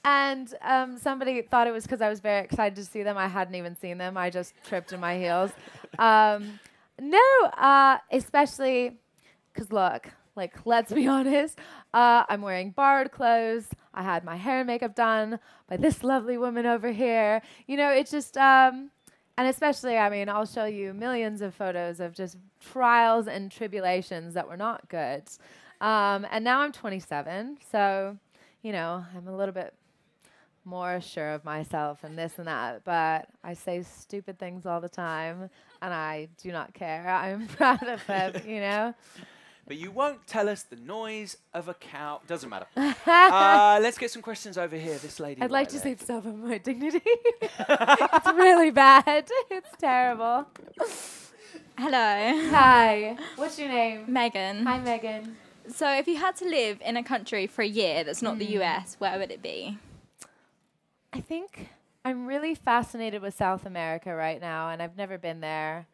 and 0.05 0.55
um, 0.63 0.99
somebody 0.99 1.43
thought 1.43 1.67
it 1.67 1.73
was 1.73 1.85
because 1.85 2.01
I 2.01 2.09
was 2.09 2.21
very 2.21 2.45
excited 2.45 2.77
to 2.77 2.85
see 2.85 3.03
them. 3.03 3.19
I 3.19 3.29
hadn't 3.29 3.55
even 3.55 3.77
seen 3.77 3.99
them. 3.99 4.17
I 4.17 4.31
just 4.31 4.55
tripped 4.67 4.93
in 4.93 5.01
my 5.01 5.19
heels. 5.19 5.51
Um, 5.99 6.59
no, 7.01 7.21
uh, 7.57 7.99
especially 8.11 8.99
because 9.53 9.73
look, 9.73 10.09
like 10.37 10.55
let's 10.65 10.93
be 10.93 11.07
honest, 11.09 11.59
uh, 11.93 12.25
I'm 12.29 12.43
wearing 12.43 12.71
borrowed 12.71 13.11
clothes. 13.11 13.67
I 13.93 14.03
had 14.03 14.25
my 14.25 14.37
hair 14.37 14.61
and 14.61 14.67
makeup 14.67 14.95
done 14.95 15.41
by 15.69 15.77
this 15.77 16.03
lovely 16.05 16.39
woman 16.39 16.67
over 16.67 16.93
here. 16.93 17.43
You 17.67 17.77
know, 17.77 17.91
it's 17.91 18.11
just. 18.11 18.37
Um, 18.37 18.91
and 19.37 19.47
especially, 19.47 19.97
I 19.97 20.11
mean, 20.11 20.29
I'll 20.29 20.47
show 20.47 20.65
you 20.65 20.93
millions 20.93 21.43
of 21.43 21.55
photos 21.55 22.01
of 22.01 22.13
just 22.13 22.37
trials 22.61 23.29
and 23.29 23.53
tribulations 23.53 24.35
that 24.35 24.49
were 24.49 24.57
not 24.57 24.89
good. 24.89 25.23
Um, 25.81 26.27
and 26.33 26.43
now 26.43 26.63
I'm 26.63 26.73
27, 26.73 27.59
so, 27.71 28.17
you 28.63 28.73
know, 28.73 29.05
I'm 29.17 29.29
a 29.29 29.37
little 29.37 29.55
bit 29.55 29.75
more 30.65 31.01
sure 31.01 31.31
of 31.31 31.45
myself 31.45 32.05
and 32.05 32.19
this 32.19 32.35
and 32.39 32.47
that. 32.47 32.85
But 32.85 33.29
I 33.43 33.55
say 33.55 33.83
stupid 33.83 34.39
things 34.39 34.67
all 34.67 34.81
the 34.81 34.89
time, 34.89 35.51
and 35.81 35.95
I 35.95 36.29
do 36.43 36.53
not 36.53 36.75
care. 36.75 37.09
I'm 37.09 37.47
proud 37.49 37.83
of 37.83 38.07
them, 38.07 38.35
you 38.47 38.61
know? 38.69 38.95
But 39.67 39.77
you 39.77 39.91
won't 39.91 40.27
tell 40.27 40.49
us 40.49 40.63
the 40.63 40.77
noise 40.77 41.37
of 41.53 41.69
a 41.69 41.75
cow. 41.75 42.23
Doesn't 42.27 42.49
matter. 42.49 42.67
uh, 42.77 43.79
let's 43.83 43.99
get 43.99 44.11
some 44.11 44.23
questions 44.23 44.57
over 44.57 44.77
here. 44.77 44.97
This 44.97 45.21
lady. 45.21 45.43
I'd 45.43 45.51
like 45.51 45.69
to 45.69 45.75
there. 45.75 45.83
save 45.83 46.01
stuff 46.01 46.25
of 46.25 46.37
my 46.37 46.57
dignity. 46.57 47.03
it's 47.05 48.27
really 48.27 48.71
bad. 48.71 49.29
It's 49.51 49.69
terrible. 49.79 50.47
Hello. 51.77 52.49
Hi. 52.51 53.19
What's 53.37 53.59
your 53.59 53.69
name? 53.69 54.11
Megan. 54.11 54.65
Hi, 54.65 54.81
Megan. 54.81 55.37
So, 55.69 55.93
if 55.93 56.09
you 56.09 56.17
had 56.17 56.35
to 56.37 56.45
live 56.47 56.81
in 56.85 56.97
a 56.97 57.03
country 57.03 57.47
for 57.47 57.63
a 57.63 57.67
year 57.67 58.03
that's 58.05 58.23
not 58.23 58.39
the 58.39 58.47
Mm. 58.47 58.61
US, 58.63 58.97
where 58.99 59.19
would 59.19 59.31
it 59.31 59.43
be? 59.43 59.79
I 61.13 61.21
think 61.21 61.69
I'm 62.05 62.27
really 62.27 62.55
fascinated 62.55 63.21
with 63.23 63.35
South 63.35 63.67
America 63.67 64.15
right 64.15 64.41
now, 64.41 64.71
and 64.71 64.81
I've 64.83 64.97
never 64.97 65.19
been 65.19 65.41
there. 65.41 65.87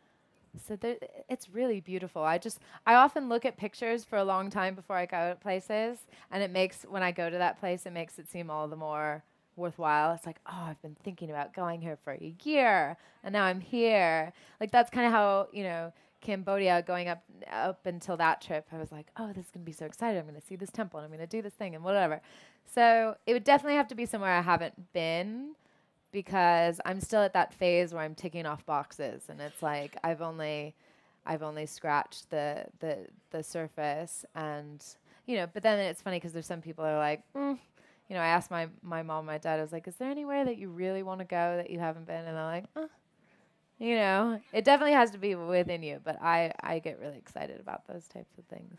So 0.64 0.77
there, 0.77 0.97
it's 1.29 1.49
really 1.49 1.81
beautiful. 1.81 2.22
I 2.22 2.39
just 2.39 2.61
I 2.87 2.95
often 2.95 3.29
look 3.29 3.45
at 3.45 3.57
pictures 3.57 4.05
for 4.05 4.16
a 4.16 4.25
long 4.25 4.51
time 4.51 4.77
before 4.77 4.97
I 4.97 5.07
go 5.07 5.31
to 5.31 5.35
places, 5.35 5.99
and 6.31 6.43
it 6.43 6.51
makes 6.53 6.85
when 6.85 7.03
I 7.03 7.11
go 7.11 7.29
to 7.29 7.39
that 7.39 7.59
place, 7.59 7.87
it 7.87 7.93
makes 7.93 8.18
it 8.20 8.29
seem 8.29 8.51
all 8.51 8.68
the 8.68 8.77
more 8.77 9.25
worthwhile. 9.57 10.12
It's 10.14 10.27
like, 10.27 10.39
oh, 10.47 10.66
I've 10.68 10.81
been 10.83 10.97
thinking 11.03 11.31
about 11.31 11.53
going 11.55 11.81
here 11.81 11.97
for 12.05 12.12
a 12.12 12.35
year, 12.45 12.97
and 13.25 13.33
now 13.33 13.45
I'm 13.45 13.61
here. 13.61 14.33
Like 14.61 14.70
that's 14.70 14.91
kind 14.91 15.07
of 15.07 15.12
how 15.12 15.49
you 15.53 15.64
know 15.64 15.93
Cambodia 16.25 16.83
going 16.83 17.09
up 17.09 17.22
up 17.53 17.87
until 17.87 18.16
that 18.16 18.41
trip. 18.41 18.66
I 18.72 18.79
was 18.79 18.91
like, 18.91 19.07
oh, 19.16 19.29
this 19.29 19.45
is 19.47 19.51
gonna 19.53 19.64
be 19.64 19.72
so 19.72 19.87
excited. 19.87 20.18
I'm 20.18 20.27
gonna 20.27 20.41
see 20.41 20.57
this 20.57 20.70
temple, 20.70 20.99
and 20.99 21.05
I'm 21.05 21.12
gonna 21.12 21.27
do 21.27 21.43
this 21.43 21.55
thing, 21.55 21.75
and 21.77 21.85
whatever. 21.85 22.20
So 22.66 23.16
it 23.27 23.33
would 23.35 23.45
definitely 23.45 23.77
have 23.77 23.89
to 23.89 23.95
be 23.95 24.07
somewhere 24.07 24.33
I 24.33 24.41
haven't 24.41 24.93
been 24.93 25.55
because 26.14 26.81
I'm 26.85 27.01
still 27.01 27.22
at 27.22 27.33
that 27.35 27.53
phase 27.53 27.93
where 27.93 28.03
I'm 28.03 28.14
ticking 28.14 28.47
off 28.47 28.64
boxes 28.64 29.25
and 29.29 29.41
it's 29.41 29.62
like 29.62 29.97
I've 30.05 30.22
only 30.22 30.77
I've 31.27 31.43
only 31.43 31.66
scratched 31.66 32.31
the 32.31 32.66
the 32.79 32.99
the 33.31 33.43
surface 33.43 34.25
and 34.37 34.83
you 35.27 35.37
know 35.37 35.49
but 35.53 35.64
then 35.64 35.81
it's 35.81 36.01
funny 36.01 36.18
because 36.18 36.33
there's 36.33 36.47
some 36.47 36.62
people 36.62 36.85
that 36.85 36.93
are 36.93 36.99
like 36.99 37.22
mm. 37.37 37.59
you 38.09 38.14
know 38.14 38.22
I 38.22 38.29
asked 38.29 38.49
my 38.49 38.68
my 38.81 39.03
mom 39.03 39.27
my 39.27 39.39
dad 39.39 39.59
I 39.59 39.62
was 39.62 39.72
like 39.72 39.89
is 39.89 39.97
there 39.97 40.09
anywhere 40.09 40.45
that 40.45 40.57
you 40.57 40.68
really 40.68 41.03
want 41.03 41.18
to 41.18 41.25
go 41.25 41.57
that 41.57 41.70
you 41.70 41.81
haven't 41.81 42.07
been 42.07 42.25
and 42.25 42.37
they're 42.37 42.45
like 42.45 42.64
uh. 42.77 42.87
You 43.79 43.97
know 43.97 44.41
it 44.53 44.64
definitely 44.64 44.95
has 44.95 45.11
to 45.11 45.18
be 45.18 45.35
within 45.35 45.83
you 45.83 46.01
but 46.05 46.20
I 46.22 46.53
I 46.61 46.79
get 46.79 46.99
really 47.01 47.18
excited 47.18 47.61
about 47.61 47.87
those 47.87 48.07
types 48.07 48.39
of 48.39 48.45
things 48.47 48.79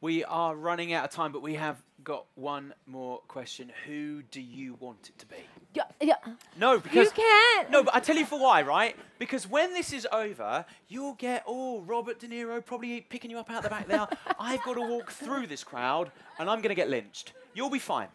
We 0.00 0.24
are 0.24 0.54
running 0.54 0.92
out 0.92 1.04
of 1.06 1.10
time, 1.10 1.32
but 1.32 1.40
we 1.42 1.54
have 1.54 1.82
got 2.04 2.26
one 2.34 2.74
more 2.86 3.20
question. 3.28 3.72
Who 3.86 4.22
do 4.30 4.40
you 4.42 4.76
want 4.78 5.08
it 5.08 5.18
to 5.18 5.26
be? 5.26 5.36
yeah 5.74 5.84
yeah 6.00 6.20
No, 6.58 6.78
because 6.78 7.06
you 7.06 7.22
can't. 7.24 7.70
No, 7.70 7.82
but 7.82 7.94
I 7.96 8.00
tell 8.00 8.16
you 8.16 8.26
for 8.26 8.38
why, 8.38 8.60
right? 8.62 8.94
Because 9.18 9.48
when 9.48 9.72
this 9.72 9.92
is 9.94 10.06
over, 10.12 10.66
you'll 10.88 11.14
get 11.14 11.42
oh 11.46 11.80
Robert 11.80 12.20
De 12.20 12.28
Niro 12.28 12.62
probably 12.64 13.00
picking 13.00 13.30
you 13.30 13.38
up 13.38 13.50
out 13.50 13.62
the 13.62 13.70
back 13.70 13.88
there. 13.88 14.06
I've 14.38 14.62
got 14.62 14.74
to 14.74 14.82
walk 14.82 15.10
through 15.10 15.46
this 15.46 15.64
crowd, 15.64 16.12
and 16.38 16.48
I'm 16.50 16.60
going 16.60 16.74
to 16.76 16.80
get 16.82 16.90
lynched. 16.90 17.32
You'll 17.54 17.70
be 17.70 17.78
fine, 17.94 18.08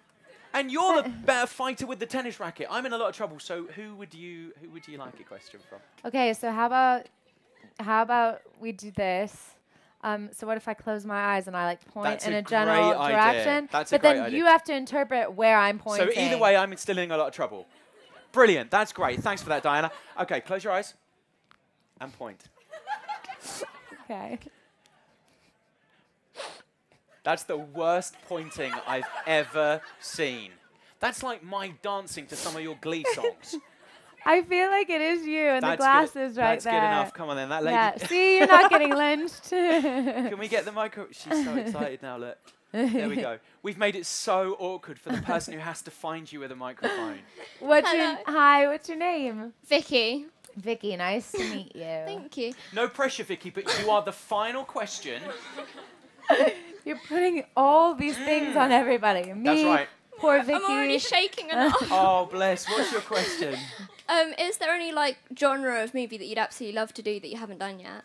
and 0.54 0.72
you're 0.72 1.02
the 1.02 1.10
better 1.26 1.48
fighter 1.48 1.86
with 1.86 2.00
the 2.00 2.06
tennis 2.06 2.40
racket. 2.40 2.68
I'm 2.70 2.86
in 2.86 2.94
a 2.94 2.98
lot 2.98 3.10
of 3.10 3.16
trouble. 3.16 3.40
So 3.40 3.66
who 3.76 3.96
would 3.96 4.14
you 4.14 4.54
who 4.62 4.70
would 4.70 4.88
you 4.88 4.98
like 4.98 5.20
a 5.20 5.24
question 5.24 5.60
from? 5.70 5.80
Okay, 6.06 6.34
so 6.34 6.52
how 6.52 6.66
about 6.68 7.08
how 7.80 8.02
about 8.02 8.42
we 8.60 8.72
do 8.72 8.92
this? 8.92 9.52
Um, 10.04 10.30
so 10.32 10.48
what 10.48 10.58
if 10.58 10.68
I 10.68 10.74
close 10.74 11.06
my 11.06 11.36
eyes 11.36 11.48
and 11.48 11.56
I 11.56 11.66
like 11.66 11.86
point 11.94 12.06
That's 12.06 12.26
in 12.26 12.34
a 12.34 12.40
a, 12.40 12.42
general 12.42 12.90
great 12.90 13.00
idea. 13.00 13.18
direction? 13.18 13.70
That's 13.72 13.92
a 13.92 13.96
but 13.96 14.02
then 14.02 14.22
idea. 14.24 14.38
you 14.38 14.46
have 14.46 14.64
to 14.64 14.76
interpret 14.76 15.34
where 15.34 15.58
I'm 15.58 15.78
pointing. 15.78 16.12
So 16.12 16.20
either 16.20 16.40
way, 16.40 16.58
I'm 16.58 16.76
still 16.78 16.98
in 16.98 17.12
a 17.12 17.18
lot 17.18 17.28
of 17.28 17.34
trouble. 17.34 17.68
Brilliant. 18.32 18.72
That's 18.72 18.94
great. 18.94 19.20
Thanks 19.22 19.44
for 19.44 19.50
that, 19.50 19.62
Dianna. 19.64 19.92
Okay, 20.22 20.42
close 20.42 20.64
your 20.64 20.74
eyes 20.74 20.96
and 22.00 22.12
point. 22.14 22.44
Okay. 24.10 24.38
That's 27.24 27.44
the 27.44 27.58
worst 27.58 28.16
pointing 28.28 28.72
I've 28.88 29.06
ever 29.28 29.82
seen. 30.00 30.52
That's 31.00 31.24
like 31.24 31.44
my 31.44 31.74
dancing 31.82 32.26
to 32.28 32.36
some 32.36 32.56
of 32.56 32.62
your 32.62 32.78
Glee 32.82 33.06
songs. 33.14 33.56
I 34.26 34.44
feel 34.44 34.70
like 34.70 34.90
it 34.90 35.02
is 35.02 35.26
you 35.26 35.42
and 35.48 35.64
That's 35.64 35.72
the 35.72 35.78
good- 35.78 35.78
glasses 35.84 36.38
right 36.38 36.52
that's 36.54 36.66
good 36.66 36.74
there. 36.74 36.84
enough. 36.86 37.14
Come 37.14 37.30
on 37.30 37.38
then, 37.38 37.50
that 37.50 37.64
lady- 37.64 37.74
Yeah. 37.74 37.98
See, 38.08 38.38
you're 38.38 38.48
not 38.48 38.70
getting 38.70 38.94
lynched. 38.96 39.50
Can 39.50 40.38
we 40.38 40.48
get 40.48 40.64
the 40.66 40.72
micro? 40.72 41.08
She's 41.12 41.44
so 41.44 41.56
excited 41.56 42.02
now. 42.04 42.18
Look. 42.18 42.38
There 42.72 43.10
we 43.10 43.16
go. 43.18 43.38
We've 43.64 43.78
made 43.80 43.96
it 43.96 44.06
so 44.06 44.56
awkward 44.60 44.98
for 45.00 45.10
the 45.12 45.22
person 45.24 45.54
who 45.56 45.60
has 45.60 45.82
to 45.84 45.92
find 45.92 46.32
you 46.32 46.40
with 46.40 46.52
a 46.52 46.56
microphone. 46.56 47.20
What's 47.60 47.92
your 47.92 48.18
hi? 48.28 48.68
What's 48.68 48.88
your 48.90 48.98
name? 48.98 49.54
Vicky. 49.66 50.28
Vicky, 50.56 50.96
nice 50.98 51.32
to 51.32 51.40
meet 51.40 51.76
you. 51.76 51.82
Thank 52.06 52.38
you. 52.38 52.54
No 52.74 52.88
pressure, 52.88 53.24
Vicky, 53.24 53.50
but 53.50 53.66
you 53.82 53.90
are 53.90 54.02
the 54.04 54.12
final 54.14 54.64
question. 54.64 55.22
You're 56.86 57.00
putting 57.08 57.44
all 57.56 57.94
these 57.96 58.18
things 58.18 58.56
on 58.56 58.72
everybody. 58.82 59.34
Me, 59.34 59.44
That's 59.44 59.64
right. 59.64 59.88
poor 60.18 60.42
Vicky. 60.44 60.54
I'm 60.56 60.64
already 60.72 61.00
shaking 61.00 61.50
enough. 61.50 61.76
Oh, 61.92 62.28
bless. 62.32 62.68
What's 62.70 62.92
your 62.92 63.02
question? 63.02 63.56
um, 64.10 64.34
is 64.40 64.58
there 64.58 64.72
any 64.72 64.92
like 64.92 65.18
genre 65.38 65.84
of 65.84 65.94
movie 65.94 66.18
that 66.18 66.26
you'd 66.26 66.38
absolutely 66.38 66.76
love 66.76 66.94
to 66.96 67.02
do 67.02 67.20
that 67.20 67.28
you 67.28 67.38
haven't 67.38 67.60
done 67.60 67.80
yet? 67.80 68.04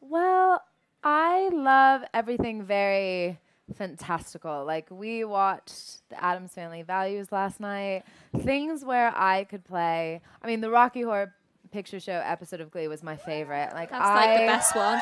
Well, 0.00 0.62
I 1.04 1.48
love 1.52 2.02
everything 2.12 2.62
very 2.64 3.38
fantastical. 3.76 4.64
Like 4.64 4.86
we 4.90 5.24
watched 5.24 6.08
the 6.10 6.22
Addams 6.22 6.52
Family 6.52 6.82
Values 6.82 7.32
last 7.32 7.60
night. 7.60 8.02
Things 8.40 8.84
where 8.84 9.12
I 9.16 9.44
could 9.44 9.64
play. 9.64 10.20
I 10.42 10.46
mean, 10.46 10.60
the 10.60 10.70
Rocky 10.70 11.02
Horror 11.02 11.32
Picture 11.70 12.00
Show 12.00 12.20
episode 12.24 12.60
of 12.60 12.70
Glee 12.70 12.88
was 12.88 13.02
my 13.02 13.16
favorite. 13.16 13.70
Like 13.72 13.90
That's 13.90 14.04
I 14.04 14.14
like 14.14 14.40
the 14.40 14.46
best 14.46 14.76
one. 14.76 15.00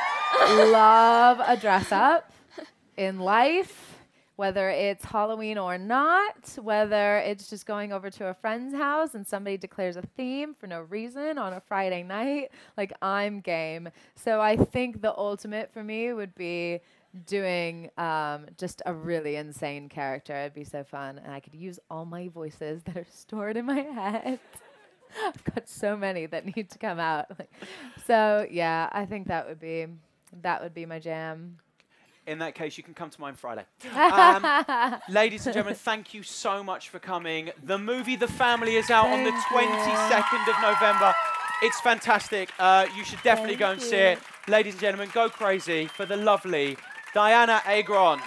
love 0.72 1.40
a 1.44 1.56
dress 1.56 1.90
up 1.92 2.30
in 3.00 3.18
life. 3.18 3.96
Whether 4.36 4.70
it's 4.70 5.04
Halloween 5.04 5.58
or 5.58 5.76
not, 5.76 6.56
whether 6.62 7.18
it's 7.18 7.50
just 7.50 7.66
going 7.66 7.92
over 7.92 8.08
to 8.08 8.28
a 8.28 8.34
friend's 8.34 8.74
house 8.74 9.14
and 9.14 9.26
somebody 9.26 9.58
declares 9.58 9.96
a 9.96 10.02
theme 10.16 10.54
for 10.54 10.66
no 10.66 10.80
reason 10.82 11.36
on 11.36 11.52
a 11.52 11.60
Friday 11.60 12.02
night, 12.02 12.50
like 12.78 12.90
I'm 13.02 13.40
game. 13.40 13.90
So 14.14 14.40
I 14.40 14.56
think 14.56 15.02
the 15.02 15.14
ultimate 15.14 15.70
for 15.74 15.84
me 15.84 16.14
would 16.14 16.34
be 16.34 16.80
doing 17.26 17.90
um, 17.98 18.46
just 18.56 18.80
a 18.86 18.94
really 18.94 19.36
insane 19.36 19.90
character. 19.90 20.34
It'd 20.34 20.54
be 20.54 20.64
so 20.64 20.84
fun. 20.84 21.18
And 21.18 21.34
I 21.34 21.40
could 21.40 21.54
use 21.54 21.78
all 21.90 22.06
my 22.06 22.28
voices 22.28 22.82
that 22.84 22.96
are 22.96 23.06
stored 23.12 23.58
in 23.58 23.66
my 23.66 23.80
head. 23.80 24.40
I've 25.26 25.44
got 25.54 25.68
so 25.68 25.96
many 25.96 26.24
that 26.26 26.56
need 26.56 26.70
to 26.70 26.78
come 26.78 26.98
out. 26.98 27.26
Like, 27.38 27.50
so 28.06 28.46
yeah, 28.50 28.88
I 28.92 29.04
think 29.04 29.28
that 29.28 29.46
would 29.46 29.60
be 29.60 29.86
that 30.42 30.62
would 30.62 30.72
be 30.72 30.86
my 30.86 30.98
jam. 30.98 31.58
In 32.30 32.38
that 32.38 32.54
case, 32.54 32.78
you 32.78 32.84
can 32.84 32.94
come 32.94 33.10
to 33.10 33.20
mine 33.20 33.34
Friday. 33.34 33.64
Um, 33.92 34.46
ladies 35.08 35.46
and 35.46 35.52
gentlemen, 35.52 35.74
thank 35.74 36.14
you 36.14 36.22
so 36.22 36.62
much 36.62 36.88
for 36.88 37.00
coming. 37.00 37.50
The 37.64 37.76
movie 37.76 38.14
The 38.14 38.28
Family 38.28 38.76
is 38.76 38.88
out 38.88 39.06
on 39.06 39.24
the 39.24 39.32
Thank 39.32 39.68
you. 39.68 39.96
22nd 39.96 40.48
of 40.48 40.62
November. 40.62 41.12
It's 41.60 41.80
fantastic. 41.80 42.52
Uh, 42.56 42.86
you 42.96 43.02
should 43.02 43.20
definitely 43.24 43.56
go 43.56 43.72
and 43.72 43.80
Thank 43.80 43.90
see 43.90 43.96
it. 43.96 44.18
Ladies 44.46 44.74
and 44.74 44.80
gentlemen, 44.80 45.10
go 45.12 45.28
crazy 45.28 45.88
for 45.88 46.06
the 46.06 46.16
lovely 46.16 46.76
Dianna 47.16 47.62
Agron. 47.66 48.20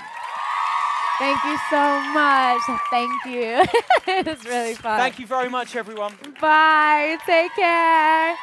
Thank 1.17 1.41
you 1.45 1.57
so 1.69 2.01
much. 2.11 2.61
Thank 2.89 3.25
you. 3.25 3.63
it 4.13 4.25
was 4.27 4.43
really 4.43 4.73
fun. 4.73 4.99
Thank 4.99 5.17
you 5.17 5.27
very 5.27 5.49
much, 5.49 5.77
everyone. 5.77 6.13
Bye. 6.41 7.17
Take 7.25 7.55
care. 7.55 8.35